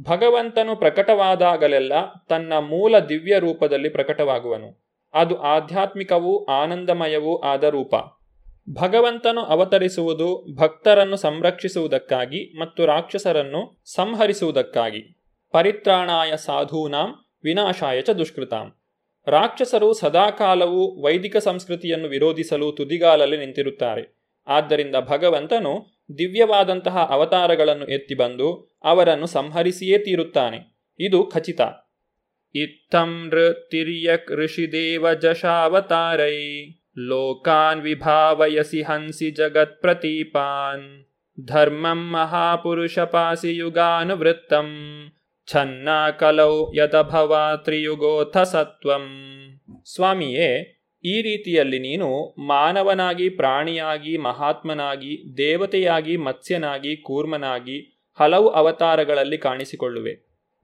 ಭಗವಂತನು 0.06 0.76
ಪ್ರಕಟವಾದಾಗಲೆಲ್ಲ 0.76 1.94
ತನ್ನ 2.28 2.52
ಮೂಲ 2.68 2.98
ದಿವ್ಯ 3.08 3.38
ರೂಪದಲ್ಲಿ 3.38 3.88
ಪ್ರಕಟವಾಗುವನು 3.88 4.68
ಅದು 5.14 5.36
ಆಧ್ಯಾತ್ಮಿಕವೂ 5.46 6.32
ಆನಂದಮಯವೂ 6.52 7.40
ಆದ 7.44 7.64
ರೂಪ 7.64 7.94
ಭಗವಂತನು 8.74 9.40
ಅವತರಿಸುವುದು 9.40 10.54
ಭಕ್ತರನ್ನು 10.54 11.16
ಸಂರಕ್ಷಿಸುವುದಕ್ಕಾಗಿ 11.16 12.60
ಮತ್ತು 12.60 12.86
ರಾಕ್ಷಸರನ್ನು 12.86 13.82
ಸಂಹರಿಸುವುದಕ್ಕಾಗಿ. 13.84 15.22
ಪರಿತ್ರಾಣಾಯ 15.52 16.36
ಸಾಧೂನಾಂ 16.36 17.14
ವಿನಾಶಾಯ 17.44 18.00
ಚ 18.00 18.10
ದುಷ್ಕೃತಾಂ. 18.10 18.72
ರಾಕ್ಷಸರು 19.26 19.92
ಸದಾಕಾಲವೂ 19.92 21.02
ವೈದಿಕ 21.02 21.36
ಸಂಸ್ಕೃತಿಯನ್ನು 21.36 22.08
ವಿರೋಧಿಸಲು 22.08 22.72
ತುದಿಗಾಲಲ್ಲಿ 22.72 23.36
ನಿಂತಿರುತ್ತಾರೆ. 23.36 24.20
ಆದ್ದರಿಂದ 24.46 24.96
ಭಗವಂತನು 24.96 26.00
ದಿವ್ಯವಾದಂತಹ 26.18 26.98
ಅವತಾರಗಳನ್ನು 26.98 27.86
ಎತ್ತಿ 27.86 28.14
ಬಂದು 28.14 28.78
ಅವರನ್ನು 28.84 29.26
ಸಂಹರಿಸಿಯೇ 29.26 29.98
ತೀರುತ್ತಾನೆ. 29.98 30.78
ಇದು 31.00 31.24
ಖಚಿತ. 31.24 31.60
ಇತ್ತಂ 32.54 33.26
ನೃತಿರ್ಯಕ್ 33.26 34.30
ಋಷಿದೇವ 34.30 35.14
ಜಶಾವತಾರೈ. 35.14 36.66
ಲೋಕಾನ್ 37.08 37.82
ವಿಭಾವಯಸಿ 37.82 38.82
ಹಂಸಿ 38.82 39.36
ಪ್ರತೀಪಾನ್ 39.80 41.06
ಧರ್ಮಂ 41.46 42.12
ಮಹಾಪುರುಷಪಾಸಿ 42.12 43.56
ಯುಗಾನುವೃತ್ತಂ 43.56 44.76
ಛನ್ನ 45.46 45.88
ಕಲೌ 46.18 46.72
ತ್ರಿಯುಗೋಥ 47.56 48.36
ಸತ್ವಂ 48.38 49.10
ಸ್ವಾಮಿಯೇ 49.94 50.76
ಈ 51.04 51.22
ರೀತಿಯಲ್ಲಿ 51.22 51.78
ನೀನು 51.78 52.34
ಮಾನವನಾಗಿ, 52.46 53.28
ಪ್ರಾಣಿಯಾಗಿ, 53.28 54.16
ಮಹಾತ್ಮನಾಗಿ, 54.16 55.36
ದೇವತೆಯಾಗಿ, 55.36 56.16
ಮತ್ಸ್ಯನಾಗಿ, 56.16 56.96
ಕೂರ್ಮನಾಗಿ 56.96 58.08
ಹಲವು 58.18 58.48
ಅವತಾರಗಳಲ್ಲಿ 58.48 59.38
ಕಾಣಿಸಿಕೊಳ್ಳುವೆ. 59.38 60.12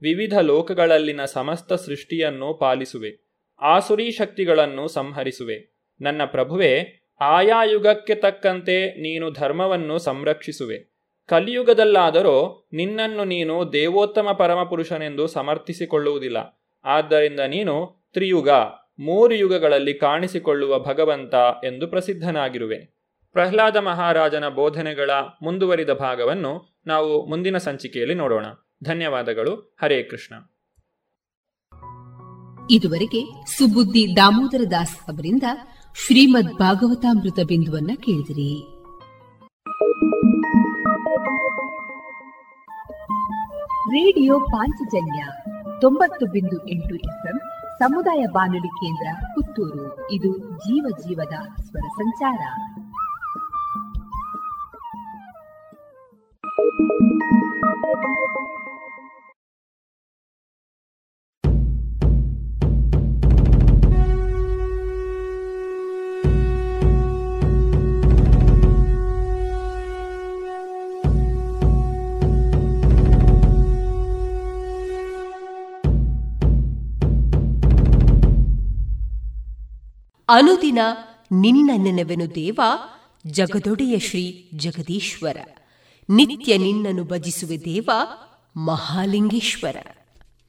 ವಿವಿಧ 0.02 0.38
ಲೋಕಗಳಲ್ಲಿನ 0.38 1.24
ಸಮಸ್ತ 1.24 1.72
ಸೃಷ್ಟಿಯನ್ನು 1.72 2.54
ಪಾಲಿಸುವೆ. 2.54 3.42
ಆಸುರಿ 3.60 4.10
ಶಕ್ತಿಗಳನ್ನು 4.10 4.88
ಸಂಹರಿಸುವೆ. 4.88 5.75
ನನ್ನ 6.00 6.22
ಪ್ರಭುವೆ, 6.26 7.02
ಆಯಾ 7.20 7.64
ಯುಗಕ್ಕೆ 7.64 8.14
ತಕ್ಕಂತೆ 8.14 8.86
ನೀನು 8.86 9.30
ಧರ್ಮವನ್ನು 9.30 9.98
ಸಂರಕ್ಷಿಸುವೆ. 9.98 10.96
ಕಲಿಯುಗದಲ್ಲಾದರೂ 11.28 12.68
ನಿನ್ನನ್ನು 12.72 13.24
ನೀನು 13.24 13.72
ದೇವೋತ್ತಮ 13.72 14.32
ಪರಮಪುರುಷನೆಂದು 14.32 15.26
ಸಮರ್ಥಿಸಿಕೊಳ್ಳುವುದಿಲ್ಲ. 15.26 16.62
ಆದ್ದರಿಂದ 16.84 17.40
ನೀನು 17.40 18.04
ತ್ರಿಯುಗ, 18.12 18.50
ಮೂರು 18.98 19.34
ಯುಗಗಳಲ್ಲಿ 19.34 19.94
ಕಾಣಿಸಿಕೊಳ್ಳುವ 19.94 20.78
ಭಗವಂತ 20.78 21.34
ಎಂದು 21.64 21.88
ಪ್ರಸಿದ್ಧನಾಗಿರುವೆ. 21.88 22.96
ಪ್ರಹ್ಲಾದ 23.32 23.76
ಮಹಾರಾಜನ 23.76 24.48
ಬೋಧನೆಗಳ 24.48 25.10
ಮುಂದುವರಿದ 25.42 25.90
ಭಾಗವನ್ನು 25.90 26.80
ನಾವು 26.86 27.26
ಮುಂದಿನ 27.26 27.58
ಸಂಚಿಕೆಯಲ್ಲಿ 27.58 28.14
ನೋಡೋಣ. 28.14 28.46
ಧನ್ಯವಾದಗಳು. 28.84 29.76
ಹರೇ 29.82 30.02
ಕೃಷ್ಣ. 30.02 30.34
ಇದುವರೆಗೆ 32.70 33.46
ಸುಬುದ್ದಿ 33.58 34.16
ದಾಮೋದರ 34.16 34.64
ದಾಸ್ 34.70 34.96
ಅವರಿಂದ 34.96 35.42
ಶ್ರೀಮದ್ 35.98 36.58
ಭಾಗವತಾಮೃತ 36.58 37.38
ಬಿಂದುವನ್ನ 37.46 37.90
ಕೇಳಿದಿರಿ. 37.96 38.76
ರೇಡಿಯೋ 43.90 44.40
ಪಾಂಚಜನ್ಯ 44.40 45.26
ತೊಂಬತ್ತು 45.80 46.26
ಬಿಂದು 46.26 46.68
ಎಂಟು 46.68 46.94
ಎಫ್ಎಂ 46.94 47.38
ಸಮುದಾಯ 47.78 48.26
ಬಾನುಲಿ 48.32 48.68
ಕೇಂದ್ರ 48.68 49.26
ಪುತ್ತೂರು. 49.34 50.12
ಇದು 50.12 50.38
ಜೀವ 50.38 50.86
ಜೀವದ 50.98 51.62
ಸ್ವರ 51.62 51.88
ಸಂಚಾರ. 51.88 52.38
ಅನುದಿನ 80.28 80.78
ನಿನ್ನ 81.32 81.70
ನೆನವೆನು 81.76 82.34
ದೇವ, 82.34 82.60
ಜಗದೊಡೆಯ 83.26 83.98
ಶ್ರೀ 83.98 84.50
ಜಗದೀಶ್ವರ. 84.54 85.36
ನಿತ್ಯ 86.10 86.56
ನಿನ್ನನ್ನು 86.56 87.04
ಭಜಿಸುವೆ 87.04 87.60
ದೇವ, 87.60 87.90
ಮಹಾಲಿಂಗೇಶ್ವರ. 88.56 89.76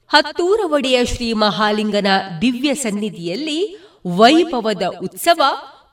ಹತ್ತೂರ 0.08 0.60
ಒಡೆಯ 0.64 1.04
ಶ್ರೀ 1.04 1.32
ಮಹಾಲಿಂಗನ 1.32 2.06
ದಿವ್ಯ 2.40 2.74
ಸನ್ನಿಧಿಯಲ್ಲಿ 2.74 3.78
ವೈಭವದ 4.06 4.82
ಉತ್ಸವ 5.02 5.42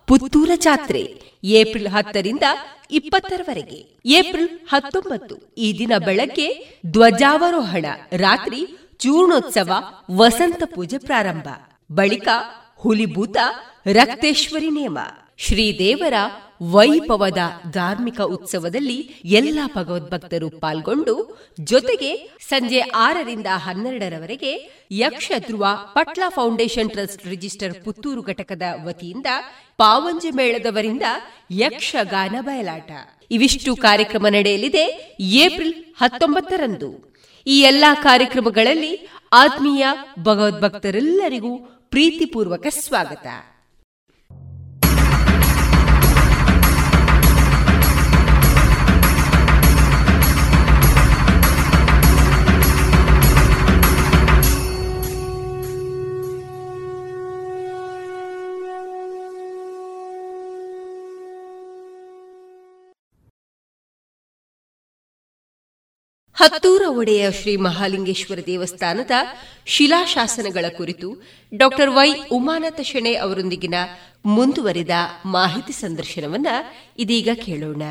ಪುತ್ತೂರ 0.07 0.49
ಜಾತ್ರೆ, 0.55 1.21
ಏಪ್ರಿಲ್ 1.43 1.87
ಹತ್ತರಿಂದ 1.87 2.43
ಇಪ್ಪತ್ತರವರೆಗೆ. 2.91 3.99
ಏಪ್ರಿಲ್ 4.05 4.49
ಹತ್ತೊಂಬತ್ತು, 4.69 5.55
ಈ 5.57 5.79
ದಿನ 5.79 5.93
ಬೆಳಗ್ಗೆ 6.05 6.79
ಧ್ವಜಾವರೋಹಣ 6.85 7.85
ರಾತ್ರಿ 8.11 8.67
ಚೂರ್ಣೋತ್ಸವ, 8.97 9.71
ವಸಂತ 10.11 10.63
ಪೂಜೆ 10.75 10.97
ಪ್ರಾರಂಭ. 10.97 11.47
ಬಳಿಕ 11.91 12.27
ಹುಲಿಭೂತ 12.75 13.37
ರಕ್ತೇಶ್ವರಿ 13.93 14.69
ನೇಮ. 14.69 14.99
ಶ್ರೀದೇವರ 15.37 16.13
ವೈಭವದ 16.71 17.37
ಧಾರ್ಮಿಕ 17.71 18.21
ಉತ್ಸವದಲ್ಲಿ 18.21 18.97
ಎಲ್ಲ 19.25 19.59
ಭಗವದ್ಭಕ್ತರು 19.75 20.49
ಪಾಲ್ಗೊಂಡು 20.49 21.39
ಜೊತೆಗೆ 21.59 22.29
ಸಂಜೆ 22.49 22.79
ಆರರಿಂದ 22.79 23.47
ಹನ್ನೆರಡರವರೆಗೆ 23.51 24.69
Yaksha 24.91 25.31
Dhruva 25.47 25.67
Patla 25.93 26.23
foundation 26.29 26.89
trust 26.89 27.27
register 27.27 27.83
Puttur 27.83 28.21
ಘಟಕದ 28.21 28.61
ವತಿಯಿಂದ 28.83 29.25
ಪಾವಂಜೆ 29.77 30.31
ಮೇಳದವರಿಂದ 30.31 31.03
ಯಕ್ಷಗಾನ 31.51 32.35
ಬಯಲಾಟ. 32.41 32.91
ಇವಿಷ್ಟು 33.31 33.75
ಕಾರ್ಯಕ್ರಮ 33.75 34.27
ನಡೆಯಲಿದೆ 34.27 35.17
ಏಪ್ರಿಲ್ 35.19 35.73
ಹತ್ತೊಂಬತ್ತರಂದು. 35.97 37.15
ಈ 37.47 37.61
ಎಲ್ಲಾ 37.61 37.95
ಕಾರ್ಯಕ್ರಮಗಳಲ್ಲಿ 37.95 39.09
ಆತ್ಮೀಯ 39.33 39.85
ಭಗವದ್ಭಕ್ತರೆಲ್ಲರಿಗೂ 40.19 41.74
ಪ್ರೀತಿಪೂರ್ವಕ 41.89 42.67
ಸ್ವಾಗತ. 42.69 43.27
ಹತ್ತೂರ 66.37 66.81
ಒಡೆಯ 66.89 67.31
ಶ್ರೀ 67.31 67.55
ಮಹಾಲಿಂಗೇಶ್ವರ 67.55 68.39
ದೇವಸ್ಥಾನದ 68.45 69.11
ಶಿಲಾಶಾಸನಗಳ 69.65 70.65
ಕುರಿತು 70.77 71.23
ಡಾಕ್ಟರ್ 71.53 71.89
ವೈ 71.89 72.13
ಉಮಾನಾಥ 72.31 72.81
ಶೆಣೆ 72.81 73.15
ಅವರೊಂದಿಗಿನ 73.15 73.75
ಮುಂದುವರಿದ 74.25 74.89
ಮಾಹಿತಿ 75.25 75.73
ಸಂದರ್ಶನವನ್ನ 75.73 76.47
ಇದೀಗ 76.97 77.29
ಕೇಳೋಣ. 77.45 77.83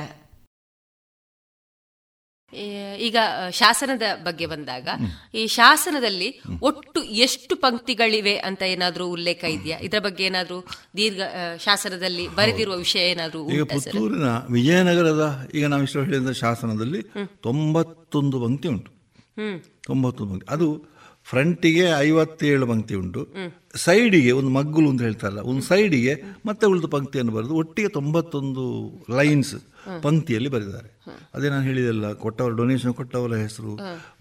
ಈಗ 2.98 3.16
ಶಾಸನದ 3.50 4.02
ಬಗ್ಗೆ 4.22 4.46
ಬಂದಾಗ 4.46 4.88
ಈ 5.34 5.46
ಶಾಸನದಲ್ಲಿ 5.46 6.28
ಒಟ್ಟು 6.62 7.02
ಎಷ್ಟು 7.02 7.56
ಪಂಕ್ತಿಗಳಿವೆ 7.56 8.36
ಅಂತ 8.38 8.62
ಏನಾದ್ರೂ 8.66 9.06
ಉಲ್ಲೇಖ 9.06 9.44
ಇದೆಯಾ? 9.48 9.78
ಇದರ 9.78 9.98
ಬಗ್ಗೆ 9.98 10.24
ಏನಾದ್ರೂ 10.24 10.58
ದೀರ್ಘ 10.96 11.20
ಶಾಸನದಲ್ಲಿ 11.58 12.28
ಬರೆದಿರುವ 12.34 12.76
ವಿಷಯ 12.76 13.10
ಏನಾದ್ರೂ 13.10 13.42
ಈಗ 13.48 13.62
ಪುತ್ತೂರಿನ 13.64 14.28
ವಿಜಯನಗರದ 14.52 15.26
ಈಗ 15.54 15.66
ನಾವು 15.66 15.82
ಇಷ್ಟು 15.82 16.02
ಹೇಳಿದ 16.02 16.32
ಶಾಸನದಲ್ಲಿ 16.40 17.02
ತೊಂಬತ್ತೊಂದು 17.42 18.38
ಪಂಕ್ತಿ 18.44 18.68
ಉಂಟು. 18.68 18.90
ತೊಂಬತ್ತೊಂದು 19.86 20.32
ಪಂಕ್ತಿ. 20.32 20.48
ಅದು 20.54 20.68
ಫ್ರಂಟಿಗೆ 21.30 21.84
ಐವತ್ತೇಳು 22.06 22.64
ಪಂಕ್ತಿ 22.70 22.94
ಉಂಟು. 23.02 23.20
ಸೈಡಿಗೆ 23.84 24.32
ಒಂದು 24.38 24.50
ಮಗ್ಗುಲು 24.56 24.88
ಅಂತ 24.90 25.02
ಹೇಳ್ತಾರಲ್ಲ, 25.02 25.40
ಒಂದು 25.50 25.62
ಸೈಡಿಗೆ 25.68 26.12
ಮತ್ತೆ 26.48 26.64
ಉಳಿದ 26.72 26.88
ಪಂಕ್ತಿಯನ್ನು 26.96 27.32
ಬರೆದು 27.36 27.54
ಒಟ್ಟಿಗೆ 27.62 27.88
ತೊಂಬತ್ತೊಂದು 27.88 28.64
ಲೈನ್ಸ್ 29.18 29.54
ಪಂಕ್ತಿಯಲ್ಲಿ 30.04 30.50
ಬರೆದಿದ್ದಾರೆ. 30.54 30.90
ಅದೇ 31.34 31.46
ನಾನು 31.52 31.64
ಹೇಳಿದೆಲ್ಲ, 31.68 32.06
ಕೊಟ್ಟವರ 32.12 32.52
ಡೊನೇಷನ್ 32.60 32.94
ಕೊಟ್ಟವರ 32.94 33.36
ಹೆಸರು 33.42 33.72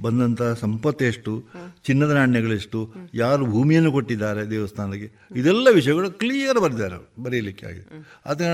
ಬಂದಂತಹ 0.02 0.54
ಸಂಪತ್ತು 0.54 1.04
ಎಷ್ಟು, 1.06 1.34
ಚಿನ್ನದ 1.88 2.12
ನಾಣ್ಯಗಳೆಷ್ಟು 2.20 2.80
ಯಾರು 3.14 3.44
ಭೂಮಿಯನ್ನು 3.46 3.92
ಕೊಟ್ಟಿದ್ದಾರೆ 3.92 4.44
ದೇವಸ್ಥಾನಕ್ಕೆ, 4.54 5.10
ಇದೆಲ್ಲ 5.42 5.68
ವಿಷಯಗಳು 5.80 6.10
ಕ್ಲಿಯರ್ 6.24 6.60
ಬರೆದಿದ್ದಾರೆ 6.66 7.00
ಬರೆಯಲಿಕ್ಕೆ 7.26 7.66
ಆಗಿದೆ. 7.72 8.00
ಅದೇ 8.26 8.48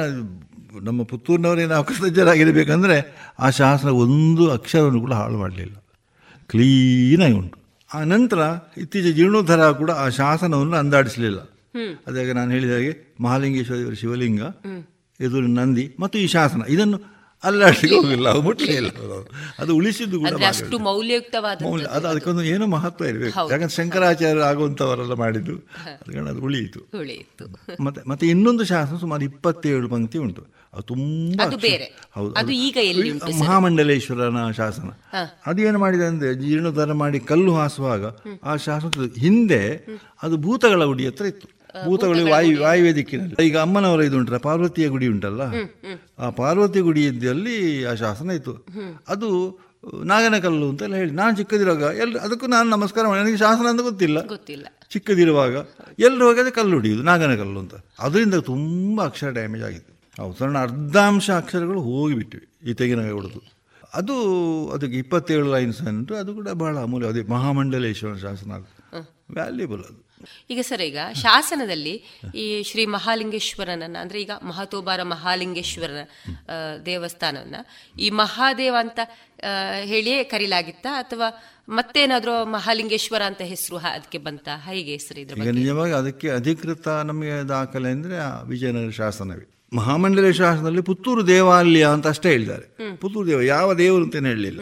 ನಮ್ಮ 0.88 1.00
ಪುತ್ತೂರಿನವರೇನು 1.04 1.72
ನಾವು 1.76 1.86
ಕೃತಜ್ಞರಾಗಿರಬೇಕಂದ್ರೆ 1.92 2.98
ಆ 3.40 3.50
ಶಾಸನ 3.60 3.94
ಒಂದು 4.06 4.46
ಅಕ್ಷರವನ್ನು 4.58 5.02
ಕೂಡ 5.06 5.14
ಹಾಳು 5.22 5.38
ಮಾಡಲಿಲ್ಲ. 5.38 5.76
ಕ್ಲೀನಾಗಿ 6.50 7.38
ಉಂಟು. 7.42 7.59
ಆ 7.94 8.00
ನಂತರ 8.04 8.42
ಇತ್ತೀಚೆಗೆ 8.78 9.16
ಜೀರ್ಣೋದ್ಧಾರ 9.20 9.72
ಕೂಡ 9.82 9.92
ಆ 10.04 10.10
ಶಾಸನವನ್ನು 10.10 10.78
ಅಂದಾಡಿಸಲಿಲ್ಲ. 10.78 11.40
ಅದಾಗ 12.08 12.30
ನಾನು 12.32 12.52
ಹೇಳಿದ 12.52 12.74
ಹಾಗೆ 12.74 12.92
ಮಹಾಲಿಂಗೇಶ್ವರ 13.22 13.94
ಶಿವಲಿಂಗ 14.02 14.42
ಎದುರು 15.20 15.48
ನಂದಿ 15.48 15.86
ಮತ್ತು 16.00 16.18
ಈ 16.18 16.28
ಶಾಸನ. 16.28 16.62
ಇದನ್ನು 16.70 17.00
ಅಲ್ಲಾಡ್ಲಿಕ್ಕೆ 17.44 17.96
ಹೋಗಿಲ್ಲ 17.96 18.30
ಮುಟ್ಲೇ 18.46 18.74
ಇಲ್ಲ. 18.74 18.90
ಅದು 19.60 19.72
ಉಳಿಸಿದ್ದು 19.76 20.18
ಕೂಡ 20.20 20.44
ಅಷ್ಟು 20.48 20.80
ಮೌಲ್ಯಯುಕ್ತವಾದ 20.80 21.64
ಮೌಲ್ಯ 21.64 21.86
ಅದು 21.98 22.08
ಅದಕ್ಕೊಂದು 22.08 22.44
ಏನೋ 22.44 22.66
ಮಹತ್ವ 22.76 23.06
ಇರಬೇಕು. 23.06 23.36
ಯಾಕಂದ್ರೆ 23.52 23.76
ಶಂಕರಾಚಾರ್ಯ 23.76 24.42
ಆಗುವಂಥವರೆಲ್ಲ 24.42 25.14
ಮಾಡಿದ್ದು 25.24 25.56
ಅದಕ್ಕೆ 25.84 26.20
ಅದು 26.20 26.42
ಉಳಿಯಿತು. 26.42 26.82
ಮತ್ತೆ 27.86 28.02
ಮತ್ತೆ 28.10 28.28
ಇನ್ನೊಂದು 28.28 28.66
ಶಾಸನ 28.66 28.98
ಸುಮಾರು 28.98 29.24
ಇಪ್ಪತ್ತೇಳು 29.24 29.90
ಪಂಕ್ತಿ 29.90 30.18
ಉಂಟು. 30.18 30.59
ಅದು 30.74 30.84
ತುಂಬಾ 30.84 31.46
ಹೌದು 32.16 32.52
ಈಗ 32.52 32.78
ಎಲ್ಲಿ 32.82 33.12
ಮಹಾಮಂಡಲೇಶ್ವರನ 33.40 34.52
ಶಾಸನ. 34.52 34.90
ಅದೇನು 35.46 35.80
ಮಾಡಿದೆ 35.80 36.06
ಅಂದ್ರೆ 36.06 36.34
ಜೀರ್ಣೋದ್ಧಾರ 36.34 36.94
ಮಾಡಿ 36.94 37.20
ಕಲ್ಲು 37.20 37.56
ಹಾಸುವಾಗ 37.56 38.06
ಆ 38.44 38.56
ಶಾಸನದ 38.56 39.20
ಹಿಂದೆ 39.20 39.88
ಅದು 40.24 40.38
ಭೂತಗಳ 40.38 40.84
ಗುಡಿ 40.84 41.08
ಹತ್ರ 41.08 41.26
ಇತ್ತು. 41.26 41.48
ಭೂತಗಳು 41.86 42.32
ವಾಯು 42.32 42.62
ವಾಯುವ್ಯ 42.62 42.94
ದಿಕ್ಕಿನಲ್ಲಿ 42.94 43.48
ಈಗ 43.48 43.58
ಅಮ್ಮನವರ 43.58 44.02
ಇದು 44.02 44.18
ಉಂಟಲ್ಲ 44.18 44.38
ಪಾರ್ವತಿಯ 44.38 44.88
ಗುಡಿ 44.88 45.08
ಉಂಟಲ್ಲ? 45.08 45.42
ಆ 46.20 46.30
ಪಾರ್ವತಿ 46.30 46.80
ಗುಡಿ 46.80 47.06
ಇದ್ದಲ್ಲಿ 47.06 47.86
ಆ 47.86 47.94
ಶಾಸನ 47.94 48.30
ಇತ್ತು. 48.30 48.66
ಅದು 49.08 49.30
ನಾಗನಕಲ್ಲು 50.04 50.70
ಅಂತೆಲ್ಲ 50.70 50.96
ಹೇಳಿ. 50.96 51.12
ನಾನು 51.12 51.38
ಚಿಕ್ಕದಿರುವಾಗ 51.38 51.82
ಎಲ್ರು 51.96 52.20
ಅದಕ್ಕೂ 52.20 52.48
ನಾನು 52.48 52.70
ನಮಸ್ಕಾರ 52.70 53.08
ಮಾಡಿ. 53.08 53.22
ನನಗೆ 53.22 53.38
ಶಾಸನ 53.38 53.68
ಅಂತ 53.68 53.82
ಗೊತ್ತಿಲ್ಲ. 53.82 54.26
ಗೊತ್ತಿಲ್ಲ. 54.26 54.66
ಚಿಕ್ಕದಿರುವಾಗ 54.90 55.56
ಎಲ್ಲರೂ 56.00 56.28
ಹೋಗಿ 56.28 56.52
ಕಲ್ಲು 56.52 56.74
ಹೊಡಿಯುದು 56.74 57.04
ನಾಗನಕಲ್ಲು 57.04 57.60
ಅಂತ. 57.60 57.76
ಅದರಿಂದ 58.00 58.34
ತುಂಬ 58.34 59.04
ಅಕ್ಷರ 59.04 59.30
ಡ್ಯಾಮೇಜ್ 59.30 59.64
ಆಗಿದೆ 59.64 59.99
ಹೌದು. 60.18 60.36
ಅರ್ಧಾಂಶ 60.62 61.28
ಅಕ್ಷರಗಳು 61.38 61.82
ಹೋಗಿಬಿಟ್ಟಿವೆ 61.90 62.46
ಈ 62.64 62.74
ತೆಗಿನ 62.74 63.02
ಹೊಡೆದು. 63.12 63.42
ಅದು 63.94 64.16
ಅದಕ್ಕೆ 64.74 64.98
ಇಪ್ಪತ್ತೇಳು 64.98 65.48
ಲೈನ್ಸ್ 65.54 65.80
ಅಂದರೆ 65.92 66.18
ಅದು 66.18 66.32
ಕೂಡ 66.36 66.50
ಬಹಳ 66.60 66.76
ಅಮೂಲ್ಯ. 66.86 67.08
ಅದೇ 67.08 67.22
ಮಹಾಮಂಡಲೇಶ್ವರ 67.30 68.16
ಶಾಸನ 68.24 68.58
ವ್ಯಾಲ್ಯೂಬಲ್ 69.38 69.82
ಅದು. 69.84 70.00
ಈಗ 70.50 70.62
ಸರ್ 70.62 70.82
ಈಗ 70.82 71.00
ಶಾಸನದಲ್ಲಿ 71.22 71.94
ಈ 72.36 72.64
ಶ್ರೀ 72.64 72.84
ಮಹಾಲಿಂಗೇಶ್ವರನನ್ನ 72.96 73.98
ಅಂದ್ರೆ 73.98 74.18
ಈಗ 74.22 74.34
ಮಹತೋಬಾರ 74.44 75.04
ಮಹಾಲಿಂಗೇಶ್ವರನ 75.12 76.02
ಆ, 76.48 76.56
ದೇವಸ್ಥಾನವನ್ನ 76.86 77.60
ಈ 77.98 78.10
ಮಹಾದೇವ 78.20 78.76
ಅಂತ 78.82 79.00
ಹೇಳಿಯೇ 79.86 80.24
ಕರೀಲಾಗಿತ್ತಾ? 80.26 80.92
ಅಥವಾ 81.04 81.28
ಮತ್ತೇನಾದ್ರೂ 81.70 82.34
ಮಹಾಲಿಂಗೇಶ್ವರ 82.50 83.22
ಅಂತ 83.30 83.42
ಹೆಸರು 83.52 83.78
ಅದಕ್ಕೆ 83.90 84.20
ಬಂತ? 84.20 84.48
ಹೇಗೆ 84.68 84.92
ಹೆಸರು 84.92 85.50
ನಿಜವಾಗಿ 85.60 85.94
ಅದಕ್ಕೆ 85.94 86.30
ಅಧಿಕೃತ 86.32 86.88
ನಮಗೆ 87.06 87.38
ದಾಖಲೆ 87.50 87.92
ಅಂದರೆ 87.92 88.18
ವಿಜಯನಗರ 88.48 88.94
ಶಾಸನವೇ. 89.00 89.48
ಮಹಾಮಂಡಲ 89.74 90.32
ಶಾಸನದಲ್ಲಿ 90.32 90.82
ಪುತ್ತೂರು 90.82 91.28
ದೇವಾಲಯ 91.28 91.88
ಅಂತ 91.88 92.08
ಅಷ್ಟೇ 92.08 92.30
ಹೇಳಿದ್ದಾರೆ 92.30 92.66
ಪುತ್ತೂರು 92.98 93.28
ದೇವ 93.28 93.42
ಯಾವ 93.42 93.74
ದೇವರು 93.74 94.04
ಅಂತ 94.04 94.16
ಹೇಳಲಿಲ್ಲ. 94.16 94.62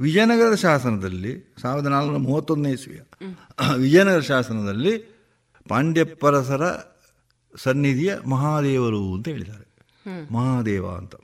ವಿಜಯನಗರದ 0.00 0.54
ಶಾಸನದಲ್ಲಿ 0.54 1.54
ಸಾವಿರದ 1.62 1.86
ನಾಲ್ನೂರ 1.86 2.16
ಮೂವತ್ತೊಂದನೇ 2.16 2.72
ಇಸ್ವಿಯ. 2.72 3.00
ವಿಜಯನಗರ 3.76 4.20
ಶಾಸನದಲ್ಲಿ 4.20 4.94
ಪಾಂಡ್ಯಪರಸರ 5.68 6.64
ಸನ್ನಿಧಿಯ 7.56 8.16
ಮಹಾದೇವರು 8.26 9.14
ಅಂತ 9.14 9.28
ಹೇಳಿದ್ದಾರೆ. 9.28 9.66
ಮಹಾದೇವ 10.32 10.86
ಅಂತ. 10.88 11.14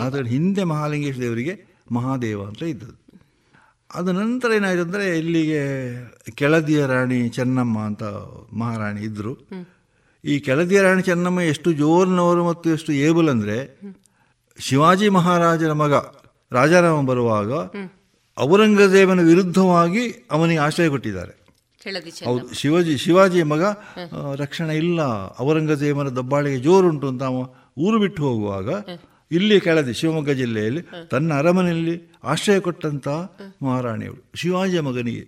ಆದರೆ 0.00 0.28
ಹಿಂದೆ 0.28 0.64
ಮಹಾಲಿಂಗೇಶ್ವರ 0.64 1.24
ದೇವರಿಗೆ 1.24 1.54
ಮಹಾದೇವ 1.92 2.42
ಅಂತ 2.42 2.62
ಇದ್ದದ್ದು. 2.62 2.98
ಅದ 3.94 4.08
ನಂತರ 4.08 4.50
ಏನಾಯ್ತು 4.52 4.82
ಅಂದರೆ 4.82 5.18
ಇಲ್ಲಿಗೆ 5.18 5.60
ಕೆಳದಿಯ 6.30 6.86
ರಾಣಿ 6.86 7.28
ಚೆನ್ನಮ್ಮ 7.28 7.78
ಅಂತ 7.78 8.02
ಮಹಾರಾಣಿ 8.52 9.00
ಇದ್ದರು 9.00 9.32
ಈ 10.24 10.38
ಕೆಳದಿಯ 10.38 10.82
ರಾಣಿ 10.82 11.02
ಚೆನ್ನಮ್ಮ 11.02 11.40
ಎಷ್ಟು 11.40 11.72
ಜೋರಿನವರು 11.72 12.48
ಮತ್ತು 12.48 12.70
ಎಷ್ಟು 12.70 12.92
ಏಬಲ್ 12.92 13.28
ಅಂದರೆ 13.28 13.56
ಶಿವಾಜಿ 14.58 15.08
ಮಹಾರಾಜರ 15.08 15.72
ಮಗ 15.72 15.94
ರಾಜಾರಾಮ 16.52 17.06
ಬರುವಾಗ 17.06 17.50
ಔರಂಗಜೇಬನ 18.38 19.20
ವಿರುದ್ಧವಾಗಿ 19.20 20.02
ಅವನಿಗೆ 20.30 20.60
ಆಶ್ರಯ 20.60 20.88
ಕೊಟ್ಟಿದ್ದಾರೆ. 20.88 21.32
ಹೌದು 22.26 22.54
ಶಿವಾಜಿ 22.54 22.96
ಶಿವಾಜಿಯ 22.96 23.42
ಮಗ 23.42 23.62
ರಕ್ಷಣೆ 24.34 24.74
ಇಲ್ಲ 24.76 25.00
ಔರಂಗಜೇಬನ 25.40 26.08
ದಬ್ಬಾಳಿಗೆ 26.08 26.58
ಜೋರುಂಟು 26.58 27.08
ಅಂತ 27.08 27.22
ಅವ 27.22 27.38
ಊರು 27.78 27.98
ಬಿಟ್ಟು 27.98 28.22
ಹೋಗುವಾಗ 28.22 28.68
ಇಲ್ಲಿ 29.30 29.60
ಕೆಳದಿ 29.60 29.94
ಶಿವಮೊಗ್ಗ 29.94 30.30
ಜಿಲ್ಲೆಯಲ್ಲಿ 30.30 30.82
ತನ್ನ 31.10 31.38
ಅರಮನೆಯಲ್ಲಿ 31.38 31.96
ಆಶ್ರಯ 32.24 32.58
ಕೊಟ್ಟಂತಹ 32.58 33.16
ಮಹಾರಾಣಿಯವಳು 33.62 34.22
ಶಿವಾಜಿಯ 34.34 34.80
ಮಗನಿಗೆ. 34.80 35.24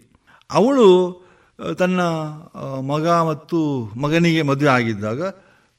ಅವಳು 0.50 0.86
ತನ್ನ 1.78 2.00
ಮಗ 2.86 3.08
ಮತ್ತು 3.08 3.58
ಮಗನಿಗೆ 3.96 4.42
ಮದುವೆ 4.42 4.70
ಆಗಿದ್ದಾಗ 4.70 5.22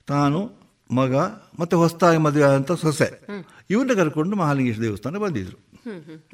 ತಾನು 0.07 0.39
ಮಗ 0.91 1.15
ಮತ್ತು 1.59 1.77
ಹೊಸದಾಗಿ 1.77 2.17
ಮದುವೆ 2.17 2.43
ಆದಂಥ 2.43 2.71
ಸೊಸೆ. 2.71 3.07
ಇವನ್ನ 3.69 3.93
ಕರ್ಕೊಂಡು 3.93 4.35
ಮಹಾಲಿಂಗೇಶ್ವರ 4.35 4.83
ದೇವಸ್ಥಾನ 4.83 5.17
ಬಂದಿದ್ರು. 5.17 5.57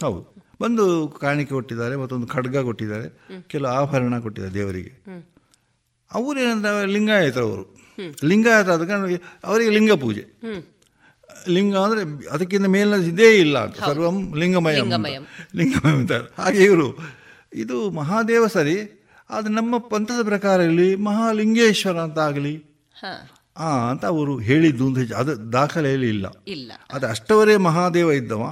ಹೌದು. 0.02 0.36
ಬಂದು 0.62 1.08
ಕಾಣಿಕೆ 1.22 1.54
ಕೊಟ್ಟಿದ್ದಾರೆ 1.54 1.96
ಮತ್ತೊಂದು 1.96 2.28
ಖಡ್ಗ 2.28 2.58
ಕೊಟ್ಟಿದ್ದಾರೆ 2.58 3.08
ಕೆಲವು 3.48 3.72
ಆಭರಣ 3.72 4.20
ಕೊಟ್ಟಿದ್ದಾರೆ 4.20 4.54
ದೇವರಿಗೆ. 4.54 4.92
ಅವರೇನಂದ್ರೆ 6.14 6.86
ಲಿಂಗಾಯತರವರು 6.86 7.66
ಲಿಂಗಾಯತ 8.24 8.70
ಆದ 8.70 8.84
ಕಾರಣ 8.84 9.06
ಅವರಿಗೆ 9.44 9.70
ಲಿಂಗ 9.70 9.92
ಪೂಜೆ. 9.92 10.26
ಲಿಂಗ 11.48 11.76
ಅಂದರೆ 11.78 12.02
ಅದಕ್ಕಿಂತ 12.28 12.66
ಮೇಲಿನ 12.66 12.94
ಇದೇ 13.04 13.40
ಇಲ್ಲ 13.40 13.58
ಅಂತ. 13.60 13.80
ಸರ್ವಂ 13.80 14.36
ಲಿಂಗಮಯ 14.36 14.76
ಲಿಂಗಮಯಂ. 14.76 15.24
ಲಿಂಗಮಯ 15.56 15.92
ಅಂತ. 15.92 16.12
ಹಾಗೆ 16.12 16.64
ಇವರು 16.64 16.88
ಇದು 17.54 17.90
ಮಹಾದೇವ 17.92 18.48
ಸರಿ 18.48 18.78
ಆದರೆ 19.30 19.54
ನಮ್ಮ 19.54 19.78
ಪಂಥದ 19.78 20.24
ಪ್ರಕಾರ 20.24 20.62
ಇಲ್ಲಿ 20.62 20.96
ಮಹಾಲಿಂಗೇಶ್ವರ 20.96 21.98
ಅಂತ 22.00 22.20
ಆಗಲಿ 22.20 22.56
ಹಾ. 22.96 23.30
ಆ 23.58 23.90
ಅಂತ 23.90 24.06
ಅವರು 24.06 24.38
ಹೇಳಿದ್ದು 24.38 24.88
ಅಂತ 24.88 25.14
ಅದು 25.14 25.54
ದಾಖಲೆಯಲ್ಲಿ 25.54 26.10
ಇಲ್ಲ. 26.10 26.28
ಇಲ್ಲ. 26.48 26.72
ಅದು 26.92 27.08
ಅಷ್ಟವರೇ 27.08 27.58
ಮಹಾದೇವ 27.58 28.12
ಇದ್ದವ. 28.12 28.44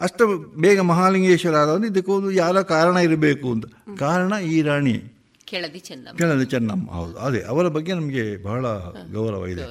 ಅಷ್ಟ 0.00 0.22
ಬೇಗ 0.58 0.80
ಮಹಾಲಿಂಗೇಶ್ವರ 0.80 1.56
ಆದವನು 1.56 1.86
ಇದಕ್ಕೊಂದು 1.86 2.30
ಯಾರ 2.30 2.62
ಕಾರಣ 2.62 2.96
ಇರಬೇಕು 2.96 3.52
ಅಂತ. 3.52 3.64
ಕಾರಣ 3.98 4.32
ಈ 4.34 4.62
ರಾಣಿ. 4.62 5.02
ಕೆಳದಿ 5.44 5.78
ಚೆನ್ನಮ್ಮ. 5.78 6.18
ಕೆಳದಿ 6.18 6.44
ಚೆನ್ನಮ್ಮ 6.44 6.90
ಹೌದು. 6.90 7.16
ಅದೇ 7.18 7.40
ಅವರ 7.40 7.68
ಬಗ್ಗೆ 7.68 7.92
ನಮಗೆ 7.92 8.42
ಬಹಳ 8.42 8.66
ಗೌರವ 9.12 9.46
ಇದೆ. 9.46 9.62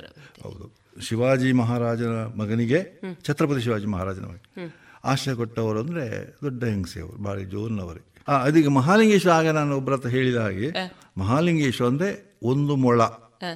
ಹೌದು. 0.43 0.79
ಶಿವಾಜಿ 1.01 1.51
ಮಹಾರಾಜನ 1.51 2.25
ಮಗನಿಗೆ 2.35 3.01
ಛತ್ರಪತಿ 3.23 3.61
ಶಿವಾಜಿ 3.61 3.85
ಮಹಾರಾಜನ 3.85 4.21
ಮಗ. 4.21 4.71
ಆಶ್ರಯ 5.05 5.35
ಕೊಟ್ಟವರು 5.35 5.79
ಅಂದರೆ 5.79 6.35
ದೊಡ್ಡ 6.43 6.63
ಹೆಂಗಸೆ 6.63 7.01
ಅವರು 7.01 7.17
ಭಾಳ 7.17 7.37
ಜೋರಿನವರೇ. 7.37 8.08
ಅದೀಗ 8.37 8.67
ಮಹಾಲಿಂಗೇಶ್ವರ 8.67 9.33
ಆಗ 9.33 9.47
ನಾನು 9.47 9.77
ಒಬ್ಬರ 9.77 9.93
ಹತ್ರ 9.93 10.09
ಹೇಳಿದ 10.09 10.37
ಹಾಗೆ 10.37 10.69
ಮಹಾಲಿಂಗೇಶ್ವರ 11.17 11.87
ಅಂದ್ರೆ 11.87 12.37
ಒಂದು 12.43 12.75
ಮೊಳ 12.75 13.01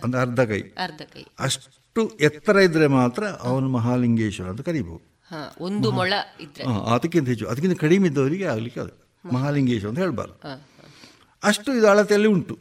ಅಂದ್ರೆ 0.03 0.21
ಅರ್ಧ 0.21 0.39
ಕೈ. 0.39 0.59
ಅರ್ಧ 0.59 1.01
ಕೈ. 1.13 1.23
ಅಷ್ಟು 1.39 2.07
ಎತ್ತರ 2.21 2.55
ಇದ್ರೆ 2.55 2.87
ಮಾತ್ರ 2.87 3.23
ಅವನು 3.23 3.69
ಮಹಾಲಿಂಗೇಶ್ವರ 3.69 4.49
ಅಂತ 4.49 4.61
ಕರಿಬಹುದು. 4.61 5.03
ಒಂದು 5.59 5.91
ಮೊಳ 5.91 6.13
ಅದಕ್ಕಿಂತ 6.91 7.27
ಹೆಚ್ಚು 7.27 7.47
ಅದಕ್ಕಿಂತ 7.47 7.79
ಕಡಿಮೆ 7.79 8.07
ಇದ್ದವರಿಗೆ 8.07 8.45
ಆಗಲಿಕ್ಕೆ 8.45 8.79
ಅದು. 8.79 8.93
ಮಹಾಲಿಂಗೇಶ್ವರ 9.33 9.89
ಅಂತ 9.89 9.99
ಹೇಳ್ಬಾರ್ದು. 9.99 10.35
ಅಷ್ಟು 11.43 11.73
ಇದು 11.73 11.87
ಅಳತೆಯಲ್ಲಿ 11.87 12.27
ಉಂಟು. 12.27 12.57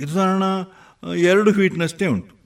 ಇದು 0.00 0.12
ಸಾಧಾರಣ 0.12 0.42
ಎರಡು 1.16 1.52
ಫೀಟ್ನಷ್ಟೇ 1.52 2.06
ಉಂಟು. 2.06 2.36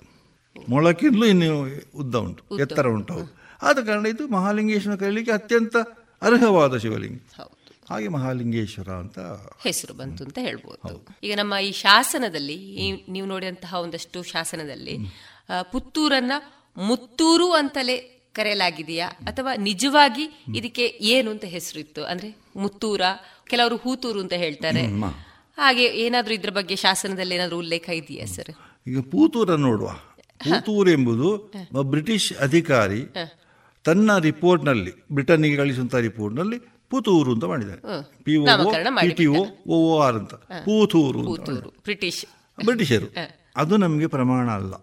ಮೊಳಕ್ಕಿಂತಲೂ 0.68 1.24
ಇನ್ನು 1.24 1.76
ಉದ್ದ 1.98 2.14
ಉಂಟು 2.14 2.58
ಎತ್ತರ 2.58 2.86
ಉಂಟು. 2.86 3.14
ಆದ 3.62 3.78
ಕಾರಣ 3.86 4.06
ಇದು 4.06 4.28
ಮಹಾಲಿಂಗೇಶ್ವರ 4.28 4.94
ಕರೀಲಿಕ್ಕೆ 4.94 5.32
ಅತ್ಯಂತ 5.32 5.76
ಅರ್ಹವಾದ 6.22 6.76
ಶಿವಲಿಂಗ. 6.76 7.18
ಹಾಗೆ 7.90 8.08
ಮಹಾಲಿಂಗೇಶ್ವರ 8.08 8.88
ಅಂತ 8.92 9.18
ಹೆಸರು 9.62 9.94
ಬಂತು 9.94 10.24
ಅಂತ 10.24 10.38
ಹೇಳ್ಬೋದು. 10.42 11.06
ಈಗ 11.22 11.34
ನಮ್ಮ 11.36 11.54
ಈ 11.54 11.72
ಶಾಸನದಲ್ಲಿ 11.72 12.58
ನೀವು 13.08 13.26
ನೋಡಿದಂತಹ 13.26 13.74
ಒಂದಷ್ಟು 13.74 14.22
ಶಾಸನದಲ್ಲಿ 14.22 14.98
ಪುತ್ತೂರನ್ನ 15.72 16.32
ಮುತ್ತೂರು 16.76 17.52
ಅಂತಲೇ 17.52 17.96
ಕರೆಯಲಾಗಿದೆಯಾ? 18.32 19.08
ಅಥವಾ 19.26 19.52
ನಿಜವಾಗಿ 19.54 20.24
ಇದಕ್ಕೆ 20.56 20.84
ಏನು 21.14 21.30
ಅಂತ 21.30 21.44
ಹೆಸರು 21.44 21.80
ಇತ್ತು? 21.80 22.04
ಅಂದ್ರೆ 22.04 22.36
ಮುತ್ತೂರ 22.56 23.02
ಕೆಲವರು 23.48 23.76
ಹೂತೂರು 23.76 24.20
ಅಂತ 24.20 24.32
ಹೇಳ್ತಾರೆ. 24.32 24.82
ಹಾಗೆ 25.56 25.84
ಏನಾದ್ರೂ 25.84 26.34
ಇದ್ರ 26.34 26.50
ಬಗ್ಗೆ 26.50 26.76
ಶಾಸನದಲ್ಲಿ 26.76 27.34
ಏನಾದ್ರೂ 27.34 27.58
ಉಲ್ಲೇಖ 27.58 27.88
ಇದೆಯಾ 27.88 28.26
ಸರ್? 28.26 28.52
ಈಗ 28.88 29.00
ಪೂತೂರ 29.00 29.54
ನೋಡುವ. 29.54 29.88
ಪೂತೂರು 30.44 30.90
ಎಂಬುದು 30.90 31.28
ಬ್ರಿಟಿಷ್ 31.82 32.32
ಅಧಿಕಾರಿ 32.38 33.02
ತನ್ನ 33.84 34.18
ರಿಪೋರ್ಟ್ನಲ್ಲಿ 34.18 34.92
ಬ್ರಿಟನ್ನಿಗೆ 35.12 35.56
ಕಳಿಸುವಂತಹ 35.56 35.98
ರಿಪೋರ್ಟ್ನಲ್ಲಿ 35.98 36.58
ಪೂತೂರು 36.90 37.30
ಅಂತ 37.34 37.44
ಮಾಡಿದ್ದಾರೆ. 37.44 37.82
ಪಿ 38.24 39.26
ಒ 39.26 39.40
ಒ 39.76 40.00
ಆರ್ 40.06 40.16
ಅಂತ. 40.16 40.34
ಪೂತೂರು 40.68 41.22
ಬ್ರಿಟಿಷ್. 41.86 42.22
ಬ್ರಿಟಿಷರು. 42.58 43.08
ಅದು 43.56 43.76
ನಮಗೆ 43.76 44.08
ಪ್ರಮಾಣ 44.16 44.48
ಅಲ್ಲ. 44.50 44.74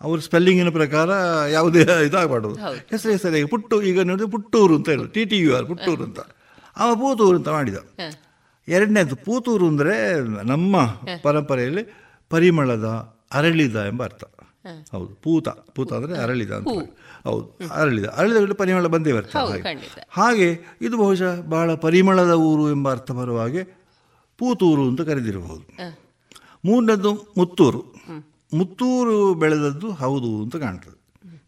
ಅವ್ರ 0.00 0.18
ಸ್ಪೆಲ್ಲಿಂಗಿನ 0.20 0.70
ಪ್ರಕಾರ 0.70 1.10
ಯಾವುದೇ 1.52 1.82
ಇದಾಗಬಾರ್ದು. 2.08 2.54
ಹೆಸರು 2.90 3.12
ಹೆಸರಿಗೆ 3.12 3.48
ಪುಟ್ಟು 3.54 3.76
ಈಗ 3.82 4.00
ನೋಡಿದ್ರೆ 4.00 4.30
ಪುಟ್ಟೂರು 4.30 4.74
ಅಂತ 4.76 4.88
ಹೇಳಿ 4.88 5.06
T 5.14 5.24
T 5.24 5.38
U 5.38 5.50
R 5.56 5.66
Puttur 5.66 6.02
ಅಂತ. 6.04 6.20
ಅವ 6.76 6.88
ಪೂತೂರು 6.94 7.36
ಅಂತ 7.36 7.48
ಮಾಡಿದ. 7.48 7.78
ಎರಡನೇದು 8.68 9.16
ಪೂತೂರು 9.16 9.66
ಅಂದರೆ 9.66 9.94
ನಮ್ಮ 10.44 10.76
ಪರಂಪರೆಯಲ್ಲಿ 11.22 11.84
ಪರಿಮಳದ 12.30 12.86
ಅರಳಿದ 13.32 13.76
ಎಂಬ 13.90 14.02
ಅರ್ಥ. 14.04 14.24
ಹೌದು 14.92 15.12
ಪೂತ. 15.24 15.48
ಪೂತ 15.48 15.90
ಅಂದರೆ 15.92 16.14
ಅರಳಿದ 16.18 16.52
ಅಂತ 16.52 16.68
ಹೌದು 17.28 17.46
ಅರಳಿದ 17.72 18.06
ಅರಳಿದ 18.16 18.56
ಪರಿಮಳ 18.62 18.86
ಬಂದೇ 18.94 19.12
ಬರ್ತದೆ 19.12 19.60
ಹಾಗೆ. 20.18 20.48
ಇದು 20.86 20.94
ಬಹುಶಃ 21.02 21.34
ಬಹಳ 21.54 21.68
ಪರಿಮಳದ 21.84 22.34
ಊರು 22.48 22.64
ಎಂಬ 22.70 22.86
ಅರ್ಥ 22.90 23.10
ಬರುವ 23.20 23.38
ಹಾಗೆ 23.40 23.62
ಪೂತೂರು 24.40 24.84
ಅಂತ 24.90 25.02
ಕರೆದಿರಬಹುದು. 25.10 25.64
ಮೂರನೇದು 26.64 27.12
ಮುತ್ತೂರು. 27.38 27.80
ಮುತ್ತೂರು 28.52 29.16
ಬೆಳೆದದ್ದು 29.42 29.88
ಹೌದು 30.02 30.30
ಅಂತ 30.42 30.56
ಕಾಣ್ತದೆ. 30.56 30.98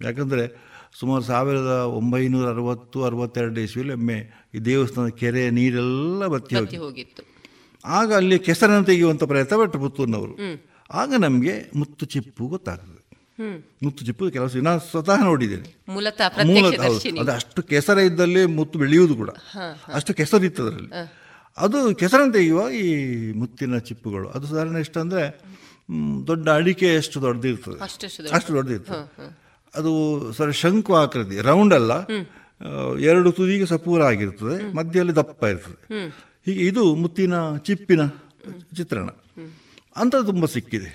ಯಾಕಂದರೆ 0.06 0.44
ಸುಮಾರು 0.98 1.24
ಸಾವಿರದ 1.30 1.72
ಒಂಬೈನೂರ 1.98 2.46
ಅರವತ್ತು 2.48 2.98
ಅರವತ್ತೆರಡು 3.04 3.60
ಇಸ್ವಿಯಲ್ಲಿ 3.60 3.94
ಒಮ್ಮೆ 3.94 4.18
ಈ 4.54 4.58
ದೇವಸ್ಥಾನದ 4.68 5.12
ಕೆರೆ 5.22 5.42
ನೀರೆಲ್ಲ 5.58 6.26
ಬತ್ತಿ 6.34 6.54
ಹೋಗಿ 6.56 6.78
ಹೋಗಿತ್ತು. 6.84 7.22
ಆಗ 7.84 8.08
ಅಲ್ಲಿ 8.14 8.36
ಕೆಸರನ್ನು 8.46 8.86
ತೆಗೆಯುವಂಥ 8.90 9.24
ಪ್ರಯತ್ನ 9.32 9.56
ಪಟ್ಟರು 9.60 9.80
ಪುತ್ತೂರಿನವರು 9.80 10.34
ಆಗ 10.90 11.10
ನಮಗೆ 11.18 11.54
ಮುತ್ತು 11.76 12.04
ಚಿಪ್ಪು 12.06 12.46
ಗೊತ್ತಾಗ್ತದೆ. 12.54 12.97
ಮುತ್ತು 13.82 14.00
ಚಿಪ್ಪು 14.06 14.30
ಕೆಲಸ 14.30 14.56
ನಾನು 14.56 14.80
ಸ್ವತಃ 14.90 15.18
ನೋಡಿದ್ದೇನೆ. 15.24 15.68
ಮೂಲತಃ 16.52 16.86
ಅದು 17.20 17.32
ಅಷ್ಟು 17.32 17.62
ಕೆಸರ 17.62 17.98
ಇದ್ದಲ್ಲಿ 17.98 18.46
ಮುತ್ತು 18.58 18.78
ಬೆಳೆಯುವುದು 18.78 19.14
ಕೂಡ. 19.14 19.30
ಅಷ್ಟು 19.94 20.14
ಕೆಸರಿತ್ತು 20.14 20.62
ಅದರಲ್ಲಿ 20.62 20.92
ಅದು 21.56 21.78
ಕೆಸರನ್ನು 21.94 22.32
ತೆಗೆಯುವ 22.32 22.70
ಈ 22.70 22.86
ಮುತ್ತಿನ 23.32 23.78
ಚಿಪ್ಪುಗಳು. 23.78 24.26
ಅದು 24.28 24.46
ಸಾಧಾರಣ 24.46 24.76
ಎಷ್ಟಂದ್ರೆ 24.76 25.22
ಅಂದರೆ 25.24 26.26
ದೊಡ್ಡ 26.26 26.48
ಅಡಿಕೆ 26.48 26.86
ಎಷ್ಟು 26.86 27.22
ದೊಡ್ಡದಿರ್ತದೆ. 27.22 27.78
ಅಷ್ಟು 28.30 28.50
ದೊಡ್ಡದಿರ್ತದೆ. 28.54 29.02
ಅದು 29.74 29.92
ಸರಿ 30.32 30.52
ಶಂಕು 30.52 30.92
ಆಕೃತಿ 30.94 31.40
ರೌಂಡ್ 31.40 31.74
ಅಲ್ಲ. 31.74 31.92
ಎರಡು 33.10 33.32
ತುದಿಗೆ 33.32 33.66
ಸಪೂರ 33.66 34.02
ಆಗಿರ್ತದೆ 34.02 34.56
ಮಧ್ಯದಲ್ಲಿ 34.72 35.14
ದಪ್ಪ 35.16 35.44
ಇರ್ತದೆ. 35.44 35.80
ಹೀಗೆ 36.46 36.60
ಇದು 36.66 36.94
ಮುತ್ತಿನ 36.94 37.34
ಚಿಪ್ಪಿನ 37.56 38.02
ಚಿತ್ರಣ. 38.76 39.08
ಅಂತ 39.98 40.16
ತುಂಬ 40.26 40.46
ಸಿಕ್ಕಿದೆ. 40.46 40.88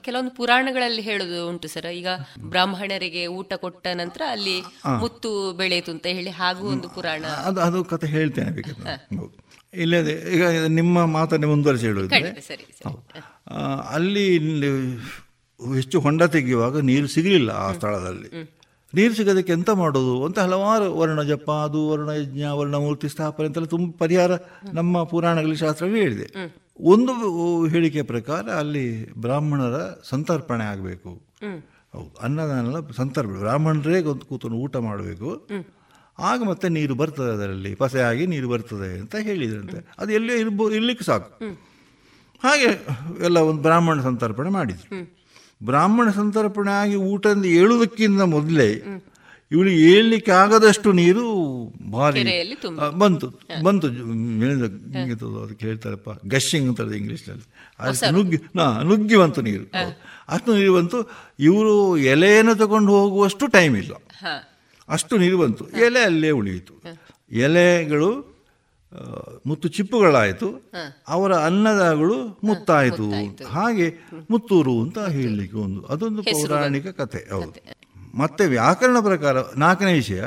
ಕೆಲವೊಂದು 0.00 0.30
ಪುರಾಣಗಳಲ್ಲಿ 0.30 1.02
ಹೇಳುದು 1.02 1.48
ಉಂಟು 1.48 1.68
ಸರ್. 1.68 1.86
ಈಗ 1.92 2.08
ಬ್ರಾಹ್ಮಣರಿಗೆ 2.44 3.26
ಊಟ 3.26 3.52
ಕೊಟ್ಟ 3.56 3.86
ನಂತರ 3.94 4.22
ಅಲ್ಲಿ 4.30 4.56
ಮುತ್ತು 4.98 5.52
ಬೆಳೆಯಿತು 5.52 5.90
ಅಂತ 5.90 6.06
ಹೇಳಿ 6.06 6.30
ಹಾಗೂ 6.30 6.68
ಒಂದು 6.68 6.88
ಪುರಾಣ. 6.88 7.24
ಅದು 7.24 7.60
ಅದು 7.60 7.84
ಕತೆ 7.84 8.06
ಹೇಳ್ತೇನೆ 8.06 8.62
ಇಲ್ಲದೆ 9.74 10.36
ಈಗ 10.36 10.46
ನಿಮ್ಮ 10.68 11.04
ಮಾತನ್ನೇ 11.06 11.46
ಮುಂದುವರಿಸಿ. 11.46 11.86
ಆ, 13.50 13.58
ಅಲ್ಲಿ 13.90 14.38
ಹೆಚ್ಚು 15.74 16.00
ಹೊಂಡ 16.00 16.22
ತೆಗೆಯುವಾಗ 16.22 16.78
ನೀರು 16.80 17.06
ಸಿಗಲಿಲ್ಲ 17.06 17.50
ಆ 17.50 17.72
ಸ್ಥಳದಲ್ಲಿ. 17.72 18.28
ನೀರು 18.94 19.14
ಸಿಗೋದಕ್ಕೆ 19.14 19.52
ಎಂತ 19.52 19.70
ಮಾಡೋದು 19.70 20.24
ಅಂತ 20.24 20.38
ಹಲವಾರು 20.38 20.98
ವರ್ಣ 20.98 21.22
ಜಪ 21.22 21.50
ಅದು 21.50 21.88
ವರ್ಣ 21.88 22.08
ಯಜ್ಞ 22.10 22.42
ವರ್ಣ 22.50 22.76
ಮೂರ್ತಿ 22.76 23.08
ಸ್ಥಾಪನೆ 23.08 23.46
ಅಂತೆಲ್ಲ 23.46 23.68
ತುಂಬ 23.68 23.94
ಪರಿಹಾರ 23.98 24.30
ನಮ್ಮ 24.72 25.02
ಪುರಾಣಗಳಲ್ಲಿ 25.04 25.56
ಶಾಸ್ತ್ರವೇ 25.56 26.00
ಹೇಳಿದೆ. 26.00 26.26
ಒಂದು 26.80 27.66
ಹೇಳಿಕೆ 27.66 28.02
ಪ್ರಕಾರ 28.02 28.50
ಅಲ್ಲಿ 28.50 29.12
ಬ್ರಾಹ್ಮಣರ 29.12 30.00
ಸಂತರ್ಪಣೆ 30.04 30.64
ಆಗಬೇಕು. 30.64 31.10
ಹೌದು 31.92 32.18
ಅನ್ನದಾನ 32.22 32.74
ಸಂತರ್ಪಣೆ. 32.96 33.38
ಬ್ರಾಹ್ಮಣರೇ 33.38 34.02
ಒಂದು 34.02 34.24
ಕೂತು 34.24 34.48
ಊಟ 34.48 34.76
ಮಾಡಬೇಕು. 34.76 35.48
ಆಗ 36.18 36.42
ಮತ್ತೆ 36.42 36.68
ನೀರು 36.68 36.94
ಬರ್ತದೆ 36.94 37.32
ಅದರಲ್ಲಿ 37.32 37.74
ಪಸೆಯಾಗಿ 37.74 38.26
ನೀರು 38.26 38.48
ಬರ್ತದೆ 38.48 39.00
ಅಂತ 39.00 39.16
ಹೇಳಿದ್ರಂತೆ. 39.16 39.94
ಅದು 39.98 40.12
ಎಲ್ಲೇ 40.12 40.40
ಇರ್ಬೋ 40.40 40.70
ಇರ್ಲಿಕ್ಕೆ 40.70 41.04
ಸಾಕು. 41.04 41.44
ಹಾಗೆ 42.44 42.86
ಎಲ್ಲ 43.24 43.38
ಒಂದು 43.38 43.62
ಬ್ರಾಹ್ಮಣ 43.62 44.00
ಸಂತರ್ಪಣೆ 44.00 44.50
ಮಾಡಿದ್ರು. 44.50 45.18
ಬ್ರಾಹ್ಮಣ 45.64 46.10
ಸಂತರ್ಪಣೆ 46.10 46.70
ಆಗಿ 46.70 46.94
ಊಟದಿಂದ 46.94 47.44
ಏಳುವುದಕ್ಕಿಂತ 47.44 48.20
ಮೊದಲೇ 48.20 48.84
ಇವಳಿಗೆ 49.52 49.82
ಹೇಳಲಿಕ್ಕೆ 49.88 50.30
ಆಗದಷ್ಟು 50.30 50.92
ನೀರು 50.92 51.24
ಭಾರಿ 51.90 52.22
ಬಂತು 52.98 53.28
ಬಂತು. 53.62 53.86
ಅದಕ್ಕೆ 55.42 55.66
ಹೇಳ್ತಾರಪ್ಪ 55.66 56.08
ಗಶ್ಶಿಂಗ್ 56.26 56.68
ಅಂತಾರೆ 56.68 56.96
ಇಂಗ್ಲೀಷ್ನಲ್ಲಿ. 56.96 57.46
ಅದು 57.78 58.10
ನುಗ್ಗಿ 58.16 58.38
ನಾ 58.56 58.66
ನುಗ್ಗಿ 58.82 59.16
ಬಂತು 59.16 59.40
ನೀರು 59.48 59.66
ಅಷ್ಟು 60.28 60.54
ನೀರು 60.54 60.74
ಬಂತು. 60.74 60.98
ಇವರು 61.40 61.74
ಎಲೆಯನ್ನು 62.12 62.54
ತಗೊಂಡು 62.54 62.92
ಹೋಗುವಷ್ಟು 62.92 63.46
ಟೈಮ್ 63.46 63.76
ಇಲ್ಲ. 63.76 63.94
ಅಷ್ಟು 64.88 65.16
ನೀರು 65.18 65.38
ಬಂತು. 65.38 65.64
ಎಲೆ 65.86 66.00
ಅಲ್ಲೇ 66.00 66.30
ಉಳಿಯಿತು. 66.30 66.74
ಎಲೆಗಳು 67.30 68.10
ಮುತ್ತು 69.46 69.68
ಚಿಪ್ಪುಗಳಾಯಿತು. 69.68 70.48
ಅವರ 71.08 71.32
ಅನ್ನದಗಳು 71.34 72.18
ಮುತ್ತಾಯಿತು. 72.44 73.08
ಹಾಗೆ 73.46 73.88
ಮುತ್ತೂರು 74.30 74.74
ಅಂತ 74.82 74.98
ಹೇಳಲಿಕ್ಕೆ 74.98 75.56
ಒಂದು 75.56 75.80
ಅದೊಂದು 75.82 76.22
ಪೌರಾಣಿಕ 76.22 76.86
ಕಥೆ 77.00 77.20
ಹೌದು. 77.32 77.77
ಮತ್ತೆ 78.14 78.46
ವ್ಯಾಕರಣ 78.46 78.96
ಪ್ರಕಾರ 79.00 79.36
ನಾಲ್ಕನೇ 79.56 79.92
ವಿಷಯ 79.92 80.22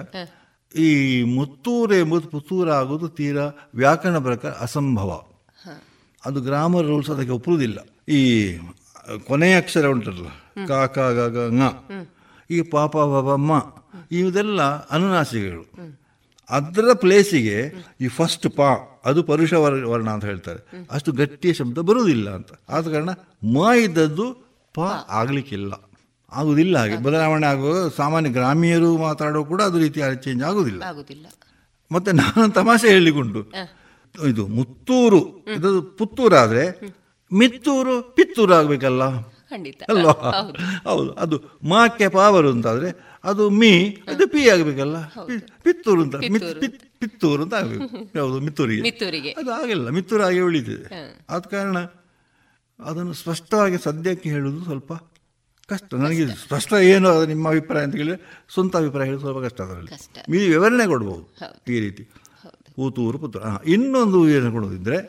ಈ 0.77 1.23
ಮುತ್ತೂರು 1.23 1.93
ಎಂಬುದು 1.93 2.27
ಪುತ್ತೂರು 2.27 2.71
ಆಗೋದು 2.71 3.09
ತೀರಾ 3.09 3.69
ವ್ಯಾಕರಣ 3.75 4.17
ಪ್ರಕಾರ 4.17 4.51
ಅಸಂಭವ. 4.51 5.23
ಅದು 6.25 6.41
ಗ್ರಾಮರ್ 6.41 6.87
ರೂಲ್ಸ್ 6.87 7.09
ಅದಕ್ಕೆ 7.09 7.31
ಒಪ್ಪುವುದಿಲ್ಲ. 7.31 8.11
ಈ 8.13 8.57
ಕೊನೆಯ 9.27 9.57
ಅಕ್ಷರ 9.57 9.87
ಉಂಟಲ್ಲ 9.87 10.27
ಕ 10.67 10.71
ಕ 10.71 10.99
ಗ 10.99 11.37
ಗ 11.37 11.61
ಈ 12.49 12.61
ಪಾಪ 12.61 12.97
ಮ 12.97 13.73
ಇವುದೆಲ್ಲ 14.11 14.61
ಅನುನಾಸಿಗಳು 14.87 15.91
ಅದರ 16.49 16.93
ಪ್ಲೇಸಿಗೆ 16.93 17.73
ಈ 18.01 18.07
ಫಸ್ಟ್ 18.07 18.47
ಪಾ 18.57 19.01
ಅದು 19.05 19.23
ಪರುಷ 19.23 19.53
ವರ್- 19.53 19.89
ವರ್ಣ 19.89 20.09
ಅಂತ 20.09 20.25
ಹೇಳ್ತಾರೆ. 20.25 20.85
ಅಷ್ಟು 20.91 21.11
ಗಟ್ಟಿಯ 21.11 21.53
ಶಬ್ದ 21.53 21.77
ಬರುವುದಿಲ್ಲ 21.77 22.29
ಅಂತ. 22.29 22.47
ಆದ 22.69 22.91
ಕಾರಣ 22.91 23.09
ಮ 23.43 23.57
ಇದ್ದದ್ದು 23.79 24.33
ಪ. 24.73 24.79
ಆಗ್ಲಿಕ್ಕಿಲ್ಲ. 25.09 25.90
ಆಗುದಿಲ್ಲ 26.31 26.77
ಹಾಗೆ. 26.77 26.97
ಬದಲಾವಣೆ 26.97 27.47
ಆಗುವ 27.47 27.89
ಸಾಮಾನ್ಯ 27.89 28.29
ಗ್ರಾಮೀಯರು 28.29 28.97
ಮಾತಾಡೋ 28.97 29.45
ಕೂಡ 29.45 29.61
ಅದು 29.61 29.77
ರೀತಿ 29.77 29.99
ಚೇಂಜ್ 30.23 30.43
ಆಗುದಿಲ್ಲ. 30.43 30.83
ಆಗುದಿಲ್ಲ. 30.83 31.27
ಮತ್ತೆ 31.91 32.11
ನಾನು 32.11 32.51
ತಮಾಷೆ 32.51 32.89
ಹೇಳಿಕೊಂಡು 32.89 33.41
ಇದು 34.27 34.47
ಮುತ್ತೂರು 34.47 35.45
ಇದು 35.57 35.81
ಪುತ್ತೂರು 35.81 36.35
ಆದ್ರೆ 36.35 36.63
ಮಿತ್ತೂರು 37.33 38.15
ಪಿತ್ತೂರು 38.15 38.53
ಆಗ್ಬೇಕಲ್ಲ? 38.53 39.21
ಖಂಡಿತ. 39.21 39.83
ಅಲ್ವಾ? 39.89 40.15
ಹೌದು. 40.83 41.11
ಅದು 41.13 41.43
ಮಾಕ್ಕೆ 41.69 42.07
ಪಾವರು 42.07 42.49
ಅಂತಾದ್ರೆ 42.49 42.89
ಅದು 43.23 43.49
ಮೀ 43.49 43.71
ಅದು 44.07 44.27
ಪಿ 44.27 44.49
ಆಗ್ಬೇಕಲ್ಲ? 44.49 44.97
ಪಿತ್ತೂರು 45.63 46.01
ಅಂತ 46.01 46.15
ಪಿತ್ತೂರು. 46.15 47.43
ಅಂತ 47.43 47.53
ಆಗ್ಬೇಕು. 47.53 48.17
ಯಾವುದು 48.17 48.39
ಮಿತ್ತೂರಿಗೆ. 48.39 48.81
ಮಿತ್ತೂರಿಗೆ. 48.81 49.31
ಅದು 49.31 49.51
ಆಗಿಲ್ಲ 49.51 49.89
ಮಿತ್ತೂರು 49.89 50.23
ಆಗಿ 50.23 50.39
ಉಳಿದಿದೆ 50.39 50.87
ಆದ 51.29 51.41
ಕಾರಣ 51.41 51.77
ಅದನ್ನು 52.79 53.13
ಸ್ಪಷ್ಟವಾಗಿ 53.13 53.77
ಸದ್ಯಕ್ಕೆ 53.77 54.29
ಹೇಳುವುದು 54.29 54.63
ಸ್ವಲ್ಪ 54.63 54.93
ಕಷ್ಟ. 55.72 55.89
ನನಗೆ 56.03 56.26
ಸ್ಪಷ್ಟ 56.43 56.72
ಏನು 56.93 57.07
ಅದು 57.14 57.26
ನಿಮ್ಮ 57.34 57.45
ಅಭಿಪ್ರಾಯ 57.53 57.84
ಅಂತ 57.88 57.95
ಕೇಳಿದ್ರೆ 57.99 58.18
ಸ್ವಂತ 58.53 58.73
ಅಭಿಪ್ರಾಯ 58.81 59.06
ಹೇಳಿ 59.10 59.22
ಸ್ವಲ್ಪ 59.26 59.41
ಕಷ್ಟ 59.48 59.60
ಅದರಲ್ಲಿ. 59.65 59.91
ಮೀ 60.31 60.39
ವಿವರಣೆ 60.53 60.85
ಕೊಡ್ಬೋದು 60.93 61.23
ಈ 61.76 61.80
ರೀತಿ. 61.85 62.03
ಪೂತೂರು 62.76 63.18
ಪುತ್ತೂರು. 63.22 63.43
ಹಾಂ 63.49 63.61
ಇನ್ನೊಂದು 63.76 64.19
ಏನು 64.35 64.52
ಕೊಡೋದಿದ್ರೆ 64.57 64.99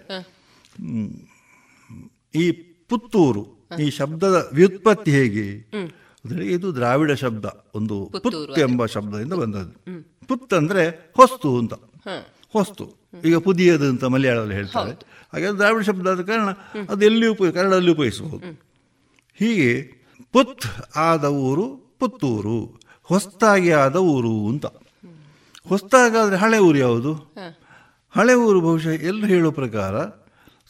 ಈ 2.42 2.44
ಪುತ್ತೂರು 2.90 3.42
ಈ 3.84 3.86
ಶಬ್ದದ 3.98 4.36
ವ್ಯುತ್ಪತ್ತಿ 4.58 5.10
ಹೇಗೆ? 5.18 5.44
ಅಂದರೆ 6.24 6.44
ಇದು 6.54 6.66
ದ್ರಾವಿಡ 6.78 7.12
ಶಬ್ದ 7.22 7.46
ಒಂದು 7.78 7.96
ಪುತ್ 8.24 8.58
ಎಂಬ 8.66 8.86
ಶಬ್ದದಿಂದ 8.94 9.34
ಬಂದದ್ದು. 9.42 9.74
ಪುತ್ 10.28 10.52
ಅಂದರೆ 10.58 10.82
ಹೊಸ್ತು 11.18 11.50
ಅಂತ. 11.60 11.74
ಹೊಸ್ತು. 12.54 12.84
ಈಗ 13.28 13.36
ಪುದಿಯದು 13.46 13.86
ಅಂತ 13.92 14.04
ಮಲಯಾಳದಲ್ಲಿ 14.14 14.56
ಹೇಳ್ತಾರೆ. 14.58 14.92
ಹಾಗೆ 15.32 15.50
ದ್ರಾವಿಡ 15.60 15.82
ಶಬ್ದ 15.88 16.12
ಆದ 16.12 16.22
ಕಾರಣ 16.30 16.50
ಅದು 16.92 17.02
ಎಲ್ಲಿ 17.08 17.26
ಉಪಯೋಗ 17.34 17.52
ಕನ್ನಡದಲ್ಲಿ 17.58 17.92
ಉಪಯೋಗಿಸಬಹುದು 17.96 18.48
ಹೀಗೆ 19.40 19.70
ಪುತ್ 20.32 20.66
ಆದ 20.96 21.24
ಊರು 21.24 21.64
ಪುತ್ತೂರು 21.98 22.58
ಹೊಸ್ತಾಗಿ 23.02 23.70
ಆದ 23.70 23.96
ಊರು 23.96 24.48
ಅಂತ. 24.48 24.66
ಹೊಸ್ತಾಗಾದ್ರೆ 25.68 26.36
ಹಳೆ 26.36 26.58
ಊರು 26.58 26.78
ಯಾವುದು? 26.78 27.12
ಹಳೆ 28.16 28.34
ಊರು 28.34 28.60
ಬಹುಶಃ 28.60 28.88
ಎಲ್ಲರೂ 28.88 29.26
ಹೇಳೋ 29.26 29.50
ಪ್ರಕಾರ 29.50 29.94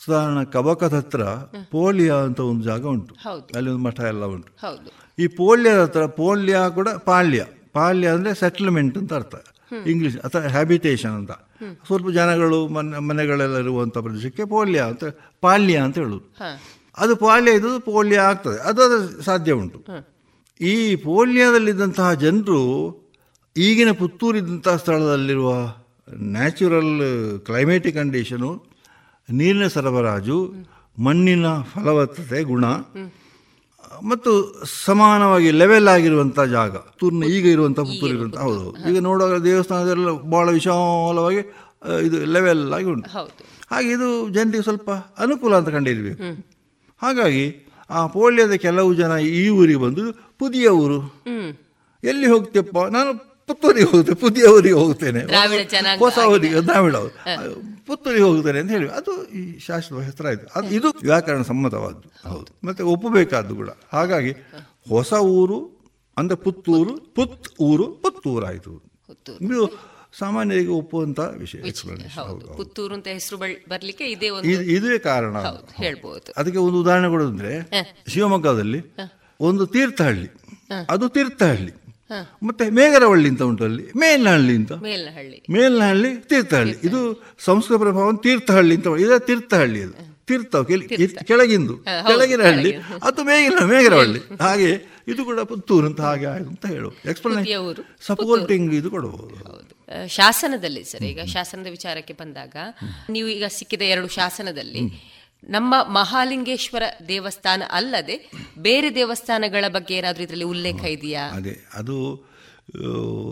ಸಾಧಾರಣ 0.04 0.42
ಕಬಕದ 0.42 0.94
ಹತ್ರ 0.94 1.22
ಪೋಲಿಯಾ 1.70 2.14
ಅಂತ 2.14 2.40
ಒಂದು 2.40 2.64
ಜಾಗ 2.64 2.84
ಉಂಟು. 2.86 3.14
ಅಲ್ಲಿ 3.54 3.70
ಒಂದು 3.70 3.82
ಮಠ 3.84 4.00
ಎಲ್ಲ 4.00 4.24
ಉಂಟು. 4.24 4.50
ಈ 5.18 5.26
ಪೋಳ್ಯದ 5.26 5.82
ಹತ್ರ 5.82 6.06
ಪೋಳ್ಯ 6.06 6.56
ಕೂಡ 6.74 6.88
ಪಾಳ್ಯ. 6.88 7.46
ಪಾಳ್ಯ 7.72 8.08
ಅಂದ್ರೆ 8.08 8.34
ಸೆಟ್ಲ್ಮೆಂಟ್ 8.34 8.98
ಅಂತ 8.98 9.14
ಅರ್ಥ. 9.14 9.34
ಇಂಗ್ಲಿಷ್ 9.86 10.18
ಅಥವಾ 10.18 10.42
ಹ್ಯಾಬಿಟೇಷನ್ 10.42 11.12
ಅಂತ. 11.12 11.30
ಸ್ವಲ್ಪ 11.86 12.08
ಜನಗಳು 12.10 12.68
ಮನೆ 12.68 12.98
ಮನೆಗಳೆಲ್ಲ 12.98 13.56
ಇರುವಂಥ 13.58 13.98
ಪ್ರದೇಶಕ್ಕೆ 13.98 14.44
ಪೋಳ್ಯ 14.44 14.80
ಅಂತ 14.80 15.04
ಪಾಳ್ಯ 15.40 15.76
ಅಂತ 15.76 15.98
ಹೇಳುದು. 15.98 16.22
ಅದು 16.98 17.16
ಪಾಳ್ಯ 17.16 17.50
ಇದ್ದದ್ದು 17.50 17.80
ಪೋಲ್ಯ 17.80 18.18
ಆಗ್ತದೆ. 18.30 18.58
ಅದು 18.68 18.80
ಅದು 18.82 18.96
ಸಾಧ್ಯ 19.22 19.52
ಉಂಟು. 19.52 19.78
ಈ 20.60 20.74
ಪೋಲ್ಯದಲ್ಲಿದ್ದಂತಹ 20.96 22.08
ಜನರು 22.24 22.60
ಈಗಿನ 23.56 23.90
ಪುತ್ತೂರಿದ್ದಂತಹ 23.92 24.76
ಸ್ಥಳದಲ್ಲಿರುವ 24.76 25.50
ನ್ಯಾಚುರಲ್ 26.34 26.94
ಕ್ಲೈಮೇಟಿಕ್ 27.46 27.96
ಕಂಡೀಷನು 27.96 28.50
ನೀರಿನ 29.28 29.66
ಸರಬರಾಜು 29.66 30.38
ಮಣ್ಣಿನ 30.96 31.46
ಫಲವತ್ತತೆ 31.72 32.42
ಗುಣ 32.42 32.64
ಮತ್ತು 34.10 34.30
ಸಮಾನವಾಗಿ 34.84 35.50
ಲೆವೆಲ್ 35.50 35.88
ಆಗಿರುವಂಥ 35.88 36.40
ಜಾಗ. 36.54 36.74
ತುರ್ನ 37.00 37.24
ಈಗ 37.36 37.44
ಇರುವಂಥ 37.46 37.80
ಪುತ್ತೂರು 37.88 38.12
ಇರುವಂಥ 38.14 38.36
ಹೌದು. 38.36 38.64
ಈಗ 38.90 38.98
ನೋಡುವಾಗ 38.98 39.36
ದೇವಸ್ಥಾನದಲ್ಲ 39.44 40.10
ಭಾಳ 40.34 40.46
ವಿಶಾಲವಾಗಿ 40.50 41.42
ಇದು 42.06 42.18
ಲೆವೆಲ್ 42.34 42.64
ಆಗಿ 42.76 42.88
ಉಂಟು. 42.94 43.10
ಹಾಗೆ 43.72 43.90
ಇದು 43.96 44.08
ಜನರಿಗೆ 44.28 44.62
ಸ್ವಲ್ಪ 44.62 44.90
ಅನುಕೂಲ 45.24 45.52
ಅಂತ 45.60 45.68
ಕಂಡಿರಬೇಕು. 45.68 46.22
ಹಾಗಾಗಿ 47.02 47.68
ಆ 47.90 48.06
ಪೋಳ್ಯದ 48.06 48.52
ಕೆಲವು 48.52 48.94
ಜನ 48.94 49.18
ಈ 49.18 49.48
ಊರಿಗೆ 49.48 49.78
ಬಂದು 49.78 50.12
ಪುದಿಯ 50.38 50.68
ಊರು. 50.68 51.00
ಎಲ್ಲಿ 52.04 52.26
ಹೋಗ್ತೀಯಪ್ಪ? 52.26 52.78
ನಾನು 52.78 53.10
ಪುತ್ತೂರಿಗೆ 53.46 53.90
ಹೋಗ್ತೇನೆ 53.90 54.20
ಪುದಿಯ 54.20 54.44
ಊರಿಗೆ 54.44 54.74
ಹೋಗ್ತೇನೆ. 54.74 55.20
ಹೊಸ 55.98 56.18
ಊರಿಗೆ 56.28 56.60
ದ್ರಾವಿಡ 56.60 56.96
ಅವರು 56.96 57.54
ಪುತ್ತೂರಿಗೆ 57.86 58.24
ಹೋಗ್ತೇನೆ 58.24 58.58
ಅಂತ 58.58 58.70
ಹೇಳಿ. 58.70 58.88
ಅದು 58.88 59.28
ಈ 59.28 59.58
ಶಾಶ್ವತ 59.58 60.04
ಹೆಸರಾಯಿತು 60.04 60.46
ಅದು 60.58 60.68
ಇದು 60.74 60.88
ವ್ಯಾಕರಣ 60.88 61.42
ಸಮ್ಮತವಾದ್ದು. 61.42 62.28
ಹೌದು. 62.28 62.66
ಮತ್ತೆ 62.66 62.84
ಒಪ್ಪಬೇಕಾದ್ದು 62.84 63.54
ಕೂಡ. 63.56 63.68
ಹಾಗಾಗಿ 63.92 64.32
ಹೊಸ 64.88 65.12
ಊರು 65.12 65.58
ಅಂದ್ರೆ 66.18 66.36
ಪುತ್ತೂರು 66.36 67.14
ಪುತ್ 67.14 67.48
ಊರು 67.60 67.84
ಪುತ್ತೂರಾಯಿತು. 67.84 68.72
ಇದು 69.40 69.91
ಸಾಮಾನ್ಯರಿಗೆ 70.18 70.70
ಒಪ್ಪುವಂತ 70.70 71.20
ವಿಷಯ 71.20 71.58
ಎಕ್ಸ್ಪ್ಲನೇಷನ್. 71.58 72.54
ಪುತ್ತೂರು 72.56 72.94
ಅಂತ 72.94 73.08
ಹೆಸರು 73.08 73.36
ಬರ್ಲಿಕ್ಕೆ 73.36 74.04
ಇದೇ 74.04 74.28
ಒಂದು 74.28 74.48
ಇದು 74.48 75.02
ಕಾರಣ. 75.02 75.36
ಹೇಳ್ಬೋದು. 75.76 76.32
ಅದಕ್ಕೆ 76.36 76.58
ಒಂದು 76.58 76.80
ಉದಾಹರಣೆ 76.80 77.08
ಕೊಡೋದಂದ್ರೆ 77.08 77.70
ಶಿವಮೊಗ್ಗದಲ್ಲಿ 78.08 78.94
ಒಂದು 79.40 79.66
ತೀರ್ಥಹಳ್ಳಿ. 79.66 80.28
ಅದು 80.90 81.08
ತೀರ್ಥಹಳ್ಳಿ. 81.08 81.72
ಮತ್ತೆ 82.42 82.70
ಮೇಘರವಳ್ಳಿ 82.70 83.28
ಅಂತ 83.28 83.42
ಉಂಟು 83.42 83.64
ಅಲ್ಲಿ. 83.64 83.86
ಮೇಲ್ನಹಳ್ಳಿ 83.96 84.56
ಅಂತ. 84.56 84.72
ಮೇಲ್ನಹಳ್ಳಿ. 84.72 85.46
ಮೇಲ್ನಹಳ್ಳಿ 85.50 86.16
ತೀರ್ಥಹಳ್ಳಿ. 86.16 86.74
ಇದು 86.84 87.22
ಸಂಸ್ಕೃತ 87.38 87.78
ಪ್ರಭಾವ 87.78 88.12
ತೀರ್ಥಹಳ್ಳಿ 88.12 88.74
ಅಂತ 88.74 88.86
ಇದೆ 89.00 89.26
ತೀರ್ಥಹಳ್ಳಿ 89.26 89.82
ಅದು. 89.82 90.12
ತೀರ್ಥ. 90.26 90.56
ಕೆಳಗಿಂದು. 91.22 91.76
ಕೆಳಗಿನ 91.78 92.42
ಹಳ್ಳಿ 92.42 92.76
ಅದು 93.02 93.24
ಮೇಗಿನ 93.24 93.64
ಮೇಗರವಳ್ಳಿ 93.64 94.18
ಹಾಗೆ 94.40 94.92
ಇದು 95.08 95.24
ಕೂಡ 95.24 95.40
ಪುತ್ತೂರು 95.40 95.86
ಅಂತ 95.86 96.00
ಹಾಗೆ 96.00 96.26
ಆಯ್ತು 96.26 96.48
ಅಂತ 96.48 96.66
ಹೇಳುವ. 96.66 96.92
ಎಕ್ಸ್ಪ್ಲನೇಷನ್ 97.10 97.84
ಸಪೋರ್ಟಿಂಗ್ 98.00 98.74
ಇದು 98.74 98.90
ಕೊಡಬಹುದು. 98.90 99.61
ಶಾಸನದಲ್ಲಿ 100.08 100.84
ಸರ್ 100.84 101.02
ಈಗ 101.02 101.20
ಶಾಸನದ 101.24 101.66
ವಿಚಾರಕ್ಕೆ 101.66 102.12
ಬಂದಾಗ 102.12 102.56
ನೀವು 103.08 103.28
ಈಗ 103.28 103.44
ಸಿಕ್ಕಿದ 103.48 103.80
ಎರಡು 103.82 104.08
ಶಾಸನದಲ್ಲಿ 104.08 104.82
ನಮ್ಮ 105.50 105.74
ಮಹಾಲಿಂಗೇಶ್ವರ 105.88 106.82
ದೇವಸ್ಥಾನ 107.08 107.62
ಅಲ್ಲದೆ 107.70 108.16
ಬೇರೆ 108.58 108.94
ದೇವಸ್ಥಾನಗಳ 108.94 109.64
ಬಗ್ಗೆ 109.68 109.94
ಏನಾದರೂ 109.94 110.22
ಇದರಲ್ಲಿ 110.22 110.44
ಉಲ್ಲೇಖ 110.44 110.84
ಇದೆಯಾ? 110.84 111.24
ಅದೇ 111.28 111.54
ಅದು 111.74 111.96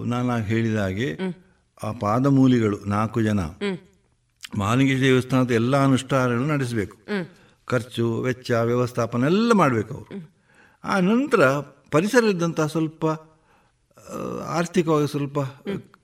ನಾನು 0.04 0.36
ಹೇಳಿದ 0.42 0.76
ಹಾಗೆ 0.76 1.08
ಆ 1.82 1.92
ಪಾದಮೂಲಿಗಳು 1.92 2.78
ನಾಲ್ಕು 2.84 3.22
ಜನ 3.22 3.40
ಮಹಾಲಿಂಗೇಶ್ವರ 4.58 5.06
ದೇವಸ್ಥಾನದ 5.06 5.50
ಎಲ್ಲ 5.50 5.84
ಅನುಷ್ಠಾನಗಳು 5.84 6.46
ನಡೆಸಬೇಕು. 6.46 6.96
ಖರ್ಚು 7.64 8.22
ವೆಚ್ಚ 8.22 8.50
ವ್ಯವಸ್ಥಾಪನ 8.50 9.24
ಎಲ್ಲ 9.24 9.52
ಮಾಡಬೇಕು 9.52 9.94
ಅವರು. 9.94 10.30
ಆ 10.84 11.00
ನಂತರ 11.00 11.42
ಪರಿಸರದಂತಹ 11.90 12.66
ಸ್ವಲ್ಪ 12.66 13.06
ಆರ್ಥಿಕವಾಗಿ 14.46 15.08
ಸ್ವಲ್ಪ 15.08 15.38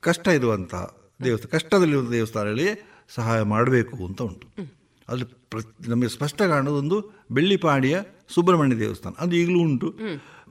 ಕಷ್ಟ 0.07 0.29
ಇರುವಂತಹ 0.29 0.97
ದೇವಸ್ಥಾನ 1.25 1.59
ಕಷ್ಟದಲ್ಲಿರುವ 1.59 2.11
ದೇವಸ್ಥಾನಗಳಿಗೆ 2.11 3.03
ಸಹಾಯ 3.09 3.43
ಮಾಡಬೇಕು 3.43 3.97
ಅಂತ 3.97 4.23
ಉಂಟು. 4.23 4.49
ಅಲ್ಲಿ 5.09 5.25
ಪ್ರ- 5.25 5.89
ನಮಗೆ 5.89 6.09
ಸ್ಪಷ್ಟ 6.09 6.43
ಕಾಣೋದು 6.43 6.77
ಒಂದು 6.77 7.25
ಬೆಳ್ಳಿಪಾಡಿಯ 7.31 8.01
ಸುಬ್ರಹ್ಮಣ್ಯ 8.35 8.77
ದೇವಸ್ಥಾನ. 8.77 9.13
ಅದು 9.19 9.37
ಈಗಲೂ 9.37 9.59
ಉಂಟು. 9.59 9.99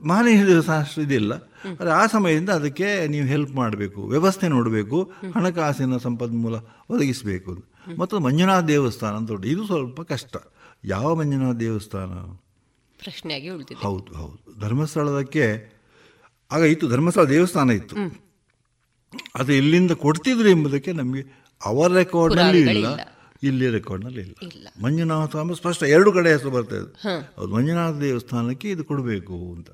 ಮಹಾಲಿಂಗೇಶ್ವರ 0.06 0.52
ದೇವಸ್ಥಾನ 0.52 0.80
ಅಷ್ಟು 0.80 1.02
ಇದಿಲ್ಲ 1.02 1.32
ಆದರೆ 1.32 1.90
ಆ 1.90 2.06
ಸಮಯದಿಂದ 2.06 2.50
ಅದಕ್ಕೆ 2.50 3.06
ನೀವು 3.06 3.26
ಹೆಲ್ಪ್ 3.26 3.52
ಮಾಡಬೇಕು 3.52 4.06
ವ್ಯವಸ್ಥೆ 4.06 4.48
ನೋಡಬೇಕು 4.48 5.12
ಹಣಕಾಸಿನ 5.34 5.96
ಸಂಪನ್ಮೂಲ 5.96 6.54
ಒದಗಿಸಬೇಕು 6.90 7.64
ಮತ್ತು 7.98 8.20
ಮಂಜುನಾಥ 8.20 8.64
ದೇವಸ್ಥಾನ 8.64 9.14
ಅಂತ 9.14 9.30
ಉಂಟು. 9.30 9.48
ಇದು 9.48 9.66
ಸ್ವಲ್ಪ 9.66 10.00
ಕಷ್ಟ. 10.00 10.36
ಯಾವ 10.84 11.14
ಮಂಜುನಾಥ 11.14 11.56
ದೇವಸ್ಥಾನ? 11.56 12.08
ಪ್ರಶ್ನೆಯಾಗಿ 12.98 13.48
ಹೌದು 13.74 14.14
ಹೌದು. 14.14 14.60
ಧರ್ಮಸ್ಥಳದಕ್ಕೆ 14.60 15.76
ಆಗ 16.52 16.60
ಇತ್ತು 16.60 16.88
ಧರ್ಮಸ್ಥಳ 16.88 17.24
ದೇವಸ್ಥಾನ 17.24 17.70
ಇತ್ತು. 17.70 18.25
ಅದು 19.34 19.52
ಎಲ್ಲಿಂದ 19.52 19.92
ಕೊಡ್ತಿದ್ರು 19.92 20.48
ಎಂಬುದಕ್ಕೆ 20.48 20.92
ನಮಗೆ 20.92 21.22
ಅವರ 21.64 21.90
ರೆಕಾರ್ಡ್ನಲ್ಲಿ 21.92 22.60
ಇಲ್ಲ 22.60 22.86
ಇಲ್ಲಿ 23.42 23.66
ರೆಕಾರ್ಡ್ನಲ್ಲಿ 23.70 24.20
ಇಲ್ಲ. 24.20 24.68
ಮಂಜುನಾಥ 24.84 25.36
ಎಂಬ 25.36 25.52
ಸ್ಪಷ್ಟ 25.52 25.82
ಎರಡು 25.82 26.12
ಕಡೆ 26.12 26.28
ಹೆಸರು 26.32 26.50
ಬರ್ತಾ 26.50 26.76
ಇದೆ 26.76 26.90
ಅದು 27.38 27.48
ಮಂಜುನಾಥ 27.48 27.94
ದೇವಸ್ಥಾನಕ್ಕೆ 28.00 28.68
ಇದು 28.70 28.84
ಕೊಡಬೇಕು 28.84 29.36
ಅಂತ. 29.54 29.70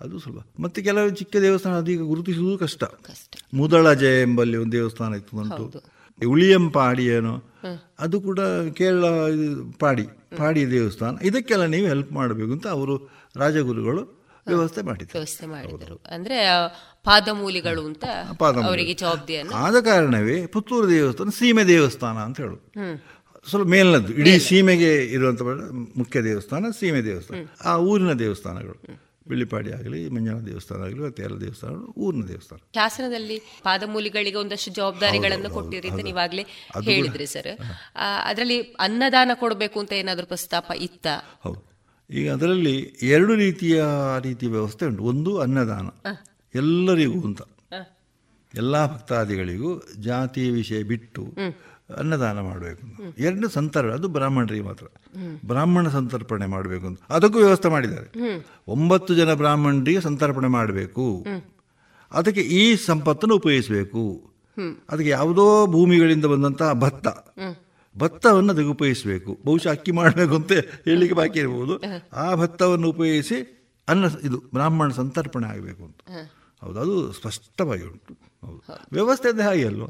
ಅದು 0.00 0.18
ಸ್ವಲ್ಪ 0.18 0.40
ಮತ್ತೆ 0.60 0.82
ಕೆಲವು 0.82 1.10
ಚಿಕ್ಕ 1.10 1.36
ದೇವಸ್ಥಾನ 1.36 1.74
ಅದೀಗ 1.78 2.02
ಗುರುತಿಸುವುದು 2.02 2.58
ಕಷ್ಟ. 2.58 2.84
ಮುದಳಜೆ 3.54 4.22
ಎಂಬಲ್ಲಿ 4.22 4.56
ಒಂದು 4.56 4.72
ದೇವಸ್ಥಾನ 4.72 5.14
ಇತ್ತು 5.14 5.36
ಉಂಟು 5.36 5.64
ಉಳಿಯಂಪಾಡಿ 6.26 7.06
ಏನೋ. 7.06 7.34
ಅದು 7.98 8.20
ಕೂಡ 8.20 8.40
ಕೇರಳ 8.74 9.04
ಪಾಡಿ 9.78 10.04
ಪಾಡಿ 10.36 10.70
ದೇವಸ್ಥಾನ. 10.70 11.16
ಇದಕ್ಕೆಲ್ಲ 11.22 11.64
ನೀವು 11.64 11.86
ಹೆಲ್ಪ್ 11.86 12.12
ಮಾಡಬೇಕು 12.12 12.52
ಅಂತ 12.52 12.66
ಅವರು 12.66 12.94
ರಾಜಗುರುಗಳು 13.36 14.02
ವ್ಯವಸ್ಥೆ 14.46 14.82
ಮಾಡಿದ್ರು. 14.82 15.14
ವ್ಯವಸ್ಥೆ 15.18 15.46
ಮಾಡಿದರು. 15.46 15.96
ಅಂದ್ರೆ 16.10 16.36
ಪಾದಮೂಲಿಗಳು 17.08 17.82
ಅಂತ. 17.90 18.04
ಅವರಿಗೆ 18.64 18.94
ಜವಾಬ್ದಾರಿ 18.94 19.54
ಆದ 19.64 19.76
ಕಾರಣವೇ 19.84 20.38
ಪುತ್ತೂರು 20.46 20.88
ದೇವಸ್ಥಾನ 20.90 21.32
ಸೀಮೆ 21.38 21.64
ದೇವಸ್ಥಾನ 21.68 22.18
ಅಂತ 22.26 22.38
ಹೇಳು 22.44 22.58
ಸ್ವಲ್ಪ 23.46 23.66
ಮೇಲಿನದ್ದು 23.68 24.12
ಇಡೀ 24.20 24.32
ಸೀಮೆಗೆ 24.46 24.88
ಇರುವಂತ 25.16 25.42
ಮುಖ್ಯ 26.00 26.22
ದೇವಸ್ಥಾನ 26.22 26.70
ಸೀಮೆ 26.80 27.00
ದೇವಸ್ಥಾನ. 27.04 27.42
ಆ 27.64 27.74
ಊರಿನ 27.90 28.12
ದೇವಸ್ಥಾನಗಳು. 28.22 28.78
ಬಿಳಿಪಾಡಿ 29.26 29.70
ಆಗಲಿ 29.72 29.98
ಮಂಜನ 30.08 30.36
ದೇವಸ್ಥಾನ 30.46 30.78
ಆಗಲಿ 30.82 31.00
ಮತ್ತೆ 31.00 31.22
ಎಲ್ಲ 31.22 31.36
ದೇವಸ್ಥಾನಗಳು 31.40 31.86
ಊರಿನ 32.04 32.22
ದೇವಸ್ಥಾನ. 32.28 32.58
ಶಾಸನದಲ್ಲಿ 32.74 33.36
ಪಾದಮೂಲಿಗಳಿಗೆ 33.64 34.38
ಒಂದಷ್ಟು 34.38 34.70
ಜವಾಬ್ದಾರಿಗಳನ್ನು 34.70 35.50
ಕೊಟ್ಟಿರಿ 35.50 35.88
ಅಂತ 35.90 36.02
ನೀವಾಗಲೇ 36.08 36.44
ಹೇಳಿದ್ರಿ 36.88 37.26
ಸರ್ 37.26 37.50
ಅದರಲ್ಲಿ 38.24 38.58
ಅನ್ನದಾನ 38.80 39.30
ಕೊಡಬೇಕು 39.34 39.78
ಅಂತ 39.80 39.92
ಏನಾದರೂ 39.92 40.26
ಪ್ರಸ್ತಾಪ 40.26 40.70
ಇತ್ತ? 40.80 41.06
ಹೌದು. 41.44 41.60
ಈಗ 42.10 42.26
ಅದರಲ್ಲಿ 42.32 42.76
ಎರಡು 43.08 43.34
ರೀತಿಯ 43.34 43.78
ರೀತಿಯ 44.22 44.48
ವ್ಯವಸ್ಥೆ 44.48 44.86
ಉಂಟು. 44.86 45.04
ಒಂದು 45.04 45.32
ಅನ್ನದಾನ. 45.38 45.88
ಎಲ್ಲರಿಗೂ 46.54 47.20
ಅಂತ. 47.20 47.42
ಎಲ್ಲ 48.54 48.86
ಭಕ್ತಾದಿಗಳಿಗೂ 48.86 49.82
ಜಾತಿ 50.00 50.50
ವಿಷಯ 50.50 50.82
ಬಿಟ್ಟು 50.82 51.26
ಅನ್ನದಾನ 51.98 52.40
ಮಾಡಬೇಕು 52.40 52.86
ಎರಡು 53.18 53.48
ಸಂತರ್ಪಣೆ 53.48 53.92
ಅದು 53.92 54.08
ಬ್ರಾಹ್ಮಣರಿಗೆ 54.08 54.64
ಮಾತ್ರ. 54.64 54.86
ಬ್ರಾಹ್ಮಣ 55.46 55.88
ಸಂತರ್ಪಣೆ 55.88 56.46
ಮಾಡಬೇಕು 56.46 56.86
ಅಂತ. 56.86 57.00
ಅದಕ್ಕೂ 57.08 57.38
ವ್ಯವಸ್ಥೆ 57.38 57.68
ಮಾಡಿದ್ದಾರೆ. 57.68 58.10
ಒಂಬತ್ತು 58.68 59.14
ಜನ 59.14 59.34
ಬ್ರಾಹ್ಮಣರಿಗೆ 59.34 60.00
ಸಂತರ್ಪಣೆ 60.00 60.48
ಮಾಡಬೇಕು. 60.48 61.24
ಅದಕ್ಕೆ 62.12 62.40
ಈ 62.40 62.76
ಸಂಪತ್ತನ್ನು 62.76 63.36
ಉಪಯೋಗಿಸಬೇಕು. 63.36 64.30
ಅದಕ್ಕೆ 64.88 65.10
ಯಾವುದೋ 65.10 65.66
ಭೂಮಿಗಳಿಂದ 65.66 66.24
ಬಂದಂತಹ 66.24 66.72
ಭತ್ತ. 66.72 67.08
ಭತ್ತವನ್ನು 67.98 68.52
ಅದಕ್ಕೆ 68.52 68.68
ಉಪಯೋಗಿಸಬೇಕು. 68.68 69.38
ಬಹುಶಃ 69.44 69.68
ಅಕ್ಕಿ 69.68 69.92
ಮಾಡಬೇಕು 69.92 70.34
ಅಂತ 70.34 70.52
ಹೇಳಲಿಕ್ಕೆ 70.84 71.16
ಬಾಕಿ 71.16 71.38
ಇರಬಹುದು 71.38 71.80
ಆ 72.12 72.34
ಭತ್ತವನ್ನು 72.34 72.88
ಉಪಯೋಗಿಸಿ 72.88 73.54
ಅನ್ನ 73.88 74.04
ಇದು 74.24 74.38
ಬ್ರಾಹ್ಮಣ 74.52 74.90
ಸಂತರ್ಪಣೆ 74.90 75.46
ಆಗಬೇಕು 75.46 75.84
ಅಂತ. 75.84 76.00
ಹೌದು 76.60 76.80
ಅದು 76.80 77.12
ಸ್ಪಷ್ಟವಾಗಿ 77.12 77.82
ಉಂಟು. 77.82 78.14
ಹೌದು. 78.46 78.74
ವ್ಯವಸ್ಥೆ 78.92 79.28
ಅಂದರೆ 79.28 79.44
ಹಾಗೆ 79.44 79.66
ಅಲ್ವಾ? 79.66 79.86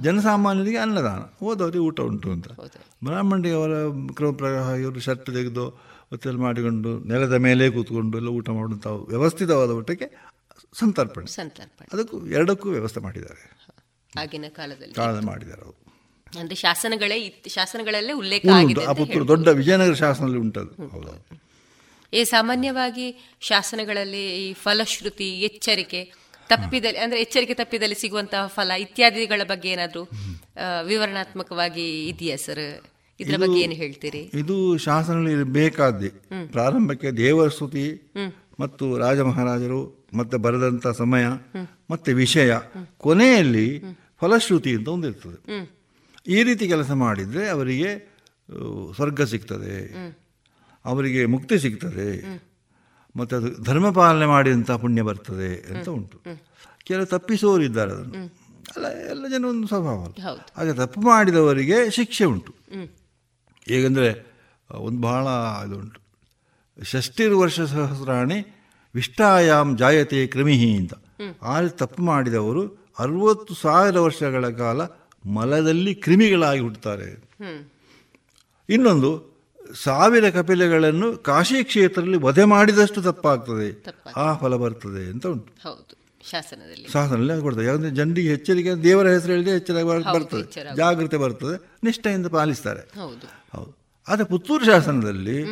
ಜನಸಾಮಾನ್ಯರಿಗೆ 0.00 0.76
ಅನ್ನದಾನ. 0.76 1.18
ಹೋದವರಿಗೆ 1.18 1.78
ಊಟ 1.78 2.00
ಉಂಟು 2.00 2.30
ಅಂತ. 2.30 2.48
ಬ್ರಾಹ್ಮಣರಿಗೆ 3.04 3.54
ಅವರ 3.54 3.70
ಕ್ರಮ 4.14 4.32
ಪ್ರಕಾರ 4.32 4.76
ಇವರು 4.76 5.00
ಶರ್ಟ್ 5.00 5.26
ತೆಗೆದು 5.26 5.68
ಹೊತ್ತಲ್ಲಿ 6.10 6.40
ಮಾಡಿಕೊಂಡು 6.40 6.98
ನೆಲದ 6.98 7.32
ಮೇಲೆ 7.32 7.70
ಕೂತ್ಕೊಂಡು 7.70 8.16
ಎಲ್ಲ 8.16 8.28
ಊಟ 8.28 8.50
ಮಾಡುವಂಥ 8.50 8.86
ವ್ಯವಸ್ಥಿತವಾದ 8.86 9.70
ಊಟಕ್ಕೆ 9.70 10.32
ಸಂತರ್ಪಣೆ. 10.72 11.26
ಸಂತರ್ಪಣೆ. 11.26 11.88
ಅದಕ್ಕೂ 11.92 12.26
ಎರಡಕ್ಕೂ 12.26 12.70
ವ್ಯವಸ್ಥೆ 12.70 13.00
ಮಾಡಿದ್ದಾರೆ. 13.00 13.68
ಆಗಿನ 14.18 14.44
ಕಾಲದಲ್ಲಿ. 14.48 14.94
ಕಾಲ 14.94 15.20
ಮಾಡಿದ್ದಾರೆ 15.20 15.62
ಅವರು. 15.62 15.84
ಅಂದರೆ 16.38 16.54
ಶಾಸನಗಳೇ 16.54 17.42
ಶಾಸನಗಳಲ್ಲೇ 17.46 18.12
ಉಲ್ಲೇಖ 18.12 18.46
ದೊಡ್ಡ 19.28 19.48
ವಿಜಯನಗರ 19.48 19.92
ಶಾಸನದಲ್ಲಿ 19.92 20.38
ಉಂಟದು. 20.38 20.88
ಹೌದು. 20.88 21.43
ಈ 22.18 22.22
ಸಾಮಾನ್ಯವಾಗಿ 22.24 23.06
ಶಾಸನಗಳಲ್ಲಿ 23.40 24.24
ಈ 24.44 24.46
ಫಲಶ್ರುತಿ 24.64 25.28
ಎಚ್ಚರಿಕೆ 25.48 26.00
ತಪ್ಪಿದಲ್ಲಿ 26.50 26.98
ಅಂದ್ರೆ 26.98 27.18
ಎಚ್ಚರಿಕೆ 27.20 27.54
ತಪ್ಪಿದಲ್ಲಿ 27.54 27.96
ಸಿಗುವಂತಹ 28.00 28.42
ಫಲ 28.46 28.70
ಇತ್ಯಾದಿಗಳ 28.78 29.42
ಬಗ್ಗೆ 29.42 29.68
ಏನಾದರೂ 29.68 30.02
ವಿವರಣಾತ್ಮಕವಾಗಿ 30.86 31.86
ಇದೆಯಾ 32.08 32.36
ಸರ್? 32.36 32.66
ಇದರ 33.20 33.36
ಬಗ್ಗೆ 33.36 33.58
ಏನು 33.60 33.76
ಹೇಳ್ತೀರಿ? 33.82 34.22
ಇದು 34.34 34.56
ಶಾಸನದಲ್ಲಿ 34.78 35.48
ಬೇಕಾದ್ದೆ. 35.58 36.10
ಪ್ರಾರಂಭಕ್ಕೆ 36.52 37.10
ದೇವರ 37.22 37.48
ಸ್ತುತಿ 37.48 37.84
ಮತ್ತು 38.60 38.84
ರಾಜ 38.98 39.20
ಮಹಾರಾಜರು 39.20 39.80
ಮತ್ತೆ 40.14 40.36
ಬರೆದಂಥ 40.36 40.86
ಸಮಯ 40.98 41.26
ಮತ್ತೆ 41.90 42.10
ವಿಷಯ 42.12 42.50
ಕೊನೆಯಲ್ಲಿ 42.96 43.66
ಫಲಶ್ರುತಿ 44.20 44.72
ಅಂತ 44.76 44.88
ಒಂದಿರ್ತದೆ 44.88 45.38
ಈ 46.26 46.38
ರೀತಿ 46.42 46.64
ಕೆಲಸ 46.68 46.90
ಮಾಡಿದರೆ 47.04 47.44
ಅವರಿಗೆ 47.48 47.90
ಸ್ವರ್ಗ 48.94 49.22
ಸಿಗ್ತದೆ. 49.32 49.74
ಅವರಿಗೆ 50.84 51.26
ಮುಕ್ತಿ 51.26 51.58
ಸಿಗ್ತದೆ. 51.58 52.08
ಮತ್ತು 53.16 53.36
ಅದು 53.36 53.62
ಧರ್ಮ 53.62 53.90
ಪಾಲನೆ 53.90 54.26
ಮಾಡಿದಂಥ 54.26 54.70
ಪುಣ್ಯ 54.70 55.02
ಬರ್ತದೆ 55.02 55.74
ಅಂತ 55.74 55.88
ಉಂಟು. 55.88 56.18
ಕೆಲವು 56.84 57.06
ತಪ್ಪಿಸುವವರು 57.06 57.62
ಇದ್ದಾರೆ 57.62 57.92
ಅದನ್ನು. 57.92 58.44
ಅಲ್ಲ 58.76 58.86
ಎಲ್ಲ 58.86 59.28
ಜನ 59.28 59.44
ಒಂದು 59.44 59.66
ಸ್ವಭಾವ. 59.66 60.04
ಹಾಗೆ 60.56 60.72
ತಪ್ಪು 60.72 61.00
ಮಾಡಿದವರಿಗೆ 61.00 61.90
ಶಿಕ್ಷೆ 61.90 62.24
ಉಂಟು. 62.24 62.54
ಹೇಗೆಂದರೆ 63.68 64.34
ಒಂದು 64.70 65.00
ಬಹಳ 65.00 65.26
ಇದು 65.66 65.78
ಉಂಟು 65.78 66.00
ಷಷ್ಟಿರ್ 66.84 67.34
ವರ್ಷ 67.34 67.60
ಸಹಸ್ರಾಣಿ 67.60 68.38
ವಿಷ್ಟಾಯಾಮ್ 68.94 69.78
ಜಾಯತೆ 69.78 70.26
ಕ್ರಮಿಹಿ 70.26 70.76
ಅಂತ. 70.76 70.94
ಆ 71.42 71.66
ತಪ್ಪು 71.66 72.02
ಮಾಡಿದವರು 72.02 72.92
ಅರವತ್ತು 72.98 73.54
ಸಾವಿರ 73.54 73.98
ವರ್ಷಗಳ 73.98 74.48
ಕಾಲ 74.48 74.82
ಮಲದಲ್ಲಿ 75.26 75.94
ಕ್ರಿಮಿಗಳಾಗಿ 75.94 76.60
ಹುಟ್ಟುತ್ತಾರೆ 76.60 77.08
ಇನ್ನೊಂದು 78.68 79.33
ಸಾವಿರ 79.82 80.30
ಕಪಿಲೆಗಳನ್ನು 80.30 81.16
ಕಾಶಿ 81.16 81.64
ಕ್ಷೇತ್ರದಲ್ಲಿ 81.64 82.16
ವಧೆ 82.16 82.44
ಮಾಡಿದಷ್ಟು 82.44 83.02
ತಪ್ಪಾಗ್ತದೆ. 83.02 83.84
ಆ 84.16 84.34
ಫಲ 84.34 84.56
ಬರ್ತದೆ 84.56 85.10
ಅಂತ 85.10 85.26
ಉಂಟು. 85.26 85.54
ಶಾಸನದಲ್ಲಿ. 86.30 86.88
ಶಾಸನದಲ್ಲಿ 86.92 87.42
ಕೊಡ್ತದೆ 87.42 87.64
ಯಾಕಂದ್ರೆ 87.64 87.90
ಜನರಿಗೆ 87.90 88.28
ಎಚ್ಚರಿಕೆ 88.28 88.74
ದೇವರ 88.74 89.08
ಹೆಸರು 89.08 89.32
ಹೇಳಿದ್ರೆ 89.32 89.56
ಎಚ್ಚರ 89.56 89.82
ಬರ್ತದೆ. 89.82 90.42
ಜಾಗ್ರತೆ 90.42 90.76
ಜಾಗೃತೆ 90.76 91.16
ಬರ್ತದೆ. 91.16 91.70
ನಿಷ್ಠೆಯಿಂದ 91.84 92.26
ಪಾಲಿಸ್ತಾರೆ. 92.26 93.00
ಹೌದು. 93.00 93.76
ಆದರೆ 94.08 94.26
ಪುತ್ತೂರು 94.26 94.64
ಶಾಸನದಲ್ಲಿ 94.64 95.42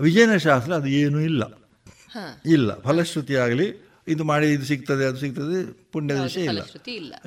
ವಿಜಯನಗರ 0.00 0.36
ಶಾಸನ 0.36 0.74
ಅದು 0.74 0.86
ಏನೂ 0.86 1.20
ಇಲ್ಲ. 1.20 1.42
ಇಲ್ಲ. 2.46 2.80
ಫಲಶ್ರುತಿ 2.80 3.34
ಆಗಲಿ 3.34 3.88
ಇದು 4.08 4.24
ಮಾಡಿ 4.24 4.52
ಇದು 4.52 4.64
ಸಿಗ್ತದೆ 4.64 5.04
ಅದು 5.04 5.16
ಸಿಗ್ತದೆ 5.16 5.72
ಪುಣ್ಯದ 5.92 6.20
ವಿಷಯ 6.20 6.44
ಇಲ್ಲ. 6.44 6.60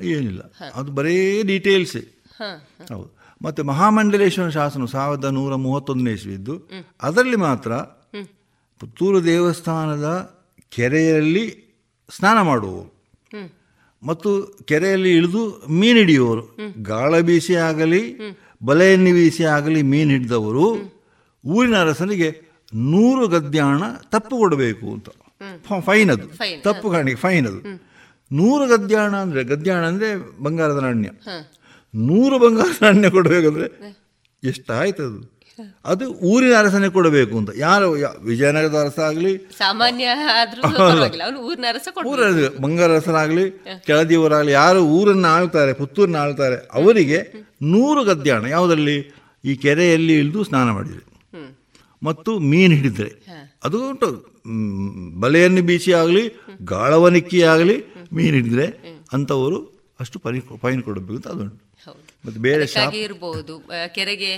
ಏನಿಲ್ಲ 0.02 0.52
ಅದು 0.74 0.92
ಬರೀ 0.92 1.42
ಡೀಟೇಲ್ಸೇ 1.42 2.00
ಹಾ. 2.36 2.68
ಹೌದು. 2.94 3.17
ಮತ್ತು 3.40 3.60
ಮಹಾಮಂಡಲೇಶ್ವರ 3.70 4.50
ಶಾಸನ 4.56 4.86
ಸಾವಿರದ 4.94 5.28
ನೂರ 5.36 5.54
ಮೂವತ್ತೊಂದನೇ 5.66 6.12
ಇಸ್ವಿದ್ದು 6.18 6.54
ಅದರಲ್ಲಿ 7.08 7.38
ಮಾತ್ರ 7.46 7.72
ಪುತ್ತೂರು 8.80 9.18
ದೇವಸ್ಥಾನದ 9.24 10.08
ಕೆರೆಯಲ್ಲಿ 10.72 11.44
ಸ್ನಾನ 12.16 12.38
ಮಾಡುವವರು. 12.48 12.90
ಮತ್ತು 14.02 14.30
ಕೆರೆಯಲ್ಲಿ 14.70 15.12
ಇಳಿದು 15.18 15.42
ಮೀನು 15.80 15.98
ಹಿಡಿಯುವವರು. 16.02 16.44
ಗಾಳ 16.90 17.12
ಬೀಸಿ 17.28 17.54
ಆಗಲಿ 17.68 18.02
ಬಲೆಯನ್ನು 18.68 19.12
ಬೀಸಿ 19.16 19.44
ಆಗಲಿ 19.56 19.80
ಮೀನು 19.92 20.10
ಹಿಡಿದವರು. 20.16 20.66
ಊರಿನ 21.44 21.76
ಅರಸನಿಗೆ 21.84 22.28
ನೂರು 22.92 23.24
ಗದ್ಯಾಣ 23.34 23.82
ತಪ್ಪು 24.14 24.34
ಕೊಡಬೇಕು 24.42 24.86
ಅಂತ. 24.94 25.08
ಫೈನ್ 25.88 26.10
ಅದು 26.14 26.26
ತಪ್ಪು 26.66 26.86
ಕಾಣಿಕೆ 26.94 27.20
ಫೈನ್ 27.24 27.46
ಅದು 27.50 27.60
ನೂರು 28.30 28.64
ಗದ್ಯಾಣ 28.72 29.12
ಅಂದರೆ 29.24 29.42
ಗದ್ಯಾಣ 29.52 29.82
ಅಂದರೆ 29.90 30.08
ಬಂಗಾರದ 30.44 30.80
ನಾಣ್ಯ. 30.86 31.10
ನೂರು 31.94 32.38
ಬಂಗಾರ 32.38 32.70
ನಾಣ್ಯ 32.84 33.10
ಕೊಡಬೇಕಂದ್ರೆ 33.10 33.66
ಎಷ್ಟಾಯ್ತು 34.42 35.02
ಅದು? 35.08 35.20
ಅದು 35.84 36.04
ಊರಿನ 36.30 36.54
ಅರಸನೇ 36.58 36.88
ಕೊಡಬೇಕು 36.88 37.34
ಅಂತ. 37.38 37.50
ಯಾರು 37.56 37.86
ವಿಜಯನಗರದ 38.28 38.76
ಅರಸ 38.82 38.98
ಆಗಲಿ 38.98 39.32
ಸಾಮಾನ್ಯ. 39.58 40.06
ಊರ 42.10 42.20
ಬಂಗಾರ 42.64 42.90
ಅರಸನಾಗಲಿ 42.96 43.44
ಕೆಳದಿಯವರಾಗಲಿ 43.86 44.52
ಯಾರು 44.52 44.80
ಊರನ್ನು 44.98 45.28
ಆಳ್ತಾರೆ 45.28 45.72
ಪುತ್ತೂರನ್ನ 45.72 46.16
ಆಳ್ತಾರೆ 46.16 46.58
ಅವರಿಗೆ 46.72 47.18
ನೂರು 47.72 48.02
ಗದ್ಯಾಣ 48.04 48.44
ಯಾವುದರಲ್ಲಿ? 48.56 48.98
ಈ 49.44 49.54
ಕೆರೆಯಲ್ಲಿ 49.54 50.14
ಇಳಿದು 50.18 50.42
ಸ್ನಾನ 50.44 50.68
ಮಾಡಿದರೆ. 50.70 51.04
ಮತ್ತು 52.02 52.38
ಮೀನು 52.50 52.74
ಹಿಡಿದರೆ. 52.74 53.10
ಅದು 53.64 53.78
ಉಂಟು. 53.90 54.10
ಬಲೆಯನ್ನು 55.20 55.62
ಬೀಸಿ 55.62 55.92
ಆಗಲಿ 55.92 56.22
ಗಾಳವನಿಕ್ಕಿ 56.64 57.40
ಆಗಲಿ 57.52 57.76
ಮೀನು 58.12 58.34
ಹಿಡಿದರೆ 58.34 58.66
ಅಂಥವರು 59.12 59.58
ಅಷ್ಟು 60.00 60.18
ಪರಿ 60.18 60.40
ಫೈನ್ 60.62 60.82
ಕೊಡಬೇಕು 60.82 61.16
ಅಂತ 61.16 61.28
ಅದುಂಟು. 61.28 61.67
ಮತ್ತು 62.26 62.38
ಬೇರೆ 62.46 62.64
ಇರಬಹುದು 63.06 63.54
ಕೆರೆಗೆ 63.94 64.32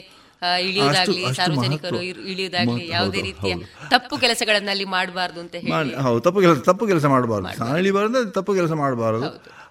ಇಳಿಯುದಾಗ್ಲಿ 0.66 1.22
ಸಾರ್ವಜನಿಕರು 1.38 1.98
ಮಹತ್ವ, 1.98 2.76
ಯಾವುದೇ 2.92 3.20
ರೀತಿಯ 3.22 3.54
ತಪ್ಪು 3.90 4.14
ಕೆಲಸಗಳನ್ನ 4.18 4.68
ಅಲ್ಲಿ 4.74 4.86
ಮಾಡಬಾರ್ದು 4.96 5.40
ಅಂತ 5.40 5.54
ಹೇಳಿ. 5.64 5.94
ಹೌದು 6.06 6.20
ತಪ್ಪು 6.20 6.40
ಕೆಲಸ 6.40 6.58
ತಪ್ಪು 6.68 6.84
ಕೆಲಸ 6.86 7.06
ಮಾಡಬಾರ್ದು. 7.14 7.48
ಸ್ನಾನ 7.56 7.76
ಇಳಿಬಾರ್ದು 7.76 8.22
ತಪ್ಪು 8.30 8.54
ಕೆಲಸ 8.54 8.72
ಮಾಡಬಾರ್ದು. 8.82 9.28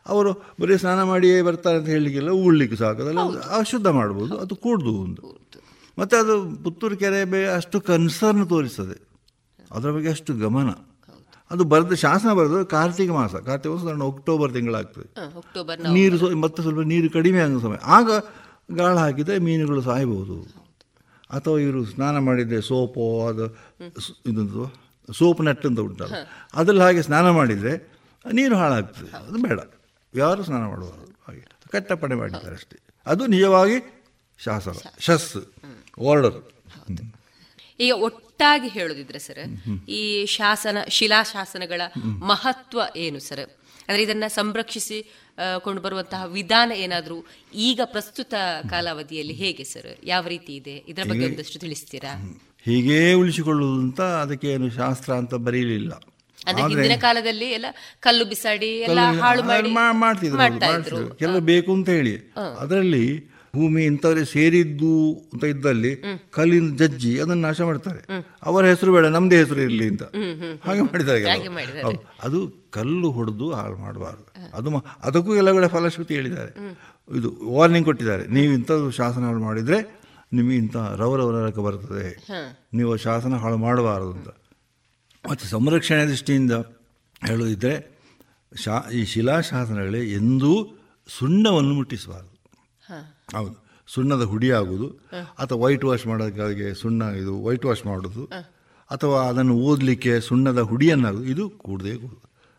ಅವರು 0.07 0.31
ಬರೀ 0.61 0.75
ಸ್ನಾನ 0.77 0.99
ಮಾಡಿಯೇ 1.03 1.41
ಬರ್ತಾರೆ 1.41 1.77
ಅಂತ 1.77 1.89
ಹೇಳಲಿಕ್ಕಿಲ್ಲ 1.89 2.29
ಉಳ್ಳಿಕ್ಕೆ 2.29 2.77
ಸಾಕದಲ್ಲ 2.77 3.23
ಅಶುದ್ಧ 3.59 3.87
ಮಾಡ್ಬೋದು. 3.99 4.33
ಅದು 4.37 4.55
ಕೂಡ್ದು 4.55 4.93
ಒಂದು. 5.05 5.23
ಮತ್ತೆ 5.97 6.15
ಅದು 6.17 6.35
ಪುತ್ತೂರು 6.63 6.97
ಕೆರೆ 6.97 7.23
ಬೇ 7.25 7.41
ಅಷ್ಟು 7.55 7.77
ಕನ್ಸರ್ನ್ 7.81 8.45
ತೋರಿಸ್ತದೆ. 8.49 8.97
ಅದರ 9.71 9.89
ಬಗ್ಗೆ 9.91 10.09
ಅಷ್ಟು 10.09 10.33
ಗಮನ. 10.45 10.69
ಅದು 11.51 11.63
ಬರೆದ 11.63 11.93
ಶಾಸನ 12.03 12.31
ಬರೆದು 12.39 12.57
ಕಾರ್ತಿಕ 12.73 13.09
ಮಾಸ. 13.09 13.35
ಕಾರ್ತಿಕ 13.47 13.71
ಮಾಸ 13.71 13.81
ಸಾಧಾರಣ 13.81 14.03
ಅಕ್ಟೋಬರ್ 14.03 14.51
ತಿಂಗಳಾಗ್ತದೆ. 14.53 15.07
ನೀರು 15.93 16.17
ಮತ್ತೆ 16.43 16.61
ಸ್ವಲ್ಪ 16.61 16.81
ನೀರು 16.93 17.09
ಕಡಿಮೆ 17.13 17.39
ಆಗೋ 17.45 17.59
ಸಮಯ. 17.65 17.79
ಆಗ 17.97 18.09
ಗಾಳ 18.71 18.95
ಹಾಕಿದರೆ 19.03 19.37
ಮೀನುಗಳು 19.47 19.81
ಸಾಯಬಹುದು 19.81 20.37
ಅಥವಾ 21.29 21.55
ಇವರು 21.59 21.81
ಸ್ನಾನ 21.85 22.17
ಮಾಡಿದರೆ 22.27 22.59
ಸೋಪೋ 22.61 23.05
ಅದು 23.29 23.45
ಇದೊಂದು 24.29 24.63
ಸೋಪ್ 25.13 25.41
ನೆಟ್ 25.41 25.65
ಅಂತ 25.65 25.79
ಉಂಟಲ್ಲ. 25.79 26.15
ಅದ್ರಲ್ಲಿ 26.53 26.83
ಹಾಗೆ 26.83 27.01
ಸ್ನಾನ 27.01 27.29
ಮಾಡಿದರೆ 27.39 27.73
ನೀರು 28.25 28.55
ಹಾಳಾಗ್ತದೆ. 28.55 29.09
ಅದು 29.17 29.37
ಬೇಡ. 29.47 29.59
ಯಾರು 30.13 30.41
ಸ್ನಾನ 30.43 30.63
ಮಾಡುವಾಗ 30.71 30.99
ಹಾಗೆ. 31.27 31.43
ಕಟ್ಟಪ್ಪಣೆ 31.73 32.15
ಮಾಡಿದ್ದಾರೆ 32.15 32.55
ಅಷ್ಟೇ. 32.55 32.77
ಅದು 33.05 33.23
ನಿಜವಾಗಿ 33.33 33.77
ಶಾಸನ. 34.39 34.75
ಶಸ್ 34.99 35.29
ಆರ್ಡರ್ 36.09 36.37
ಈಗ 37.79 37.93
ಒಟ್ಟಾಗಿ 38.39 38.69
ಹೇಳುದಿದ್ರೆ 38.75 39.19
ಸರ್ 39.19 39.39
ಈ 39.95 40.03
ಶಾಸನ 40.35 40.77
ಶಿಲಾಶಾಸನಗಳ 40.97 41.81
ಮಹತ್ವ 42.29 42.81
ಏನು 43.05 43.19
ಸರ್? 43.25 43.41
ಅಂದ್ರೆ 43.87 44.01
ಇದನ್ನ 44.05 44.27
ಸಂರಕ್ಷಿಸಿ 44.37 44.97
ಕೊಂಡು 45.65 45.81
ಬರುವಂತಹ 45.85 46.21
ವಿಧಾನ 46.37 46.69
ಏನಾದರೂ 46.83 47.17
ಈಗ 47.67 47.79
ಪ್ರಸ್ತುತ 47.93 48.33
ಕಾಲಾವಧಿಯಲ್ಲಿ 48.73 49.35
ಹೇಗೆ 49.41 49.63
ಸರ್? 49.71 49.89
ಯಾವ 50.11 50.23
ರೀತಿ 50.33 50.53
ಇದೆ? 50.61 50.75
ಇದರ 50.91 51.03
ಬಗ್ಗೆ 51.09 51.25
ಒಂದಷ್ಟು 51.29 51.59
ತಿಳಿಸ್ತೀರಾ? 51.63 52.13
ಹೀಗೇ 52.67 53.01
ಉಳಿಸಿಕೊಳ್ಳುವುದು 53.23 53.81
ಅಂತ 53.87 54.01
ಅದಕ್ಕೆ 54.23 54.47
ಏನು 54.55 54.69
ಶಾಸ್ತ್ರ 54.79 55.11
ಅಂತ 55.21 55.33
ಬರೀಲಿಲ್ಲ. 55.47 55.91
ಅಂದ್ರೆ 56.47 56.63
ಹಿಂದಿನ 56.71 56.97
ಕಾಲದಲ್ಲಿ 57.07 57.49
ಎಲ್ಲ 57.57 57.71
ಕಲ್ಲು 58.07 58.27
ಬಿಸಾಡಿ 58.31 58.71
ಎಲ್ಲ 58.87 59.03
ಹಾಳು 59.23 59.43
ಮಾಡಿ 59.51 59.73
ಮಾಡ್ತಿದ್ರು 60.05 60.39
ಮಾಡ್ತಾ 60.43 60.69
ಮಾಡ್ತಿದ್ರು. 60.73 61.03
ಕೆಲವು 61.23 61.43
ಬೇಕು 61.51 61.73
ಅಂತ 61.79 61.89
ಹೇಳಿ. 61.97 62.15
ಅದರಲ್ಲಿ 62.63 63.05
ಭೂಮಿ 63.55 63.85
ಇಂಥವ್ರೆ 63.85 64.25
ಸೇರಿದ್ದು 64.25 65.13
ಅಂತ 65.33 65.43
ಇದ್ದಲ್ಲಿ 65.43 66.03
ಕಲ್ಲಿನ 66.31 66.75
ಜಜ್ಜಿ 66.75 67.19
ಅದನ್ನು 67.19 67.41
ನಾಶ 67.41 67.61
ಮಾಡ್ತಾರೆ. 67.61 68.01
ಅವರ 68.43 68.65
ಹೆಸರು 68.65 68.93
ಬೇಡ 68.93 69.05
ನಮ್ಮದೇ 69.05 69.37
ಹೆಸರು 69.37 69.61
ಇರಲಿ 69.61 69.87
ಅಂತ. 69.87 70.03
ಹಾಗೆ 70.63 70.81
ಮಾಡಿದ್ದಾರೆ. 70.81 71.21
ಅದು 72.23 72.53
ಕಲ್ಲು 72.71 73.11
ಹೊಡೆದು 73.11 73.51
ಹಾಳು 73.53 73.77
ಮಾಡಬಾರ್ದು. 73.77 74.25
ಅದು 74.57 74.69
ಅದಕ್ಕೂ 75.03 75.35
ಎಲ್ಲ 75.35 75.51
ಕಡೆ 75.53 75.67
ಫಲಶ್ರುತಿ 75.67 76.15
ಹೇಳಿದ್ದಾರೆ. 76.15 76.51
ಇದು 77.17 77.53
ವಾರ್ನಿಂಗ್ 77.53 77.85
ಕೊಟ್ಟಿದ್ದಾರೆ. 77.85 78.27
ನೀವು 78.27 78.53
ಇಂಥದ್ದು 78.53 78.91
ಶಾಸನ 78.91 79.25
ಹಾಳು 79.25 79.39
ಮಾಡಿದರೆ 79.39 79.99
ನಿಮಗೆ 80.33 80.57
ಇಂಥ 80.57 80.75
ರವರವರ 80.75 81.49
ಬರ್ತದೆ. 81.49 82.25
ನೀವು 82.73 82.97
ಶಾಸನ 82.97 83.35
ಹಾಳು 83.35 83.57
ಮಾಡಬಾರದು 83.57 84.11
ಅಂತ. 84.11 84.27
ಮತ್ತು 85.29 85.45
ಸಂರಕ್ಷಣೆ 85.45 86.05
ದೃಷ್ಟಿಯಿಂದ 86.05 86.51
ಹೇಳುವುದಿದ್ರೆ 87.25 87.99
ಶಾ 88.55 88.89
ಈ 88.93 89.05
ಶಿಲಾಶಾಸನಗಳೇ 89.05 90.11
ಎಂದೂ 90.11 90.67
ಸುಣ್ಣವನ್ನು 91.07 91.73
ಮುಟ್ಟಿಸಬಾರದು. 91.73 92.38
ಹೌದು. 93.37 93.69
ಸುಣ್ಣದ 93.87 94.23
ಹುಡಿ 94.23 94.51
ಆಗೋದು. 94.51 94.87
ಅಥವಾ 95.39 95.65
ವೈಟ್ 95.65 95.85
ವಾಶ್ 95.85 96.07
ಮಾಡೋದಕ್ಕಾಗಿ 96.07 96.81
ಸುಣ್ಣ 96.81 97.01
ಇದು 97.01 97.43
ವೈಟ್ 97.43 97.65
ವಾಶ್ 97.65 97.85
ಮಾಡೋದು. 97.85 98.25
ಅಥವಾ 98.91 99.21
ಅದನ್ನು 99.21 99.55
ಓದಲಿಕ್ಕೆ 99.55 100.19
ಸುಣ್ಣದ 100.19 100.59
ಹುಡಿಯನ್ನಾಗೋದು. 100.59 101.23
ಇದು 101.23 101.49
ಕೂಡದೇ 101.49 101.95
ಕೂಡ 101.95 102.17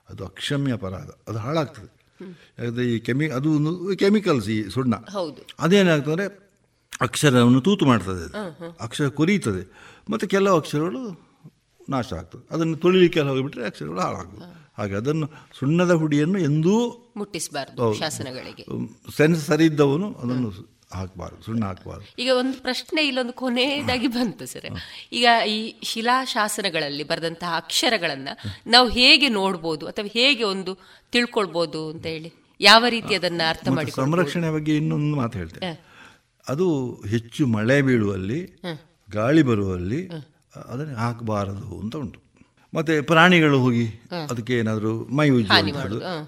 ಅದು 0.08 0.24
ಅಕ್ಷಮ್ಯ 0.24 0.72
ಅಪರಾಧ 0.72 1.08
ಅದು 1.28 1.38
ಹಾಳಾಗ್ತದೆ. 1.38 2.00
ಯಾಕಂದರೆ 2.58 2.84
ಈ 2.84 2.98
ಕೆಮಿ 2.98 3.28
ಅದು 3.28 3.52
ಒಂದು 3.52 3.96
ಕೆಮಿಕಲ್ಸ್ 3.96 4.48
ಈ 4.48 4.68
ಸುಣ್ಣ. 4.68 4.94
ಹೌದು. 4.94 5.46
ಅದೇನಾಗ್ತದೆ? 5.58 6.50
ಅಕ್ಷರವನ್ನು 7.00 7.60
ತೂತು 7.60 7.86
ಮಾಡ್ತದೆ 7.86 8.24
ಅದು. 8.24 8.50
ಅಕ್ಷರ 8.80 9.08
ಕೊರೀತದೆ. 9.08 9.72
ಮತ್ತು 10.10 10.28
ಕೆಲವು 10.28 10.56
ಅಕ್ಷರಗಳು 10.56 11.30
ನಾಶ 11.88 12.12
ಆಗ್ತದೆ. 12.12 12.48
ಅದನ್ನು 12.50 12.76
ತೊಳಿಲಿಕ್ಕೆಲ್ಲ 12.76 13.28
ಹೋಗಿಬಿಟ್ರೆ 13.28 13.64
ಅಕ್ಷರಗಳು 13.64 14.00
ಹಾಳಾಗ್ತದೆ. 14.00 14.59
ಹಾಗೆ 14.80 14.94
ಅದನ್ನು 14.94 15.26
ಸುಣ್ಣದ 15.58 15.92
ಹುಡಿಯನ್ನು 15.92 16.38
ಎಂದೂ 16.38 16.74
ಮುಟ್ಟಿಸಬಾರದು 17.16 17.94
ಶಾಸನಗಳಿಗೆ. 17.94 18.66
ಸೆನ್ಸ್ 19.16 19.46
ಸರಿ 19.46 19.64
ಇದ್ದವನು 19.64 20.14
ಅದನ್ನು 20.14 20.50
ಹಾಕಬಾರ್ದು 20.92 21.42
ಸುಣ್ಣ 21.42 21.64
ಹಾಕಬಾರ್ದು. 21.64 22.22
ಈಗ 22.22 22.30
ಒಂದು 22.38 22.62
ಪ್ರಶ್ನೆ 22.62 23.06
ಇಲ್ಲೊಂದು 23.06 23.32
ಕೊನೆಯದಾಗಿ 23.32 24.06
ಬಂತು 24.06 24.46
ಸರ್. 24.46 24.66
ಈಗ 25.12 25.26
ಈ 25.48 25.74
ಶಿಲಾಶಾಸನಗಳಲ್ಲಿ 25.82 27.04
ಬರೆದಂತಹ 27.04 27.52
ಅಕ್ಷರಗಳನ್ನ 27.56 28.28
ನಾವು 28.66 28.88
ಹೇಗೆ 28.88 29.28
ನೋಡ್ಬೋದು 29.28 29.86
ಅಥವಾ 29.86 30.10
ಹೇಗೆ 30.12 30.44
ಒಂದು 30.44 30.78
ತಿಳ್ಕೊಳ್ಬೋದು 31.12 31.90
ಅಂತ 31.90 32.06
ಹೇಳಿ 32.06 32.32
ಯಾವ 32.60 32.84
ರೀತಿ 32.88 33.14
ಅದನ್ನ 33.14 33.42
ಅರ್ಥ 33.48 33.68
ಮಾಡಿ 33.68 33.90
ಸಂರಕ್ಷಣೆ 33.90 34.50
ಬಗ್ಗೆ 34.50 34.76
ಇನ್ನೊಂದು 34.76 35.16
ಮಾತು 35.16 35.38
ಹೇಳ್ತೇನೆ. 35.38 35.70
ಅದು 36.48 36.66
ಹೆಚ್ಚು 37.08 37.46
ಮಳೆ 37.46 37.82
ಬೀಳುವಲ್ಲಿ. 37.82 38.40
ಗಾಳಿ 39.10 39.42
ಬರುವಲ್ಲಿ 39.42 40.00
ಅದನ್ನು 40.68 40.94
ಹಾಕಬಾರದು 40.94 41.80
ಅಂತ 41.80 41.96
ಉಂಟು. 41.96 42.29
ಮತ್ತೆ 42.72 42.94
ಪ್ರಾಣಿಗಳು 43.00 43.58
ಹೋಗಿ 43.58 43.86
ಅದಕ್ಕೆ 44.30 44.54
ಏನಾದರೂ 44.54 44.92
ಮೈ 45.18 45.26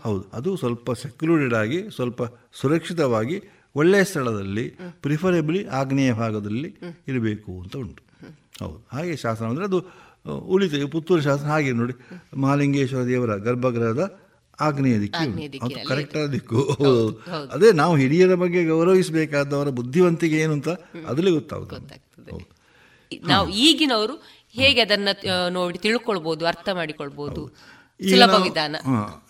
ಹೌದು. 0.04 0.22
ಅದು 0.32 0.50
ಸ್ವಲ್ಪ 0.56 0.92
ಸೆಕ್ಲೂಡೆಡ್ 1.02 1.54
ಆಗಿ 1.54 1.78
ಸ್ವಲ್ಪ 1.96 2.22
ಸುರಕ್ಷಿತವಾಗಿ 2.60 3.36
ಒಳ್ಳೆಯ 3.74 4.04
ಸ್ಥಳದಲ್ಲಿ 4.04 4.64
ಪ್ರಿಫರೇಬಲಿ 5.04 5.60
ಆಗ್ನೇಯ 5.80 6.12
ಭಾಗದಲ್ಲಿ 6.12 6.70
ಇರಬೇಕು 7.10 7.50
ಅಂತ 7.62 7.74
ಉಂಟು. 7.76 8.02
ಹೌದು. 8.62 8.78
ಹಾಗೆ 8.92 9.14
ಶಾಸನ 9.16 9.46
ಅಂದರೆ 9.46 9.64
ಅದು 9.64 9.78
ಉಳಿತು 10.54 10.88
ಪುತ್ತೂರು 10.88 11.22
ಶಾಸನ 11.22 11.48
ಹಾಗೆ 11.48 11.70
ನೋಡಿ. 11.72 11.94
ಮಹಾಲಿಂಗೇಶ್ವರ 12.36 13.02
ದೇವರ 13.06 13.36
ಗರ್ಭಗೃಹದ 13.36 14.02
ಆಗ್ನೇಯ 14.58 14.96
ದಿಕ್ಕು 15.00 15.24
ಅದು 15.64 15.76
ಕರೆಕ್ಟ್ 15.88 16.16
ಆದ 16.16 16.26
ದಿಕ್ಕು. 16.32 16.60
ಅದೇ 17.52 17.68
ನಾವು 17.72 17.94
ಹಿರಿಯರ 17.96 18.34
ಬಗ್ಗೆ 18.34 18.60
ಗೌರವಿಸಬೇಕಾದವರ 18.64 19.68
ಬುದ್ಧಿವಂತಿಕೆ 19.78 20.36
ಏನು 20.36 20.52
ಅಂತ 20.52 20.68
ಅದರಲ್ಲಿ 21.08 21.30
ಗೊತ್ತಾಗುತ್ತೆ. 21.30 21.96
ನಾವು 23.12 23.48
ಈಗಿನವರು 23.64 24.14
ಹೇಗೆ 24.52 24.80
ಅದನ್ನ 24.80 25.08
ನೋಡಿ 25.48 25.78
ತಿಳ್ಕೊಳ್ಬಹುದು 25.78 26.46
ಅರ್ಥ 26.46 26.68
ಮಾಡಿಕೊಳ್ಬಹುದು 26.72 27.56
ಈಗ 28.00 28.08
ಕೆಲವು 28.08 28.30
ನಾವು- 28.30 28.48
ವಿಧಾನ. 28.48 28.76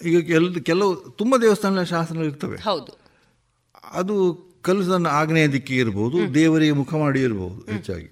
ಈಗ 0.07 0.27
ಕೆಲ 0.27 0.53
ಕೆಲವು 0.63 0.97
ತುಂಬಾ 0.97 1.39
ದೇವಸ್ಥಾನ 1.39 1.83
ಶಾಸನ 1.83 2.17
ಇರ್ತವೆ. 2.17 2.57
ಹೌದು. 2.57 2.99
ಅದು 3.93 4.39
ಕಲಸನ್ನು 4.63 5.09
ಆಗ್ನೇಯ 5.09 5.49
ದಿಕ್ಕಿ 5.49 5.77
ಇರಬಹುದು 5.77 6.35
ದೇವರಿಗೆ 6.35 6.73
ಮುಖ 6.73 6.95
ಮಾಡಿ 6.95 7.23
ಇರಬಹುದು 7.23 7.73
ಹೆಚ್ಚಾಗಿ. 7.73 8.07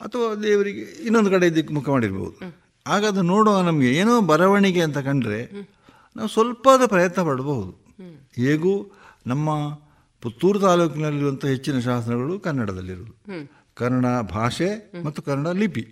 ಅಥವಾ 0.00 0.34
ದೇವರಿಗೆ 0.34 0.80
ಇನ್ನೊಂದು 0.80 1.30
ಕಡೆ 1.30 1.54
ದಿಕ್ಕು 1.54 1.74
ಮುಖ 1.74 1.88
ಮಾಡಿರ್ಬೋದು 1.88 2.54
ಆಗ 2.86 3.06
ಅದು 3.06 3.22
ನೋಡುವ 3.22 3.60
ನಮಗೆ 3.60 3.94
ಏನೋ 3.94 4.20
ಬರವಣಿಗೆ 4.20 4.82
ಅಂತ 4.82 4.98
ಕಂಡ್ರೆ 4.98 5.50
ನಾವು 6.16 6.28
ಸ್ವಲ್ಪದ 6.28 6.86
ಪ್ರಯತ್ನ 6.86 7.22
ಪಡಬಹುದು. 7.22 7.70
ಹೇಗೂ 8.36 8.96
ನಮ್ಮ 9.26 9.50
ಪುತ್ತೂರು 10.22 10.58
ತಾಲೂಕಿನಲ್ಲಿರುವಂಥ 10.58 11.44
ಹೆಚ್ಚಿನ 11.44 11.78
ಶಾಸನಗಳು 11.78 12.40
ಕನ್ನಡದಲ್ಲಿರುವುದು. 12.40 13.32
ಕನ್ನಡ 13.80 14.06
ಭಾಷೆ 14.34 14.68
ಮತ್ತು 15.04 15.22
ಕನ್ನಡ 15.22 15.48
ಲಿಪಿ. 15.62 15.84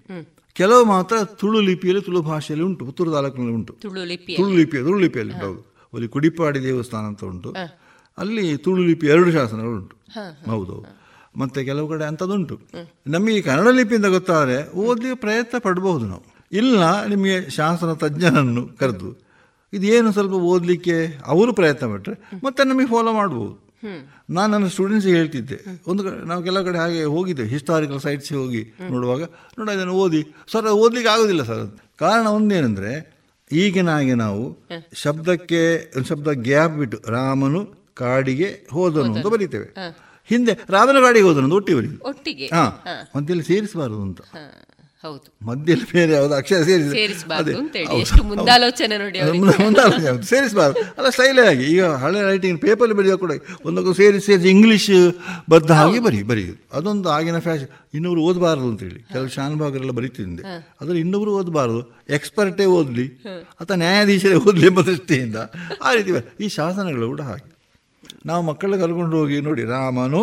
ಕೆಲವು 0.58 0.84
ಮಾತ್ರ 0.84 1.16
ತುಳು 1.40 1.60
ಲಿಪಿಯಲ್ಲಿ 1.60 2.02
ತುಳು 2.04 2.20
ಭಾಷೆಯಲ್ಲಿ 2.22 2.64
ಉಂಟು. 2.66 2.84
ಪುತ್ತೂರು 2.86 3.10
ತಾಲೂಕಿನಲ್ಲಿ 3.10 3.54
ಉಂಟು. 3.54 3.72
ತುಳು 3.82 4.04
ಲಿಪಿ. 4.04 4.32
ತುಳು 4.36 4.54
ಲಿಪಿ 4.56 4.78
ತುಳು 4.86 4.98
ಲಿಪಿಯಲ್ಲಿ 4.98 5.34
ಉಂಟು 5.34 5.46
ಹೌದು. 5.46 5.60
ಅಲ್ಲಿ 5.92 6.08
ಕುಡಿಪಾಡಿ 6.08 6.58
ದೇವಸ್ಥಾನ 6.62 7.04
ಅಂತ 7.04 7.24
ಉಂಟು. 7.24 7.50
ಅಲ್ಲಿ 8.18 8.56
ತುಳು 8.56 8.82
ಲಿಪಿ 8.82 9.06
ಎರಡು 9.06 9.30
ಶಾಸನಗಳು 9.32 9.76
ಉಂಟು. 9.76 9.96
ಹೌದು 10.50 10.76
ಮತ್ತೆ 11.36 11.60
ಕೆಲವು 11.64 11.88
ಕಡೆ 11.88 12.04
ಅಂಥದ್ದುಂಟು 12.04 12.56
ನಮಗೆ 13.06 13.40
ಕನ್ನಡ 13.42 13.68
ಲಿಪಿಯಿಂದ 13.74 14.06
ಗೊತ್ತಾದರೆ 14.06 14.56
ಓದಿ 14.84 15.10
ಪ್ರಯತ್ನ 15.14 15.58
ಪಡಬಹುದು 15.58 16.04
ನಾವು. 16.06 16.24
ಇಲ್ಲ 16.52 16.82
ನಿಮಗೆ 17.04 17.36
ಶಾಸನ 17.50 17.92
ತಜ್ಞನನ್ನು 17.92 18.62
ಕರೆದು. 18.80 19.08
ಇದೇನು 19.72 20.10
ಸ್ವಲ್ಪ 20.12 20.36
ಓದಲಿಕ್ಕೆ 20.50 20.96
ಅವರು 21.26 21.52
ಪ್ರಯತ್ನ 21.52 21.86
ಪಟ್ಟರೆ 21.92 22.16
ಮತ್ತೆ 22.44 22.62
ನಮಗೆ 22.68 22.86
ಫಾಲೋ 22.86 23.12
ಮಾಡ್ಬೋದು. 23.12 23.67
ನಾನು 24.30 24.52
ನನ್ನ 24.52 24.66
ಸ್ಟೂಡೆಂಟ್ಸಿಗೆ 24.66 25.16
ಹೇಳ್ತಿದ್ದೆ. 25.16 25.82
ಒಂದು 25.86 26.04
ಕಡೆ 26.04 26.26
ನಾವು 26.26 26.42
ಕೆಲವು 26.44 26.64
ಕಡೆ 26.64 26.78
ಹಾಗೆ 26.78 27.04
ಹೋಗಿದ್ದೆ 27.04 27.44
ಹಿಸ್ಟಾರಿಕಲ್ 27.44 28.00
ಸೈಟ್ಸ್ಗೆ 28.00 28.38
ಹೋಗಿ 28.38 28.72
ನೋಡುವಾಗ. 28.90 29.22
ನೋಡಿ 29.58 29.72
ಅದನ್ನು 29.72 29.92
ಓದಿ. 29.92 30.26
ಸರ್ 30.52 30.66
ಅದು 30.66 30.76
ಓದಲಿಕ್ಕೆ 30.76 31.10
ಆಗೋದಿಲ್ಲ 31.10 31.42
ಸರ್ 31.42 31.78
ಕಾರಣ 31.98 32.26
ಒಂದೇನೆಂದರೆ 32.26 33.18
ಈಗಿನ 33.52 33.90
ಹಾಗೆ 33.90 34.14
ನಾವು 34.14 34.58
ಶಬ್ದಕ್ಕೆ 34.92 35.92
ಒಂದು 35.96 36.08
ಶಬ್ದ 36.08 36.28
ಗ್ಯಾಪ್ 36.28 36.72
ಬಿಟ್ಟು 36.72 36.98
ರಾಮನು 37.08 37.90
ಕಾಡಿಗೆ 37.94 38.68
ಹೋದನು 38.72 39.14
ಅಂತ 39.14 39.26
ಬರೀತೇವೆ. 39.26 39.74
ಹಿಂದೆ 40.28 40.58
ರಾಮನ 40.70 41.00
ಕಾಡಿಗೆ 41.00 41.26
ಹೋದನು 41.26 41.54
ಒಟ್ಟಿಗೆ 41.54 41.78
ಒಟ್ಟಿ 41.78 41.96
ಬರೀ 41.96 42.08
ಒಟ್ಟಿಗೆ. 42.08 42.46
ಹಾ. 42.46 43.42
ಸೇರಿಸಬಾರದು 43.42 44.02
ಅಂತ. 44.02 44.20
ಹೌದು. 45.04 45.26
ಮಧ್ಯದಲ್ಲಿ 45.48 45.86
ಬೇರೆ 45.92 46.12
ಯಾವುದು 46.12 46.34
ಅಕ್ಷರ 46.34 46.60
ಸೇರಿಸಿ 46.62 46.88
ಸೇರಿಸಬಾರ್ದು 46.98 47.52
ಎಷ್ಟು 47.96 48.20
ಮುಂದಾಲೋಚನೆ 48.28 48.94
ನೋಡಿ 48.98 49.18
ಅವರಿಗೆ. 49.18 50.12
ಸೇರಿಸಬಾರ್ದು. 50.30 50.80
ಅಲ್ಲ 50.98 51.08
ಸ್ಟೈಲೇ 51.16 51.42
ಆಗಿ 51.50 51.64
ಈಗ 51.72 51.82
ಹಳೆ 52.02 52.20
ರೈಟಿಂಗ್ 52.22 52.58
ಪೇಪರ್ 52.60 52.92
ಬರೆಯೋ 52.98 53.16
ಕೂಡ 53.16 53.32
ಒಂದೊಂದು 53.64 53.92
ಸೇರಿಸಿ 53.94 54.24
ಸೇರಿಸಿ 54.26 54.48
ಇಂಗ್ಲೀಷ್ 54.50 54.88
ಬದ್ದ 55.50 55.70
ಹಾಗೆ 55.72 56.00
ಬರಿ 56.00 56.22
ಬರಿ 56.22 56.44
ಅದೊಂದು 56.72 57.10
ಆಗಿನ 57.10 57.38
ಫ್ಯಾಷನ್ 57.38 57.70
ಇನ್ನೊಬ್ರು 57.94 58.22
ಓದಬಾರದು 58.22 58.68
ಅಂತೇಳಿ 58.70 59.00
ಕೆಲವು 59.12 59.28
ಶಾನುಭಾಗರೆಲ್ಲ 59.28 59.90
ಬರೀತಿದ್ದೆ 59.90 60.42
ಆದರೆ 60.80 60.98
ಇನ್ನೊಬ್ರು 60.98 61.32
ಓದಬಾರದು. 61.36 61.80
ಎಕ್ಸ್ಪರ್ಟೇ 62.10 62.66
ಓದಲಿ. 62.72 63.06
ಅಥವಾ 63.60 63.76
ನ್ಯಾಯಾಧೀಶರೇ 63.76 64.36
ಓದಲಿ 64.42 64.66
ಎಂಬ 64.66 64.82
ದೃಷ್ಟಿಯಿಂದ. 64.82 65.38
ಆ 65.82 65.92
ರೀತಿ 65.92 66.12
ಈ 66.40 66.48
ಶಾಸನಗಳು 66.50 67.08
ಕೂಡ 67.08 67.22
ಹಾಗೆ. 67.22 67.46
ನಾವು 68.26 68.42
ಮಕ್ಕಳ 68.42 68.76
ಕರ್ಕೊಂಡು 68.76 69.16
ಹೋಗಿ 69.16 69.40
ನೋಡಿ 69.40 69.62
ರಾಮನು 69.66 70.22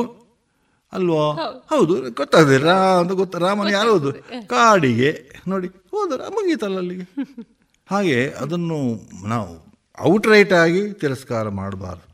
ಅಲ್ವಾ? 0.96 1.26
ಹೌದು. 1.70 1.96
ಗೊತ್ತಾಗ್ತದೆ 2.12 2.58
ರಾ 2.64 2.78
ಅಂತ 3.00 3.14
ಗೊತ್ತ 3.14 3.36
ರಾಮನ 3.38 3.70
ಯಾರು 3.72 3.92
ಹೌದು? 3.92 4.12
ಕಾಡಿಗೆ 4.48 5.10
ನೋಡಿ 5.48 5.68
ಹೋದ 5.94 6.20
ಮುಗೀತಲ್ಲ 6.34 6.78
ಅಲ್ಲಿಗೆ. 6.78 7.06
ಹಾಗೆ 7.90 8.18
ಅದನ್ನು 8.38 8.78
ನಾವು 9.26 9.52
ಔಟ್ರೈಟ್ 9.98 10.54
ಆಗಿ 10.54 10.82
ತಿರಸ್ಕಾರ 10.94 11.50
ಮಾಡಬಾರ್ದು. 11.56 12.06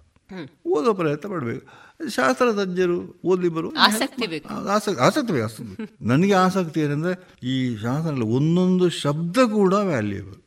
ಓದೋ 0.70 0.94
ಪ್ರಯತ್ನ 0.94 1.30
ಪಡಬೇಕು. 1.32 1.64
ಶಾಸ್ತ್ರ 2.10 2.46
ತಜ್ಞರು 2.52 2.98
ಓದಿ 3.26 3.50
ಬರು 3.50 3.70
ಆಸಕ್ತಿ 3.80 4.28
ಬೇಕು. 4.28 4.48
ಆಸಕ್ತಿ 4.74 5.02
ಆಸಕ್ತಿ 5.02 5.32
ಬೇಕು 5.34 5.46
ಆಸಕ್ತಿ 5.46 5.86
ನನಗೆ 6.12 6.34
ಆಸಕ್ತಿ 6.42 6.80
ಏನಂದರೆ 6.82 7.14
ಈ 7.46 7.56
ಶಾಸ್ತ್ರದಲ್ಲಿ 7.76 8.28
ಒಂದೊಂದು 8.36 8.90
ಶಬ್ದ 9.02 9.38
ಕೂಡ 9.54 9.74
ವ್ಯಾಲ್ಯೂಬಲ್ 9.90 10.38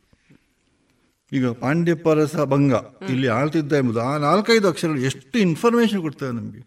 ಈಗ 1.31 1.47
ಪಾಂಡ್ಯಪರಸ 1.61 2.35
ಭಂಗ 2.45 2.73
ಇಲ್ಲಿ 3.09 3.27
ಆಳ್ತಿದ್ದ 3.29 3.73
ಎಂಬುದು 3.77 4.01
ಆ 4.01 4.17
ನಾಲ್ಕೈದು 4.19 4.67
ಅಕ್ಷರಗಳು 4.69 5.01
ಎಷ್ಟು 5.01 5.35
ಇನ್ಫಾರ್ಮೇಷನ್ 5.39 6.01
ಕೊಡ್ತವೆ 6.01 6.31
ನಮಗೆ? 6.31 6.61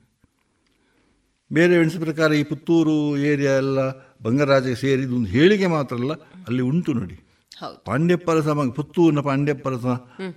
ಬೇರೆ 1.51 1.73
ಎಣಿಸಿದ 1.75 2.03
ಪ್ರಕಾರ 2.03 2.31
ಈ 2.33 2.43
ಪುತ್ತೂರು 2.43 2.95
ಏರಿಯಾ 3.31 3.53
ಎಲ್ಲ 3.63 3.81
ಬಂಗರಾಜಗೆ 4.23 4.75
ಸೇರಿದ 4.75 5.11
ಒಂದು 5.19 5.31
ಹೇಳಿಕೆ 5.37 5.67
ಮಾತ್ರ 5.67 5.97
ಅಲ್ಲ 5.97 6.13
ಅಲ್ಲಿ 6.47 6.63
ಉಂಟು 6.71 6.93
ನೋಡಿ. 6.93 7.17
ಪಾಂಡ್ಯಪ್ಪರಸ 7.85 8.49
ಪುತ್ತೂರಿನ 8.79 9.21
ಪಾಂಡ್ಯಪ್ಪರಸ 9.21 9.87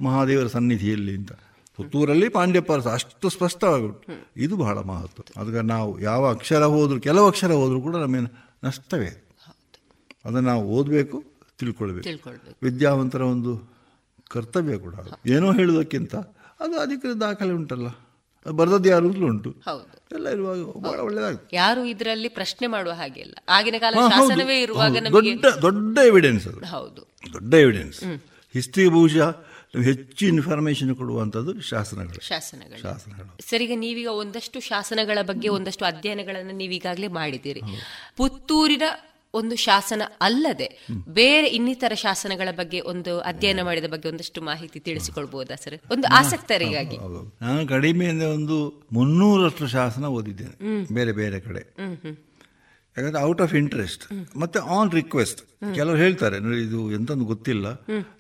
ಮಹಾದೇವರ 0.02 0.48
ಸನ್ನಿಧಿಯಲ್ಲಿ 0.48 1.14
ಅಂತ. 1.16 1.32
ಪುತ್ತೂರಲ್ಲಿ 1.78 2.30
ಪಾಂಡ್ಯಪ್ಪರಸ 2.30 2.88
ಅಷ್ಟು 2.98 3.30
ಸ್ಪಷ್ಟವಾಗಿ 3.30 3.86
ಉಂಟು 3.86 4.14
ಇದು 4.38 4.56
ಬಹಳ 4.58 4.78
ಮಹತ್ವ. 4.92 5.24
ಅದಕ್ಕೆ 5.42 5.62
ನಾವು 5.62 5.92
ಯಾವ 6.00 6.24
ಅಕ್ಷರ 6.30 6.64
ಹೋದರೂ 6.76 7.00
ಕೆಲವು 7.00 7.28
ಅಕ್ಷರ 7.28 7.52
ಹೋದರೂ 7.52 7.82
ಕೂಡ 7.82 7.96
ನಮಗೆ 7.96 8.22
ನಷ್ಟವೇ 8.64 9.12
ಅದನ್ನು 10.26 10.48
ನಾವು 10.50 10.64
ಓದಬೇಕು 10.78 11.18
ತಿಳ್ಕೊಳ್ಬೇಕು. 11.60 12.10
ವಿದ್ಯಾವಂತರ 12.64 13.22
ಒಂದು 13.34 13.52
ಕರ್ತವ್ಯ 14.32 14.78
ಕೂಡ. 14.78 14.96
ಏನೋ 15.28 15.48
ಹೇಳುವುದಕ್ಕಿಂತ 15.52 16.16
ಅದು 16.64 16.76
ಅಧಿಕೃತ 16.80 17.16
ದಾಖಲೆ 17.18 17.54
ಉಂಟಲ್ಲ. 17.54 17.88
ಬರೆದದ್ದು 18.50 18.90
ಯಾರು 18.90 19.08
ಉಂಟು. 19.08 19.50
ಹೌದು. 19.50 20.02
ಎಲ್ಲ 20.16 20.30
ಇರುವಾಗ 20.30 20.58
ಬಹಳ 20.64 21.00
ಒಳ್ಳೇದಾಗ್ತದೆ. 21.00 21.56
ಯಾರು 21.56 21.86
ಇದರಲ್ಲಿ 21.86 22.30
ಪ್ರಶ್ನೆ 22.30 22.68
ಮಾಡುವ 22.68 22.94
ಹಾಗೆ 22.94 23.22
ಇಲ್ಲ. 23.22 23.36
ಆಗಿನ 23.50 23.76
ಕಾಲ 23.80 23.94
ಶಾಸನವೇ 23.94 24.62
ಇರುವಾಗ 24.62 24.98
ದೊಡ್ಡ 25.12 25.46
ದೊಡ್ಡ 25.62 25.98
ಎವಿಡೆನ್ಸ್ 25.98 26.48
ಅದು. 26.48 26.66
ಹೌದು. 26.66 27.08
ದೊಡ್ಡ 27.34 27.54
ಎವಿಡೆನ್ಸ್ 27.54 28.04
ಹಿಸ್ಟ್ರಿ 28.54 28.88
ಬಹುಶಃ 28.88 29.52
ಹೆಚ್ಚು 29.84 30.26
ಇನ್ಫಾರ್ಮೇಶನ್ 30.26 30.96
ಕೊಡುವಂಥದ್ದು 30.96 31.62
ಶಾಸನಗಳು. 31.62 32.28
ಶಾಸನಗಳು. 32.28 32.82
ಶಾಸನಗಳು. 32.82 33.50
ಸರಿಗೆ 33.50 33.76
ನೀವೀಗ 33.76 34.08
ಒಂದಷ್ಟು 34.08 34.60
ಶಾಸನಗಳ 34.60 35.18
ಬಗ್ಗೆ 35.22 35.50
ಒಂದಷ್ಟು 35.50 35.86
ಅಧ್ಯಯನಗಳನ್ನು 35.86 36.52
ನೀವೀಗಾಗಲೇ 36.52 37.08
ಮಾಡಿದ್ದೀರಿ. 37.08 37.62
ಪುತ್ತೂರಿನ 38.18 38.84
ಒಂದು 39.34 39.56
ಶಾಸನ 39.56 40.02
ಅಲ್ಲದೆ 40.22 40.68
ಬೇರೆ 41.10 41.48
ಇನ್ನಿತರ 41.48 41.94
ಶಾಸನಗಳ 41.96 42.50
ಬಗ್ಗೆ 42.52 42.80
ಒಂದು 42.92 43.20
ಅಧ್ಯಯನ 43.20 43.62
ಮಾಡಿದ 43.64 43.86
ಬಗ್ಗೆ 43.86 44.10
ಒಂದಷ್ಟು 44.10 44.42
ಮಾಹಿತಿ 44.42 44.80
ತಿಳಿಸಿಕೊಳ್ಬಹುದಾ 44.80 45.56
ಸರ್? 45.56 45.78
ಒಂದು 45.92 46.08
ಆಸಕ್ತರಿಗಾಗಿ. 46.08 46.98
ನಾನು 47.42 47.68
ಕಡಿಮೆ 47.68 48.06
ಅಂದ್ರೆ 48.06 48.28
ಒಂದು 48.28 48.58
ಮುನ್ನೂರಷ್ಟು 48.94 49.68
ಶಾಸನ 49.68 50.06
ಓದಿದ್ದೇನೆ 50.06 50.94
ಬೇರೆ 50.94 51.12
ಬೇರೆ 51.12 51.40
ಕಡೆ. 51.40 51.64
ಯಾಕಂದ್ರೆ 52.98 53.24
ಔಟ್ 53.24 53.42
ಆಫ್ 53.42 53.54
ಇಂಟ್ರೆಸ್ಟ್ 53.56 54.04
ಮತ್ತೆ 54.38 54.60
ಆನ್ 54.60 54.92
ರಿಕ್ವೆಸ್ಟ್ 54.92 55.42
ಕೆಲವರು 55.76 55.98
ಹೇಳ್ತಾರೆ 55.98 56.38
ಇದು 56.64 56.92
ಎಂತಂದು 56.92 57.26
ಗೊತ್ತಿಲ್ಲ. 57.26 57.68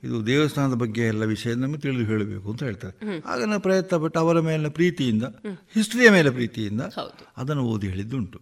ಇದು 0.03 0.27
ದೇವಸ್ಥಾನದ 0.27 0.73
ಬಗ್ಗೆ 0.73 1.01
ಎಲ್ಲ 1.01 1.23
ವಿಷಯ 1.25 1.53
ನಮಗೆ 1.53 1.79
ತಿಳಿದು 1.79 2.05
ಹೇಳಬೇಕು 2.05 2.51
ಅಂತ 2.51 2.63
ಹೇಳ್ತಾರೆ. 2.63 3.21
ಆಗ 3.25 3.43
ನಾನು 3.43 3.59
ಪ್ರಯತ್ನ 3.59 3.97
ಪಟ್ಟು 3.97 4.19
ಅವರ 4.19 4.39
ಮೇಲೆ 4.39 4.69
ಪ್ರೀತಿಯಿಂದ 4.69 5.23
ಹಿಸ್ಟ್ರಿಯ 5.75 6.09
ಮೇಲೆ 6.09 6.29
ಪ್ರೀತಿಯಿಂದ 6.29 6.81
ಅದನ್ನು 7.37 7.63
ಓದಿ 7.63 7.87
ಹೇಳಿದ್ದುಂಟು. 7.87 8.39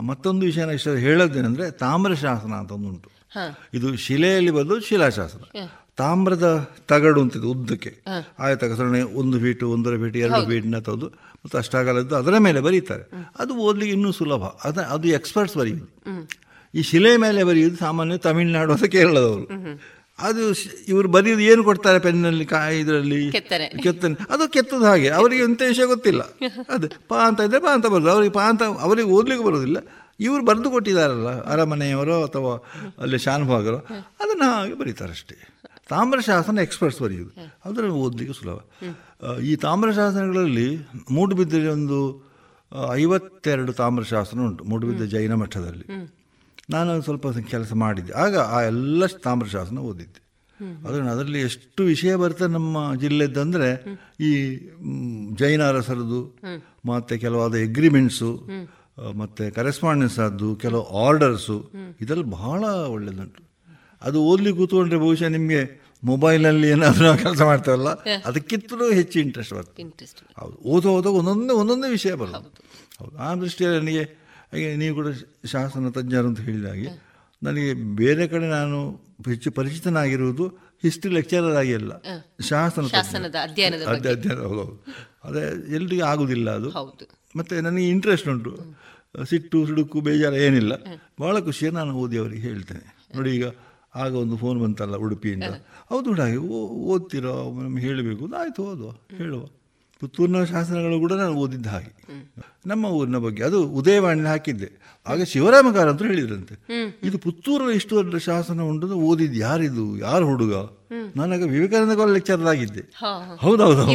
ಮತ್ತೊಂದು 0.00 0.46
ವಿಷಯ 0.46 0.74
ಇಷ್ಟ 0.74 0.88
ಹೇಳೋದೇನೆಂದ್ರೆ 0.88 1.70
ತಾಮ್ರ 1.70 2.14
ಶಾಸನ 2.14 2.52
ಅಂತ 2.52 2.72
ಒಂದು 2.72 2.88
ಉಂಟು. 2.88 3.10
ಹಾ. 3.32 3.58
ಇದು 3.74 3.96
ಶಿಲೆಯಲ್ಲಿ 3.96 4.50
ಬದಲು 4.50 4.80
ಶಿಲಾಶಾಸನ. 4.80 5.58
ತಾಮ್ರದ 5.96 6.70
ತಗಡು 6.88 7.20
ಅಂತಿದೆ 7.20 7.46
ಉದ್ದಕ್ಕೆ. 7.46 7.98
ಆಯ್ತು 8.38 8.76
ಸರಣೆ 8.76 9.02
ಒಂದು 9.02 9.40
ಫೀಟು 9.40 9.70
ಒಂದರ 9.70 9.90
ಫೀಟ್ 9.90 10.16
ಎರಡು 10.16 10.34
ಫೀಟ್ನ 10.46 10.76
ಮತ್ತೆ 10.76 11.06
ಮತ್ತು 11.44 11.58
ಅಷ್ಟಾಗಲದ್ದು 11.58 12.16
ಅದರ 12.16 12.38
ಮೇಲೆ 12.38 12.60
ಬರೀತಾರೆ. 12.60 13.10
ಅದು 13.38 13.56
ಓದಲಿಕ್ಕೆ 13.56 13.92
ಇನ್ನೂ 13.94 14.12
ಸುಲಭ. 14.12 14.42
ಅದ 14.42 14.78
ಅದು 14.78 15.08
ಎಕ್ಸ್ಪರ್ಟ್ಸ್ 15.08 15.56
ಬರೆಯುವುದು. 15.56 15.86
ಈ 16.74 16.82
ಶಿಲೆ 16.82 17.16
ಮೇಲೆ 17.16 17.44
ಬರೆಯುವುದು 17.44 17.76
ಸಾಮಾನ್ಯ 17.76 18.16
ತಮಿಳುನಾಡು 18.16 18.72
ಅಥವಾ 18.72 18.88
ಕೇರಳದವರು. 18.88 19.46
ಅದು 20.20 20.44
ಇವರು 20.88 21.08
ಬರೆಯೋದು 21.08 21.42
ಏನು 21.42 21.64
ಕೊಡ್ತಾರೆ 21.64 21.98
ಪೆನ್ನಲ್ಲಿ 21.98 22.44
ಕಾ 22.44 22.68
ಇದರಲ್ಲಿ? 22.68 23.32
ಕೆತ್ತನೆ. 23.82 24.16
ಅದು 24.30 24.48
ಕೆತ್ತದ 24.52 24.82
ಹಾಗೆ. 24.82 25.08
ಅವರಿಗೆ 25.08 25.42
ಎಂತ 25.42 25.62
ವಿಷಯ 25.68 25.84
ಗೊತ್ತಿಲ್ಲ. 25.84 26.22
ಅದು 26.68 26.88
ಪಾ 27.08 27.26
ಅಂತ 27.26 27.40
ಇದ್ರೆ 27.40 27.60
ಪಾ 27.60 27.74
ಅಂತ 27.74 27.86
ಬರೋದು. 27.86 28.10
ಅವರಿಗೆ 28.10 28.32
ಪಾ 28.32 28.48
ಅಂತ 28.48 28.62
ಅವರಿಗೆ 28.62 29.08
ಓದ್ಲಿಕ್ಕೆ 29.08 29.46
ಬರೋದಿಲ್ಲ. 29.46 29.76
ಇವರು 30.20 30.44
ಬರೆದು 30.44 30.70
ಕೊಟ್ಟಿದ್ದಾರಲ್ಲ 30.70 31.28
ಅರಮನೆಯವರೋ 31.28 32.24
ಅಥವಾ 32.24 32.52
ಅಲ್ಲಿ 33.02 33.18
ಶಾನುಭಾಗರೋ. 33.18 33.76
ಅದನ್ನು 34.20 34.52
ಹಾಗೆ 34.52 34.74
ಬರೀತಾರೆ 34.74 35.10
ಅಷ್ಟೇ 35.10 35.36
ತಾಮ್ರ 35.88 36.20
ಶಾಸನ 36.20 36.58
ಎಕ್ಸ್ಪರ್ಟ್ಸ್ 36.58 37.02
ಬರೆಯುವುದು 37.02 37.32
ಅದನ್ನು 37.64 37.90
ಓದಲಿಕ್ಕೆ 37.90 38.34
ಸುಲಭ. 38.40 38.58
ಈ 39.40 39.56
ತಾಮ್ರಶಾಸನಗಳಲ್ಲಿ 39.56 40.76
ಮೂಡುಬಿದ್ದರೆ 41.10 41.68
ಒಂದು 41.68 41.98
ಐವತ್ತೆರಡು 42.92 43.72
ತಾಮ್ರಶಾಸನ 43.72 44.40
ಉಂಟು. 44.40 44.64
ಮೂಡುಬಿದ್ದ 44.64 45.02
ಜೈನ 45.02 45.34
ಮಠದಲ್ಲಿ. 45.34 45.84
ನಾನು 46.70 47.02
ಸ್ವಲ್ಪ 47.02 47.26
ಕೆಲಸ 47.50 47.72
ಮಾಡಿದ್ದೆ. 47.72 48.12
ಆಗ 48.12 48.36
ಆ 48.36 48.62
ಎಲ್ಲ 48.62 49.06
ತಾಮ್ರಶಾಸನ 49.06 49.78
ಓದಿದ್ದೆ. 49.90 50.20
ಅದನ್ನು 50.86 51.10
ಅದರಲ್ಲಿ 51.10 51.40
ಎಷ್ಟು 51.40 51.82
ವಿಷಯ 51.82 52.16
ಬರ್ತದೆ 52.16 52.52
ನಮ್ಮ 52.52 52.94
ಜಿಲ್ಲೆದ್ದಂದ್ರೆ 52.94 53.68
ಈ 54.20 54.30
ಜೈನ 55.34 55.68
ಅರಸರದು 55.68 56.20
ಮತ್ತೆ 56.84 57.18
ಕೆಲವಾದ 57.18 57.54
ಎಗ್ರಿಮೆಂಟ್ಸು 57.54 58.30
ಮತ್ತು 59.16 59.54
ಕರೆಸ್ಪಾಂಡೆನ್ಸ್ 59.54 60.18
ಆದ್ದು 60.18 60.56
ಕೆಲವು 60.56 60.84
ಆರ್ಡರ್ಸು 61.04 61.70
ಇದೆಲ್ಲ 62.00 62.22
ಬಹಳ 62.22 62.62
ಒಳ್ಳೆಯದುಂಟು 62.64 63.42
ಅದು 64.02 64.18
ಓದ್ಲಿಕ್ಕೆ 64.22 64.58
ಕೂತ್ಕೊಂಡ್ರೆ 64.60 64.98
ಬಹುಶಃ 64.98 65.28
ನಿಮಗೆ 65.28 65.60
ಮೊಬೈಲಲ್ಲಿ 66.04 66.68
ಏನಾದರೂ 66.68 67.04
ನಾವು 67.04 67.18
ಕೆಲಸ 67.18 67.42
ಮಾಡ್ತೇವಲ್ಲ 67.42 67.90
ಅದಕ್ಕಿಂತಲೂ 68.26 68.92
ಹೆಚ್ಚು 68.92 69.20
ಇಂಟ್ರೆಸ್ಟ್ 69.20 69.54
ಬರ್ತದೆ. 69.54 69.84
ಹೌದು 70.38 70.56
ಓದೋ 70.64 70.90
ಓದೋ 70.90 71.10
ಒಂದೊಂದೇ 71.12 71.54
ಒಂದೊಂದೇ 71.54 71.90
ವಿಷಯ 71.90 72.12
ಬರೋದು 72.14 72.50
ಹೌದು 73.00 73.16
ಆ 73.18 73.34
ದೃಷ್ಟಿಯಲ್ಲಿ 73.34 73.78
ನನಗೆ 73.80 74.04
ಹಾಗೆ 74.52 74.76
ನೀವು 74.76 74.94
ಕೂಡ 74.94 75.06
ಶಾಸನ 75.46 75.88
ತಜ್ಞರು 75.88 76.26
ಅಂತ 76.28 76.40
ಹೇಳಿದ 76.40 76.66
ಹಾಗೆ 76.66 76.84
ನನಗೆ 77.42 77.74
ಬೇರೆ 77.74 78.28
ಕಡೆ 78.28 78.48
ನಾನು 78.48 79.00
ಹೆಚ್ಚು 79.26 79.50
ಪರಿಚಿತನಾಗಿರುವುದು 79.50 80.46
ಹಿಸ್ಟ್ರಿ 80.82 81.12
ಲೆಕ್ಚರರ್ 81.12 81.56
ಆಗಿ 81.56 81.74
ಅಲ್ಲ 81.74 81.92
ಶಾಸನ. 82.48 82.86
ಅಧ್ಯಯನ 84.10 84.38
ಹೌದು 84.40 84.84
ಅದೇ 85.24 85.74
ಎಲ್ರಿಗೂ 85.74 86.04
ಆಗುದಿಲ್ಲ 86.04 86.50
ಅದು. 86.54 86.70
ಮತ್ತು 87.36 87.60
ನನಗೆ 87.60 87.88
ಇಂಟ್ರೆಸ್ಟ್ 87.88 88.28
ಉಂಟು. 88.28 88.58
ಸಿಟ್ಟು 89.30 89.66
ಸುಡುಕು 89.66 90.00
ಬೇಜಾರು 90.00 90.36
ಏನಿಲ್ಲ. 90.36 90.72
ಭಾಳ 91.20 91.40
ಖುಷಿಯ 91.40 91.70
ನಾನು 91.70 91.94
ಓದಿ 91.94 92.18
ಅವರಿಗೆ 92.18 92.42
ಹೇಳ್ತೇನೆ. 92.42 93.06
ನೋಡಿ 93.16 93.30
ಈಗ 93.30 93.44
ಆಗ 93.94 94.14
ಒಂದು 94.14 94.36
ಫೋನ್ 94.36 94.62
ಬಂತಲ್ಲ 94.62 94.96
ಉಡುಪಿಯಿಂದ. 94.96 95.42
ಹೌದು 95.88 96.12
ಹಾಗೆ. 96.12 96.36
ಓ- 96.36 96.68
ಓದ್ತಿರೋ 96.68 97.60
ನಮ್ಗೆ 97.62 97.86
ಹೇಳಬೇಕು. 97.86 98.34
ಆಯಿತು 98.36 98.62
ಓದುವ 98.62 98.90
ಹೇಳುವ. 98.90 99.46
ಪುತ್ತೂರಿನ 100.00 100.44
ಶಾಸನಗಳು 100.44 100.98
ಕೂಡ 100.98 101.12
ನಾನು 101.12 101.34
ಓದಿದ್ದ 101.34 101.66
ಹಾಗೆ. 101.66 101.92
ನಮ್ಮ 102.66 102.84
ಊರಿನ 102.86 103.16
ಬಗ್ಗೆ 103.16 103.42
ಅದು 103.42 103.62
ಉದಯವಾಣಿ 103.62 104.22
ಹಾಕಿದ್ದೆ. 104.22 104.68
ಆಗ 105.06 105.22
ಶಿವರಾಮಕಾರ 105.22 105.90
ಅಂತ 105.90 106.02
ಹೇಳಿದ್ರಂತೆ. 106.02 106.54
ಇದು 107.02 107.18
ಪುತ್ತೂರಲ್ಲಿ 107.18 107.74
ಇಷ್ಟು 107.74 107.96
ದೊಡ್ಡ 107.96 108.16
ಶಾಸನ 108.16 108.60
ಉಂಟು 108.60 108.86
ಓದಿದ್ 108.86 109.00
ಓದಿದ್ದು 109.02 109.38
ಯಾರಿದು? 109.38 109.98
ಯಾರು 109.98 110.26
ಹುಡುಗ? 110.26 110.54
ನನಗೆ 111.16 111.44
ವಿವೇಕಾನಂದ 111.44 112.12
ಲೆಕ್ಚರ್ 112.12 112.40
ಆಗಿದ್ದೆ. 112.40 112.82
ಹೌದೌದು 113.36 113.90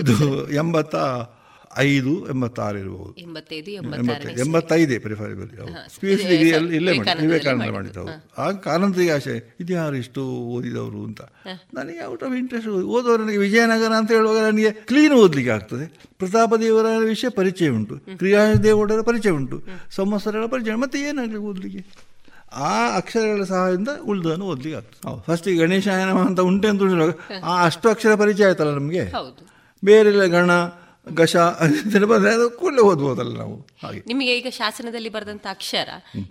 ಇದು 0.00 0.52
ಎಂಬತ್ತ 0.52 0.96
ಐದು 1.78 2.28
ಎಂಬತ್ತಾರು 2.28 2.78
ಇರಬಹುದು 2.78 3.14
ಎಂಬತ್ತೈದು 4.40 5.00
ಪ್ರಿಫರೇಬಲ್ 5.00 5.48
ಪಿ 6.00 6.12
ಎಚ್ 6.12 6.22
ಇಲ್ಲೇ 6.72 6.92
ಮಾಡಿ 6.92 7.26
ವಿವೇಕಾನಂದ 7.26 7.70
ಮಾಡಿದ್ದು. 7.70 8.30
ಆಗ 8.38 8.56
ಕಾರಂತರಿಗೆ 8.56 9.10
ಆಶೆ 9.10 9.56
ಇದು 9.60 9.72
ಯಾರು 9.72 9.96
ಇಷ್ಟು 9.96 10.26
ಓದಿದವರು 10.26 11.04
ಅಂತ? 11.04 11.20
ನನಗೆ 11.74 12.04
ಔಟ್ 12.04 12.24
ಆಫ್ 12.24 12.38
ಇಂಟ್ರೆಸ್ಟ್ 12.38 12.68
ಓದೋರು 12.68 13.24
ನನಗೆ 13.24 13.36
ವಿಜಯನಗರ 13.36 13.92
ಅಂತ 13.92 14.12
ಹೇಳುವಾಗ 14.12 14.38
ನನಗೆ 14.38 14.70
ಕ್ಲೀನ್ 14.70 15.12
ಓದಲಿಕ್ಕೆ 15.12 15.50
ಆಗ್ತದೆ. 15.50 15.86
ಪ್ರತಾಪ 16.18 16.54
ದೇವರ 16.54 16.86
ವಿಷಯ 17.04 17.28
ಪರಿಚಯ 17.28 17.68
ಉಂಟು. 17.68 17.98
ಕ್ರಿಯಾದೇವರ 17.98 19.00
ಪರಿಚಯ 19.00 19.30
ಉಂಟು. 19.30 19.62
ಸಂವತ್ಸರಗಳ 19.90 20.46
ಪರಿಚಯ 20.46 20.74
ಮತ್ತೆ 20.74 21.00
ಏನಾಗಲಿ 21.00 21.36
ಓದಲಿಕ್ಕೆ? 21.36 22.12
ಆ 22.54 22.96
ಅಕ್ಷರಗಳ 22.96 23.44
ಸಹಾಯದಿಂದ 23.44 23.88
ಉಳಿದನ್ನು 24.04 24.44
ಓದ್ಲಿಕ್ಕೆ 24.44 24.76
ಆಗ್ತದೆ. 24.76 25.08
ಹೌದು. 25.08 25.22
ಫಸ್ಟಿಗೆ 25.22 25.58
ಗಣೇಶ 25.58 25.88
ಅಂತ 25.88 26.40
ಉಂಟೆ 26.40 26.68
ಅಂತ 26.68 26.82
ಹೇಳುವಾಗ 26.82 27.10
ಆ 27.44 27.64
ಅಷ್ಟು 27.64 27.88
ಅಕ್ಷರ 27.88 28.14
ಪರಿಚಯ 28.14 28.46
ಆಯ್ತಲ್ಲ 28.46 28.70
ನಮಗೆ? 28.70 29.04
ಬೇರೆಲ್ಲ 29.84 30.18
ಬೇರೆ 30.18 30.30
ಗಣ 30.30 30.50
ಗಶ 31.06 31.34
ಅದೆಲ್ಲ 31.62 32.06
ಬಂದರೆ 32.06 32.30
ಅದು 32.34 32.46
ಕೂಡಲೇ 32.58 32.82
ಓದ್ಬೋದಲ್ಲ 32.82 33.32
ನಾವು. 33.38 33.54
ಹಾಗೆ. 33.82 34.00
ನಿಮಗೆ 34.06 34.32
ಈಗ 34.38 34.48
ಶಾಸನದಲ್ಲಿ 34.52 35.08
ಬರೆದಂತ 35.08 35.46
ಅಕ್ಷರ 35.50 35.90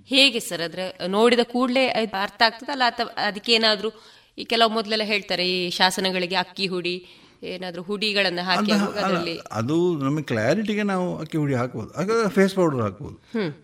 ಹೇಗೆ 0.10 0.40
ಸರ್? 0.40 0.62
ಅದ್ರ 0.62 0.82
ನೋಡಿದ 1.10 1.44
ಕೂಡಲೇ 1.54 1.84
ಅರ್ಥ 2.22 2.42
ಆಗ್ತದಲ್ಲ? 2.42 2.84
ಅಥವಾ 2.92 3.10
ಅದಕ್ಕೆ 3.28 3.54
ಏನಾದ್ರೂ 3.54 3.92
ಈ 4.38 4.46
ಕೆಲವು 4.46 4.72
ಮೊದಲೆಲ್ಲ 4.72 5.04
ಹೇಳ್ತಾರೆ 5.04 5.46
ಈ 5.50 5.70
ಶಾಸನಗಳಿಗೆ 5.72 6.36
ಅಕ್ಕಿ 6.36 6.68
ಹುಡಿ 6.68 6.96
ಏನಾದ್ರೂ 7.44 7.82
ಹುಡಿಗಳನ್ನು 7.84 8.44
ಹಾಕಿ 8.44 8.72
ಅದರಲ್ಲಿ 9.00 9.36
ಅದು 9.52 9.76
ನಮಗೆ 10.04 10.24
ಕ್ಲಾರಿಟಿಗೆ 10.24 10.84
ನಾವು 10.84 11.08
ಅಕ್ಕಿ 11.18 11.38
ಹುಡಿ 11.38 11.54
ಹಾಕಬಹುದು 11.54 11.92
ಆಗ 11.98 12.28
ಫೇಸ್ 12.30 12.54
ಪೌಡರ್ 12.56 12.82
ಹಾಕಬಹುದು 12.82 13.18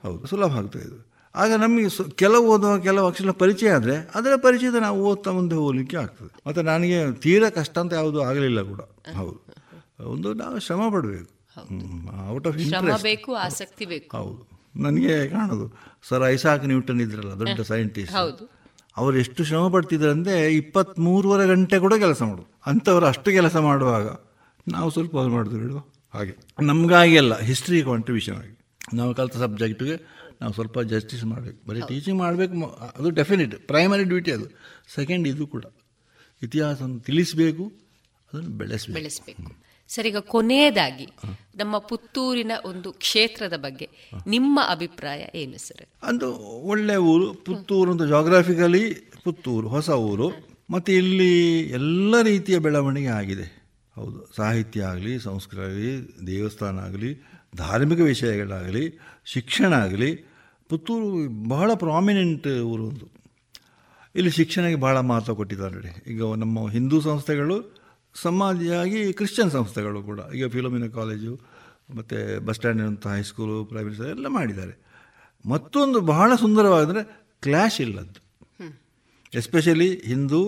ಹೌದು 0.04 0.28
ಸುಲಭ 0.28 0.52
ಆಗ್ತದೆ 0.58 0.84
ಇದು. 0.84 0.98
ಆಗ 1.36 1.52
ನಮಗೆ 1.56 1.90
ಕೆಲವು 2.16 2.46
ಓದುವ 2.54 2.78
ಕೆಲವು 2.80 3.08
ಅಕ್ಷರ 3.08 3.32
ಪರಿಚಯ 3.42 3.72
ಆದರೆ 3.72 3.96
ಅದರ 4.16 4.34
ಪರಿಚಯದ 4.44 4.76
ನಾವು 4.80 5.00
ಓದ್ತಾ 5.04 5.32
ಮುಂದೆ 5.32 5.56
ಹೋಗ್ಲಿಕ್ಕೆ 5.56 5.98
ಆಗ್ತದೆ. 5.98 6.32
ಮತ್ತು 6.48 6.62
ನನಗೆ 6.64 7.00
ತೀರಾ 7.22 7.50
ಕಷ್ಟ 7.50 7.78
ಅಂತ 7.78 7.94
ಯಾವುದು 7.94 8.22
ಆಗಲಿಲ್ಲ 8.24 8.62
ಕೂಡ. 8.72 8.82
ಹೌದು. 9.16 9.38
ಒಂದು 10.00 10.34
ನಾವು 10.34 10.60
ಶ್ರಮ 10.60 10.82
ಪಡಬೇಕು. 10.94 11.32
ಔಟ್ 12.30 12.48
ಆಫ್ 12.48 13.04
ಬೇಕು 13.04 13.34
ಆಸಕ್ತಿ 13.36 13.86
ಬೇಕು. 13.86 14.18
ಹೌದು. 14.18 14.58
ನನಗೆ 14.76 15.30
ಕಾಣೋದು 15.30 15.66
ಸರ್ 16.10 16.24
ಐಸಾಕ್ 16.24 16.66
ನ್ಯೂಟನ್ 16.66 17.02
ಇದ್ರಲ್ಲ 17.02 17.34
ದೊಡ್ಡ 17.34 17.62
ಸೈಂಟಿಸ್ಟ್ 17.62 18.16
ಹೌದು. 18.16 18.44
ಅವರು 18.98 19.18
ಎಷ್ಟು 19.18 19.44
ಶ್ರಮ 19.44 19.68
ಪಡ್ತಿದ್ರು 19.68 20.12
ಅಂದರೆ 20.12 20.54
ಇಪ್ಪತ್ತ್ಮೂರುವರೆ 20.56 21.48
ಗಂಟೆ 21.48 21.80
ಕೂಡ 21.80 21.94
ಕೆಲಸ 21.94 22.22
ಮಾಡೋದು. 22.22 22.60
ಅಂಥವ್ರು 22.66 23.06
ಅಷ್ಟು 23.06 23.32
ಕೆಲಸ 23.32 23.56
ಮಾಡುವಾಗ 23.56 24.08
ನಾವು 24.68 24.90
ಸ್ವಲ್ಪ 24.90 25.18
ಅದು 25.18 25.30
ಮಾಡಿದ್ರು 25.30 25.60
ಹೇಳುವ 25.60 25.80
ಹಾಗೆ. 26.14 26.38
ನಮಗಾಗಿ 26.62 27.18
ಅಲ್ಲ 27.18 27.40
ಹಿಸ್ಟ್ರಿ 27.40 27.84
ಕಾಂಟ್ರಿಬ್ಯೂಷನ್ 27.84 28.36
ಆಗಿ 28.36 28.56
ನಾವು 28.94 29.16
ಕಲಿತ 29.16 29.38
ಸಬ್ಜೆಕ್ಟ್ಗೆ 29.38 29.96
ನಾವು 30.42 30.54
ಸ್ವಲ್ಪ 30.54 30.80
ಜಸ್ಟಿಸ್ 30.80 31.24
ಮಾಡಬೇಕು. 31.26 31.68
ಬರೀ 31.68 31.82
ಟೀಚಿಂಗ್ 31.88 32.20
ಮಾಡಬೇಕು 32.20 32.66
ಅದು 32.98 33.10
ಡೆಫಿನೆಟ್ 33.10 33.68
ಪ್ರೈಮರಿ 33.68 34.04
ಡ್ಯೂಟಿ 34.04 34.32
ಅದು. 34.32 34.48
ಸೆಕೆಂಡ್ 34.96 35.28
ಇದು 35.28 35.48
ಕೂಡ. 35.48 35.66
ಇತಿಹಾಸವನ್ನು 36.42 37.00
ತಿಳಿಸಬೇಕು 37.00 37.64
ಅದನ್ನು 38.34 38.50
ಬೆಳೆಸಬೇಕು. 38.50 38.94
ಬೆಳೆಸಬೇಕು. 38.94 39.67
ಸರ್, 39.90 40.08
ಈಗ 40.08 40.18
ಕೊನೆಯದಾಗಿ 40.18 41.08
ನಮ್ಮ 41.56 41.78
ಪುತ್ತೂರಿನ 41.78 42.52
ಒಂದು 42.66 42.92
ಕ್ಷೇತ್ರದ 42.92 43.56
ಬಗ್ಗೆ 43.58 43.88
ನಿಮ್ಮ 44.28 44.60
ಅಭಿಪ್ರಾಯ 44.70 45.22
ಏನು 45.36 45.58
ಸರ್? 45.58 45.86
ಅದು 46.04 46.28
ಒಳ್ಳೆ 46.64 46.96
ಊರು, 46.96 47.34
ಪುತ್ತೂರು 47.34 47.92
ಅಂತ 47.92 48.02
ಜಾಗ್ರಫಿಕಲಿ 48.02 48.84
ಪುತ್ತೂರು, 49.24 49.68
ಹೊಸ 49.68 49.90
ಊರು. 49.90 50.28
ಮತ್ತು 50.72 50.92
ಇಲ್ಲಿ 50.92 51.62
ಎಲ್ಲ 51.70 52.22
ರೀತಿಯ 52.22 52.60
ಬೆಳವಣಿಗೆ 52.60 53.08
ಆಗಿದೆ. 53.08 53.48
ಹೌದು, 53.96 54.30
ಸಾಹಿತ್ಯ 54.36 54.82
ಆಗಲಿ, 54.84 55.20
ಸಂಸ್ಕೃತಿ 55.20 55.62
ಆಗಲಿ, 55.62 55.92
ದೇವಸ್ಥಾನ 56.28 56.80
ಆಗಲಿ, 56.80 57.12
ಧಾರ್ಮಿಕ 57.56 58.00
ವಿಷಯಗಳಾಗಲಿ, 58.00 59.00
ಶಿಕ್ಷಣ 59.26 59.74
ಆಗಲಿ, 59.74 60.12
ಪುತ್ತೂರು 60.70 61.08
ಬಹಳ 61.50 61.74
ಪ್ರಾಮಿನೆಂಟ್ 61.74 62.48
ಊರು 62.48 62.84
ಒಂದು. 62.84 63.06
ಇಲ್ಲಿ 64.16 64.32
ಶಿಕ್ಷಣಕ್ಕೆ 64.32 64.80
ಬಹಳ 64.80 65.00
ಮಹತ್ವ 65.00 65.34
ಕೊಟ್ಟಿದ್ದಾರೆ 65.34 66.04
ಈಗ 66.08 66.22
ನಮ್ಮ 66.34 66.70
ಹಿಂದೂ 66.70 67.02
ಸಂಸ್ಥೆಗಳು 67.02 67.77
ಸಮಾಧಿಯಾಗಿ 68.22 69.14
ಕ್ರಿಶ್ಚಿಯನ್ 69.14 69.52
ಸಂಸ್ಥೆಗಳು 69.52 70.04
ಕೂಡ 70.04 70.20
ಈಗ 70.36 70.48
ಫಿಲೋಮಿನ 70.48 70.88
ಕಾಲೇಜು 70.88 71.34
ಮತ್ತು 71.96 72.46
ಬಸ್ 72.46 72.56
ಸ್ಟ್ಯಾಂಡಿನಂಥ 72.56 73.08
ಹೈಸ್ಕೂಲು 73.08 73.66
ಪ್ರೈವೇಟ್ 73.66 74.00
ಎಲ್ಲ 74.00 74.28
ಮಾಡಿದ್ದಾರೆ. 74.28 74.74
ಮತ್ತೊಂದು 75.46 76.00
ಬಹಳ 76.00 76.36
ಸುಂದರವಾದರೆ 76.36 77.04
ಕ್ಲ್ಯಾಶ್ 77.42 77.82
ಇಲ್ಲದ್ದು 77.82 78.22
ಎಸ್ಪೆಷಲಿ 79.34 79.90
ಹಿಂದೂ 80.06 80.42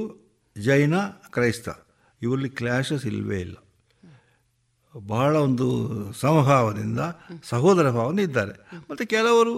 ಜೈನ 0.57 0.95
ಕ್ರೈಸ್ತ 1.29 1.69
ಇವರಲ್ಲಿ 2.21 2.49
ಕ್ಲ್ಯಾಶಸ್ 2.49 3.05
ಇಲ್ಲವೇ 3.05 3.39
ಇಲ್ಲ. 3.39 3.55
ಬಹಳ 4.97 5.37
ಒಂದು 5.37 5.67
ಸಮಭಾವದಿಂದ 6.13 6.99
ಸಹೋದರ 7.43 7.91
ಭಾವನೆ 7.91 8.21
ಇದ್ದಾರೆ. 8.23 8.55
ಮತ್ತು 8.89 9.07
ಕೆಲವರು 9.07 9.53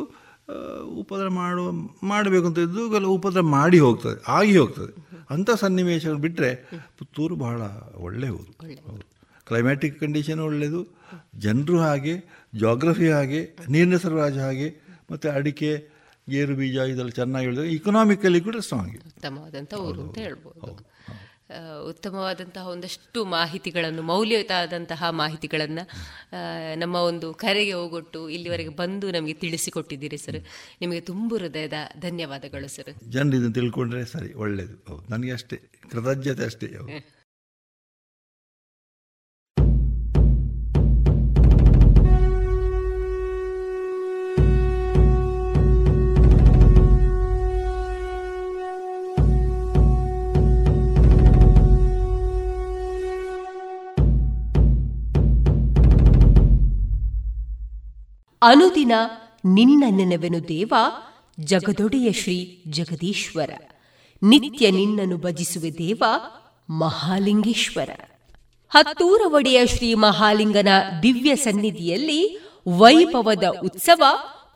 ಉಪದ್ರ 1.00 1.28
ಮಾಡುವ 1.28 1.72
ಮಾಡಬೇಕು 2.08 2.46
ಅಂತ 2.48 2.60
ಇದ್ದು 2.60 2.92
ಕೆಲವು 2.92 3.14
ಉಪದ್ರ 3.14 3.42
ಮಾಡಿ 3.42 3.80
ಹೋಗ್ತದೆ 3.80 4.24
ಆಗಿ 4.28 4.58
ಹೋಗ್ತದೆ. 4.58 4.94
ಅಂಥ 5.32 5.50
ಸನ್ನಿವೇಶಗಳು 5.56 6.18
ಬಿಟ್ಟರೆ 6.18 6.52
ಪುತ್ತೂರು 7.00 7.36
ಬಹಳ 7.36 7.60
ಒಳ್ಳೆಯ 8.00 8.32
ಊರು. 8.32 8.52
ಹೌದು. 8.62 9.04
ಕ್ಲೈಮ್ಯಾಟಿಕ್ 9.48 10.00
ಕಂಡೀಷನ್ 10.00 10.40
ಒಳ್ಳೆಯದು 10.40 10.82
ಜನರು 11.36 11.78
ಹಾಗೆ 11.80 12.14
ಜೋಗ್ರಫಿ 12.56 13.10
ಹಾಗೆ 13.12 13.42
ನೀರಿನ 13.70 13.98
ಸರಬರಾಜು 13.98 14.40
ಹಾಗೆ 14.40 14.68
ಮತ್ತು 15.12 15.28
ಅಡಿಕೆ 15.30 15.72
ಗೇರು 16.30 16.56
ಬೀಜ 16.56 16.78
ಇದೆಲ್ಲ 16.92 17.10
ಚೆನ್ನಾಗಿ 17.12 17.46
ಹೇಳಿದ್ರೆ 17.46 17.68
ಇಕನಾಮಿಕಲಿ 17.70 18.42
ಕೂಡ 18.42 18.58
ಸ್ಟ್ರಾಂಗ್ 18.60 18.98
ಉತ್ತಮವಾದಂಥ 19.08 19.74
ಊರು 19.86 20.02
ಅಂತ 20.02 20.18
ಹೇಳ್ಬೋದು. 20.20 20.74
ಉತ್ತಮವಾದಂತಹ 21.88 22.66
ಒಂದಷ್ಟು 22.68 23.20
ಮಾಹಿತಿಗಳನ್ನು, 23.26 24.02
ಮೌಲ್ಯಯುತವಾದಂತಹ 24.02 25.10
ಮಾಹಿತಿಗಳನ್ನು 25.22 25.84
ನಮ್ಮ 26.80 26.96
ಒಂದು 27.10 27.28
ಕರೆಗೆ 27.34 27.74
ಹೋಗೊಟ್ಟು 27.74 28.22
ಇಲ್ಲಿವರೆಗೆ 28.30 28.74
ಬಂದು 28.82 29.12
ನಮಗೆ 29.12 29.36
ತಿಳಿಸಿಕೊಟ್ಟಿದ್ದೀರಿ 29.44 30.18
ಸರ್. 30.18 30.40
ನಿಮಗೆ 30.82 31.02
ತುಂಬು 31.02 31.38
ಹೃದಯದ 31.38 31.80
ಧನ್ಯವಾದಗಳು 32.00 32.70
ಸರ್. 32.76 32.92
ಜನರು 33.10 33.38
ಇದನ್ನು 33.38 33.54
ತಿಳ್ಕೊಂಡ್ರೆ 33.54 34.04
ಸರಿ 34.06 34.32
ಒಳ್ಳೆಯದು 34.44 34.78
ನನಗೆ 35.10 35.32
ಅಷ್ಟೇ, 35.32 35.60
ಕೃತಜ್ಞತೆ 35.92 36.46
ಅಷ್ಟೇ 36.46 36.70
ಅನುದಿನ 58.42 58.92
ನಿನ್ನ 59.46 59.84
ನೆನವೆನು 59.90 60.48
ದೇವ, 60.48 60.74
ಜಗದೊಡೆಯ 61.40 62.12
ಶ್ರೀ 62.12 62.64
ಜಗದೀಶ್ವರ. 62.70 63.50
ನಿತ್ಯ 64.24 64.72
ನಿನ್ನನ್ನು 64.72 65.18
ಭಜಿಸುವೆ 65.18 65.74
ದೇವ, 65.74 66.04
ಮಹಾಲಿಂಗೇಶ್ವರ. 66.70 67.90
ಹತ್ತೂರ 68.70 69.22
ಒಡೆಯ 69.26 69.66
ಶ್ರೀ 69.66 69.94
ಮಹಾಲಿಂಗನ 69.94 70.68
ದಿವ್ಯ 71.04 71.36
ಸನ್ನಿಧಿಯಲ್ಲಿ 71.36 72.40
ವೈಭವದ 72.68 73.44
ಉತ್ಸವ 73.44 74.04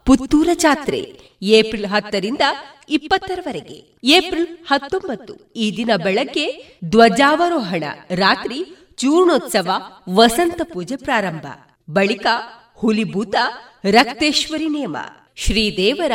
ಪುತ್ತೂರ 0.05 0.49
ಜಾತ್ರೆ, 0.53 1.19
ಏಪ್ರಿಲ್ 1.41 1.85
ಹತ್ತರಿಂದ 1.85 2.41
ಇಪ್ಪತ್ತರವರೆಗೆ. 2.89 3.97
ಏಪ್ರಿಲ್ 4.03 4.47
ಹತ್ತೊಂಬತ್ತು, 4.67 5.53
ಈ 5.55 5.77
ದಿನ 5.77 5.91
ಬೆಳಗ್ಗೆ 6.03 6.77
ಧ್ವಜಾವರೋಹಣ 6.85 7.83
ರಾತ್ರಿ 8.09 8.65
ಚೂರ್ಣೋತ್ಸವ, 8.97 9.69
ವಸಂತ 10.09 10.61
ಪೂಜೆ 10.73 10.95
ಪ್ರಾರಂಭ. 10.95 11.47
ಬಳಿಕ 11.89 12.27
ಹುಲಿಭೂತ, 12.75 13.35
ರಕ್ತೇಶ್ವರಿ 13.91 14.69
ನೇಮ. 14.69 14.97
ಶ್ರೀದೇವರ 15.35 16.11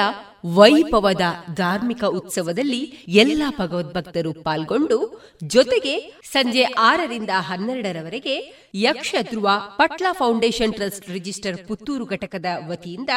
ವೈಭವದ 0.54 1.20
ಧಾರ್ಮಿಕ 1.54 2.04
ಉತ್ಸವದಲ್ಲಿ 2.04 2.80
ಎಲ್ಲ 3.08 3.42
ಭಗವದ್ಭಕ್ತರು 3.58 4.32
ಪಾಲ್ಗೊಂಡು, 4.32 4.98
ಜೊತೆಗೆ 5.44 6.12
ಸಂಜೆ 6.32 6.62
ಆರರಿಂದ 6.62 7.30
ಹನ್ನೆರಡರವರೆಗೆ 7.34 8.52
Yaksha 8.74 9.14
Dhruva 9.30 9.50
Patla 9.76 10.06
foundation 10.12 10.74
trust 10.74 11.10
register 11.10 11.68
Puttur 11.68 12.04
ಘಟಕದ 12.04 12.46
ವತಿಯಿಂದ 12.66 13.10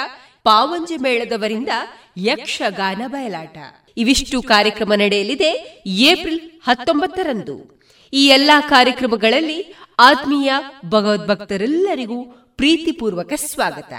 ಪಾವಂಜಿ 0.44 0.98
ಮೇಳದವರಿಂದ 0.98 1.70
ಯಕ್ಷಗಾನ 2.18 3.02
ಬಯಲಾಟ. 3.08 3.58
ಇವಿಷ್ಟು 3.98 4.42
ಕಾರ್ಯಕ್ರಮ 4.42 4.94
ನಡೆಯಲಿದೆ 4.94 5.84
ಏಪ್ರಿಲ್ 5.86 6.40
ಹತ್ತೊಂಬತ್ತರಂದು. 6.64 7.82
ಈ 8.14 8.28
ಎಲ್ಲಾ 8.28 8.62
ಕಾರ್ಯಕ್ರಮಗಳಲ್ಲಿ 8.62 9.76
ಆತ್ಮೀಯ 10.00 10.54
ಭಗವದ್ಭಕ್ತರೆಲ್ಲರಿಗೂ 10.86 12.43
ಪ್ರೀತಿಪೂರ್ವಕ 12.56 13.34
ಸ್ವಾಗತ. 13.36 13.94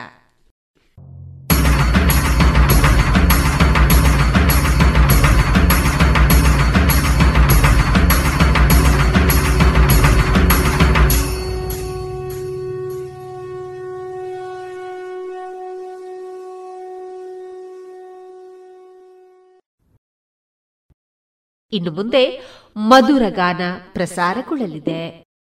ಇನ್ನು 21.72 21.90
ಮುಂದೆ 21.90 22.40
ಮಧುರಗಾನ 22.76 23.60
ಪ್ರಸಾರಗೊಳ್ಳಲಿದೆ. 23.92 25.33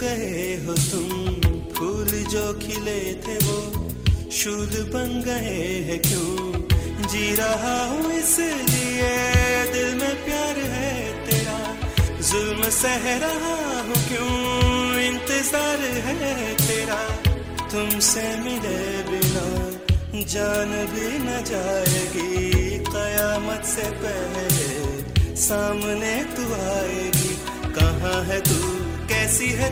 गए 0.00 0.64
हो 0.66 0.74
तुम 0.74 1.08
फूल 1.72 2.08
जो 2.30 2.52
खिले 2.58 3.00
थे 3.14 3.36
वो 3.36 3.58
शूल 4.30 4.72
बन 4.94 5.22
गए 5.26 5.62
हैं 5.88 5.98
क्यों? 6.02 6.32
जी 7.08 7.34
रहा 7.34 7.84
हूँ 7.84 8.12
इसलिए 8.12 9.10
दिल 9.72 9.94
में 9.94 10.24
प्यार 10.24 10.58
है 10.74 10.92
तेरा। 11.26 11.58
जुल्म 12.20 12.68
सह 12.70 13.16
रहा 13.18 13.56
हूँ 13.80 14.00
क्यों? 14.08 15.00
इंतज़ार 15.00 15.80
है 16.06 16.54
तेरा। 16.54 17.02
तुमसे 17.72 18.22
मिले 18.36 18.78
बिना 19.02 19.46
जान 20.28 20.70
भी 20.92 21.08
न 21.18 21.42
जाएगी। 21.44 22.78
कयामत 22.84 23.64
से 23.64 23.90
पहले 24.02 25.36
सामने 25.36 26.16
तू 26.36 26.42
आएगी। 26.54 27.34
कहाँ 27.74 28.24
है 28.24 28.40
तू? 28.40 28.58
कैसी 29.08 29.48
है 29.48 29.70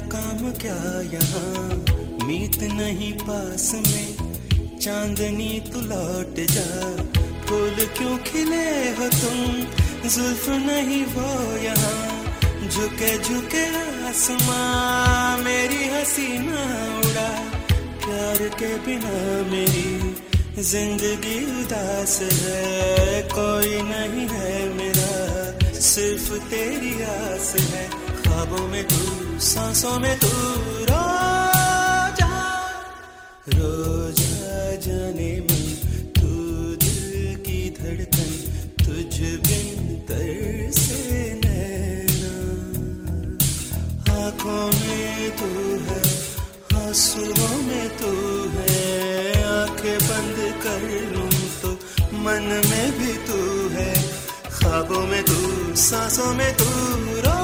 काम 0.00 0.50
क्या 0.50 1.00
यहाँ? 1.12 1.84
मीत 2.26 2.62
नहीं 2.62 3.12
पास 3.12 3.72
में, 3.74 4.16
चांदनी 4.78 5.60
तू 5.72 5.80
लौट 5.80 6.34
जा। 6.40 6.96
फूल 7.46 7.86
क्यों 7.98 8.18
खिले 8.18 8.90
हो 8.90 9.08
तुम? 9.08 9.38
जुल्फ 10.08 10.48
नहीं 10.48 11.04
वो 11.04 11.56
यहाँ। 11.56 12.24
झुके 12.68 13.18
झुके 13.18 13.64
आसमां, 14.08 15.44
मेरी 15.44 15.84
हसीना 15.88 16.62
उड़ा। 16.98 17.28
प्यार 18.04 18.48
के 18.48 18.76
बिना 18.78 19.16
मेरी 19.50 20.14
ज़िंदगी 20.62 21.62
उदास 21.62 22.18
है। 22.22 23.22
कोई 23.22 23.82
नहीं 23.82 24.28
है 24.28 24.74
मेरा, 24.74 25.70
सिर्फ़ 25.80 26.32
तेरी 26.32 27.02
आस 27.02 27.54
है। 27.60 27.88
ख्वाबों 28.22 28.68
में 28.68 28.84
तू 28.84 29.23
सांसों 29.44 29.98
में 30.00 30.16
तू 30.18 30.28
रो 30.88 31.02
जा 32.18 32.36
रो 33.48 33.72
जा 34.18 34.76
जाने 34.84 35.32
मन 35.40 35.64
तू 36.16 36.30
दिल 36.84 37.34
की 37.46 37.58
धड़कन, 37.78 38.30
तुझ 38.84 39.14
बिन 39.46 40.00
तर 40.08 40.70
से 40.78 41.02
नैना। 41.44 42.32
आँखों 44.16 44.64
में 44.80 45.30
तू 45.38 45.50
है 45.86 46.00
आंसुओं 46.80 47.54
में 47.68 47.88
तू 48.00 48.12
है, 48.56 48.80
आँखें 49.52 49.98
बंद 50.08 50.38
कर 50.64 50.82
लूँ 51.12 51.30
तो 51.62 51.72
मन 52.24 52.50
में 52.70 52.88
भी 52.98 53.12
तू 53.28 53.40
है। 53.76 53.92
ख्वाबों 54.50 55.06
में 55.06 55.22
तू, 55.24 55.38
सांसों 55.88 56.32
में 56.34 56.52
तू 56.56 56.70
रो 57.26 57.43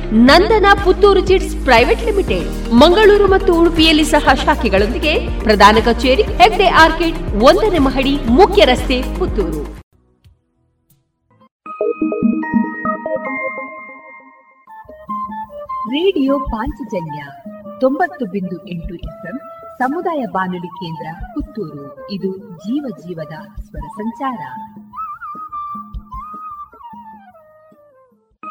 Nandana 0.13 0.65
Puttur 0.83 1.19
chits 1.19 1.55
private 1.63 2.05
limited, 2.05 2.73
Mangaluru 2.73 3.27
ಮತ್ತು 3.27 3.55
ಉಡುಪಿಯಲ್ಲಿ 3.55 4.03
ಸಹ 4.03 4.33
ಶಾಖೆಗಳೊಂದಿಗೆ 4.33 5.39
ಪ್ರಧಾನ 5.39 5.77
ಕಚೇರಿ, 5.85 6.23
ಹೆಗ್ಡೆ 6.23 6.67
ಆರ್ಕಿಡ್, 6.67 7.43
ಒಂದನೇ 7.43 7.77
ಮಹಡಿ, 7.77 8.15
ಮುಖ್ಯ 8.29 8.65
ರಸ್ತೆ, 8.65 9.01
ಪುತ್ತೂರು. 9.19 9.81
ರೇಡಿಯೋ 15.89 16.39
ಪಾಂಚಜನ್ಯ 16.39 17.23
ತೊಂಬತ್ತು 17.79 18.25
ಬಿಂದು 18.25 18.69
ಎಂಟು 18.69 18.95
ಎಫ್ಎಂ 18.95 19.37
ಸಮುದಾಯ 19.77 20.25
ಬಾನುಲಿ 20.31 20.67
ಕೇಂದ್ರ 20.67 21.25
ಪುತ್ತೂರು. 21.25 22.09
ಇದು 22.11 22.37
ಜೀವ 22.37 22.85
ಜೀವದ 22.99 23.61
ಸ್ವರ 23.61 23.87
ಸಂಚಾರ. 23.87 24.37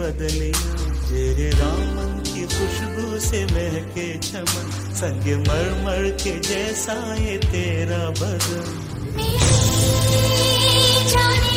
बदले 0.00 0.50
तेरे 1.08 1.48
रामन 1.50 2.12
की 2.26 2.42
खुशबू 2.52 3.18
से 3.20 3.40
महके 3.46 4.06
चमन, 4.18 4.68
संग 5.00 5.26
मर 5.48 5.66
मर 5.84 6.08
के 6.22 6.32
जैसा 6.40 6.96
ये 7.16 7.36
तेरा 7.44 8.02
बदन। 8.20 8.68
जाने 11.10 11.49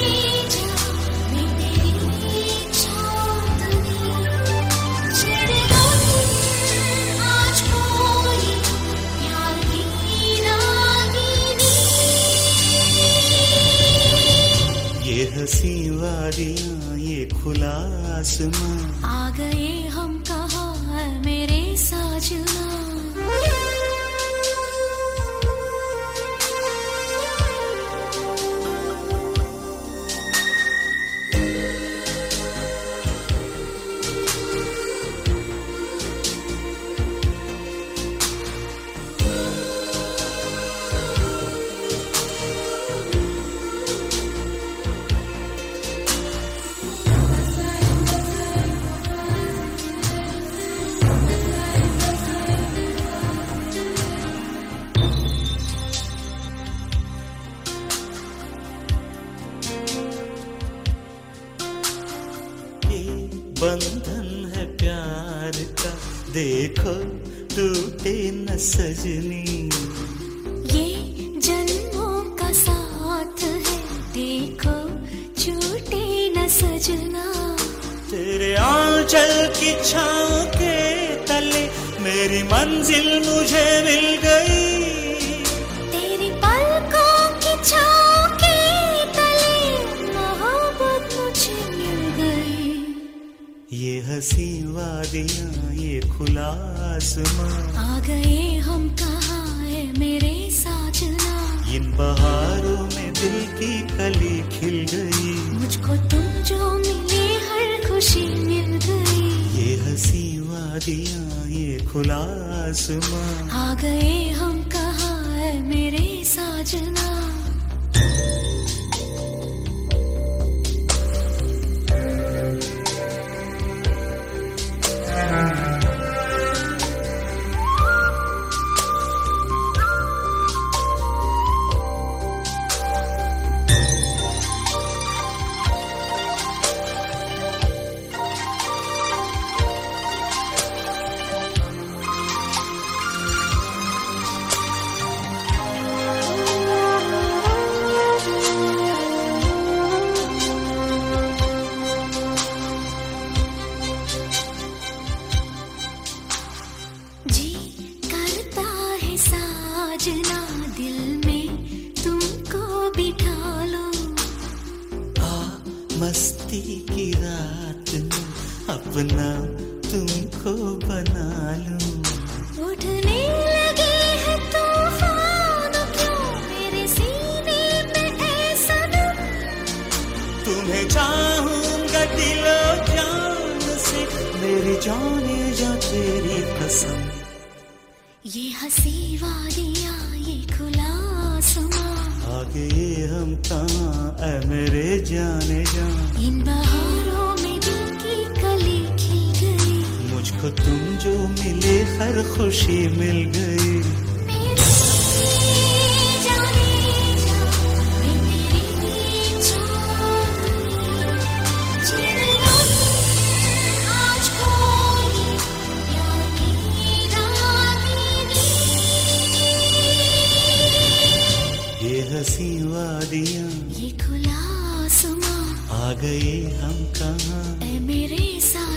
silly 69.03 69.42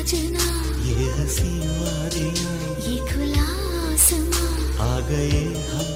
सजना। 0.06 0.74
ये 0.84 1.10
हसी 1.10 1.58
वादियाँ। 1.58 2.54
ये 2.88 2.98
खुला 2.98 3.46
आसमां। 3.92 4.78
आ 4.78 5.00
गए 5.00 5.64
हम। 5.70 5.95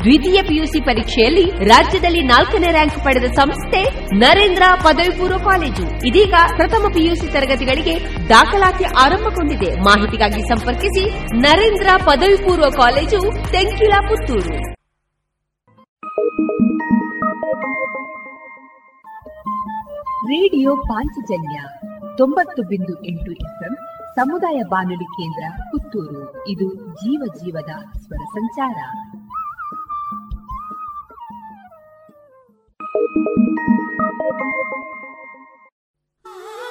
ದ್ವಿತೀಯ 0.00 0.42
ಪಿಯುಸಿ 0.42 0.80
ಪರೀಕ್ಷೆಯಲ್ಲಿ 0.80 1.64
ರಾಜ್ಯದಲ್ಲಿ 1.64 2.22
ನಾಲ್ಕನೇ 2.22 2.70
ರ್ಯಾಂಕ್ 2.70 3.04
ಪಡೆದ 3.04 3.24
ಸಂಸ್ಥೆ 3.32 3.82
ನರೇಂದ್ರ 4.16 4.62
ಪದವಿ 4.84 5.18
ಪೂರ್ವ 5.18 5.38
ಕಾಲೇಜು. 5.38 6.08
ಇದೀಗ 6.08 6.34
ಪ್ರಥಮ 6.56 6.88
ಪಿಯುಸಿ 6.88 7.32
ತರಗತಿಗಳಿಗೆ 7.32 7.94
ದಾಖಲಾತಿ 8.28 8.84
ಆರಂಭಗೊಂಡಿದೆ. 8.84 9.80
ಮಾಹಿತಿಗಾಗಿ 9.80 10.42
ಸಂಪರ್ಕಿಸಿ 10.42 11.04
ನರೇಂದ್ರ 11.34 11.86
ಪದವಿ 12.06 12.36
ಪೂರ್ವ 12.36 12.70
ಕಾಲೇಜು 12.70 13.20
ತೆಂಕಿಲ 13.52 13.92
ಪುತ್ತೂರು 14.08 14.70
ರೇಡಿಯೋ 20.32 20.76
ಪಾಂಚಜನ್ಯ 20.76 21.60
ತೊಂಬತ್ತು 22.18 22.62
ಬಿಂದು 22.62 23.06
ಎಂಟು 23.06 23.32
ಎಫ್ಎಂ 23.32 23.74
ಸಮುದಾಯ 24.14 24.62
ಬಾನುಲಿ 24.70 25.04
ಕೇಂದ್ರ 25.04 25.62
ಪುತ್ತೂರು. 25.62 26.48
ಇದು 26.48 26.74
ಜೀವ 26.74 27.22
ಜೀವದ 27.36 27.72
ಸ್ವರ 27.98 28.24
ಸಂಚಾರ. 28.24 28.76
Thank 33.14 33.26
you. 36.26 36.69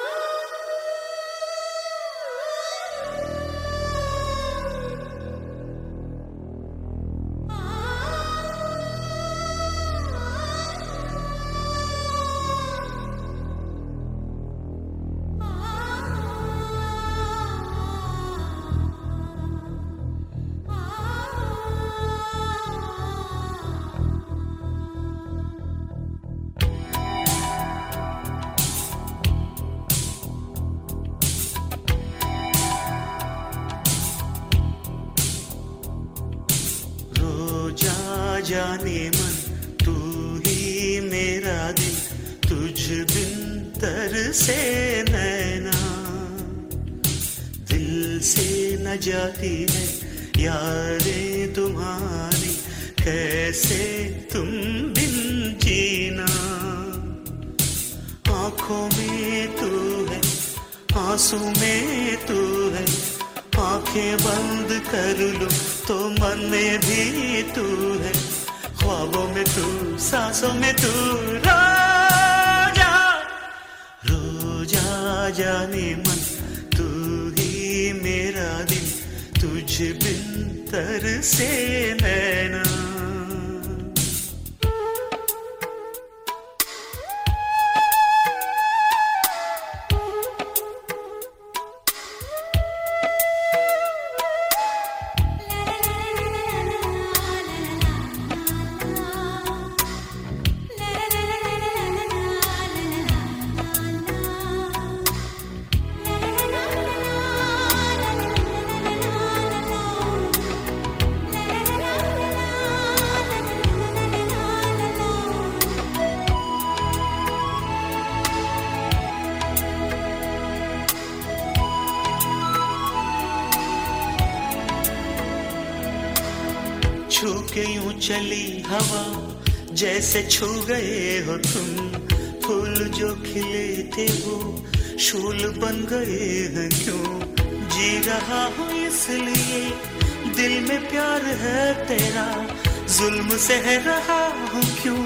सह 143.40 143.66
रहा 143.84 144.20
हूँ 144.50 144.62
क्यों? 144.82 145.04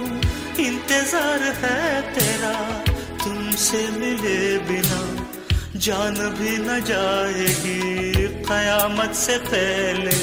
इंतज़ार 0.64 1.42
है 1.62 2.00
तेरा 2.14 2.54
तुमसे 3.24 3.82
मिले 3.90 4.58
बिना। 4.58 5.02
जान 5.76 6.14
भी 6.38 6.56
न 6.58 6.80
जाएगी 6.84 8.26
कयामत 8.48 9.14
से 9.14 9.36
पहले। 9.46 10.16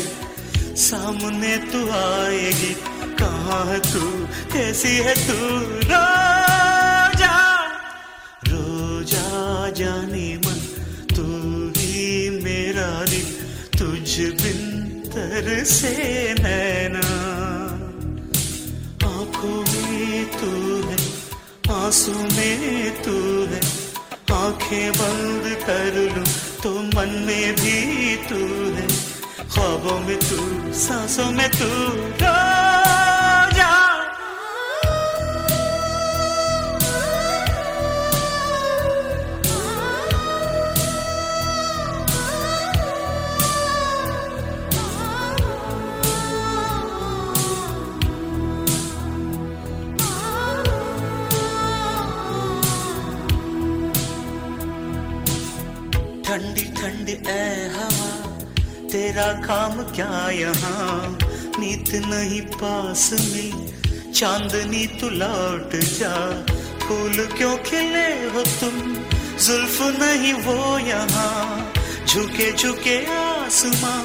सामने 0.81 1.55
तू 1.71 1.81
आएगी। 1.91 2.73
कहाँ 3.21 3.65
है 3.65 3.79
तू? 3.79 4.01
कैसी 4.53 4.95
है 4.97 5.15
तू? 5.27 5.39
रो 5.91 6.03
जा 7.21 7.39
रो 8.47 9.03
जा 9.03 9.69
जाने 9.79 10.27
मन, 10.37 10.59
तू 11.15 11.25
ही 11.79 12.29
मेरा 12.43 12.89
दिल। 13.05 13.31
तुझ 13.79 14.19
बिन 14.41 14.59
तर 15.07 15.63
से 15.63 15.95
नैना। 16.33 17.50
तू 20.31 20.51
है, 20.87 20.97
आँसू 21.75 22.11
में 22.11 23.03
तू 23.03 23.17
है, 23.45 23.61
आँखें 24.35 24.91
बंद 24.91 25.45
कर 25.63 25.95
लू 26.15 26.23
तो 26.63 26.71
मन 26.95 27.09
में 27.27 27.55
भी 27.55 28.15
तू 28.29 28.41
है। 28.75 28.87
ख्वाबों 29.47 29.99
में 29.99 30.17
तू, 30.19 30.39
सांसों 30.79 31.31
में 31.31 31.49
तू, 31.49 31.69
रो 32.23 32.70
तेरा 59.31 59.47
काम 59.47 59.83
क्या 59.83 60.29
यहाँ? 60.29 61.17
नीत 61.59 61.89
नहीं 61.95 62.41
पास 62.41 63.09
में। 63.13 63.73
चांदनी 64.13 64.87
तू 64.87 65.09
लौट 65.09 65.75
जा। 65.75 66.45
फूल 66.87 67.25
क्यों 67.37 67.57
खिले 67.57 68.29
हो 68.29 68.41
तुम? 68.43 68.93
जुल्फ 69.37 69.81
नहीं 69.81 70.33
वो 70.33 70.79
यहाँ। 70.79 71.73
झुके 72.07 72.51
झुके 72.51 73.05
आसमां, 73.05 74.03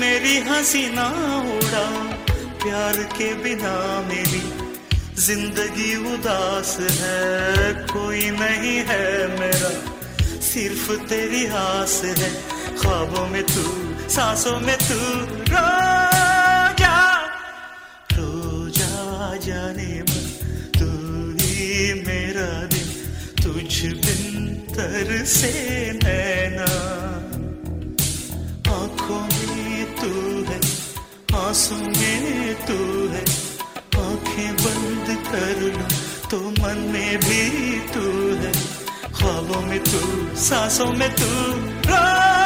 मेरी 0.00 0.38
हँसी 0.38 0.90
ना 0.90 1.08
उड़ा। 1.56 2.16
प्यार 2.64 2.96
के 2.96 3.34
बिना 3.34 4.00
मेरी 4.08 4.42
ज़िंदगी 5.22 6.14
उदास 6.14 6.76
है। 6.80 7.74
कोई 7.74 8.30
नहीं 8.30 8.78
है 8.78 9.40
मेरा, 9.40 9.72
सिर्फ़ 10.40 10.92
तेरी 10.92 11.46
आस 11.46 12.02
है। 12.04 12.44
ख्वाबों 12.76 13.26
में 13.26 13.42
तू 13.42 13.85
सांसों 14.08 14.58
में 14.60 14.76
तू 14.78 14.98
रो 15.50 15.64
जा 16.80 16.98
रो 18.12 18.68
जा 18.78 19.36
जाने 19.46 19.92
मन 20.08 20.24
तू 20.78 20.88
ही 21.40 21.92
मेरा 22.06 22.46
दिल, 22.72 22.88
तुझ 23.42 23.72
बिन 24.04 24.54
तर 24.76 25.24
से 25.26 25.52
नैना। 26.02 26.70
आँखों 28.76 29.20
में 29.20 29.94
तू 30.00 30.12
है, 30.48 30.60
आँसू 31.42 31.76
में 31.76 32.54
तू 32.66 32.78
है, 33.12 33.24
आँखें 34.06 34.52
बंद 34.64 35.16
कर 35.28 35.60
लो 35.76 35.86
तो 36.30 36.40
मन 36.50 36.88
में 36.94 37.18
भी 37.18 37.44
तू 37.94 38.06
है। 38.42 38.52
ख्वाबों 39.12 39.62
में 39.62 39.78
तू, 39.84 40.00
सांसों 40.48 40.92
में 40.92 41.10
तू 41.14 41.30
रा 41.90 42.45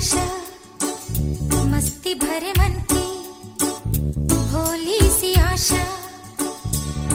आशा, 0.00 0.26
मस्ती 1.64 2.14
भरे 2.14 2.52
मन 2.58 2.74
की, 2.92 3.08
भोली 4.28 5.00
सी 5.10 5.32
आशा। 5.34 5.82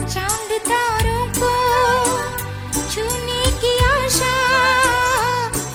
चाँद 0.06 0.52
तारों 0.68 1.24
को 1.38 1.50
छूने 2.90 3.42
की 3.62 3.72
आशा, 3.84 4.30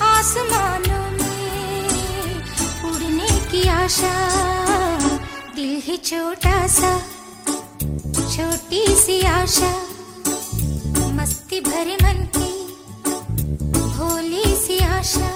आसमानों 0.04 1.10
में 1.10 2.34
उड़ने 2.84 3.28
की 3.50 3.68
आशा। 3.68 4.14
दिल 5.54 5.82
है 5.86 5.96
छोटा 5.96 6.66
सा, 6.66 6.98
छोटी 8.32 8.86
सी 8.96 9.20
आशा। 9.22 9.74
मस्ती 11.12 11.60
भरे 11.60 11.94
मन 11.94 12.26
की, 12.36 12.52
भोली 13.70 14.56
सी 14.56 14.78
आशा। 14.78 15.31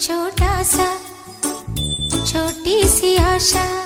छोटा 0.00 0.62
सा 0.62 0.86
छोटी 2.26 2.82
सी 2.88 3.16
आशा। 3.16 3.85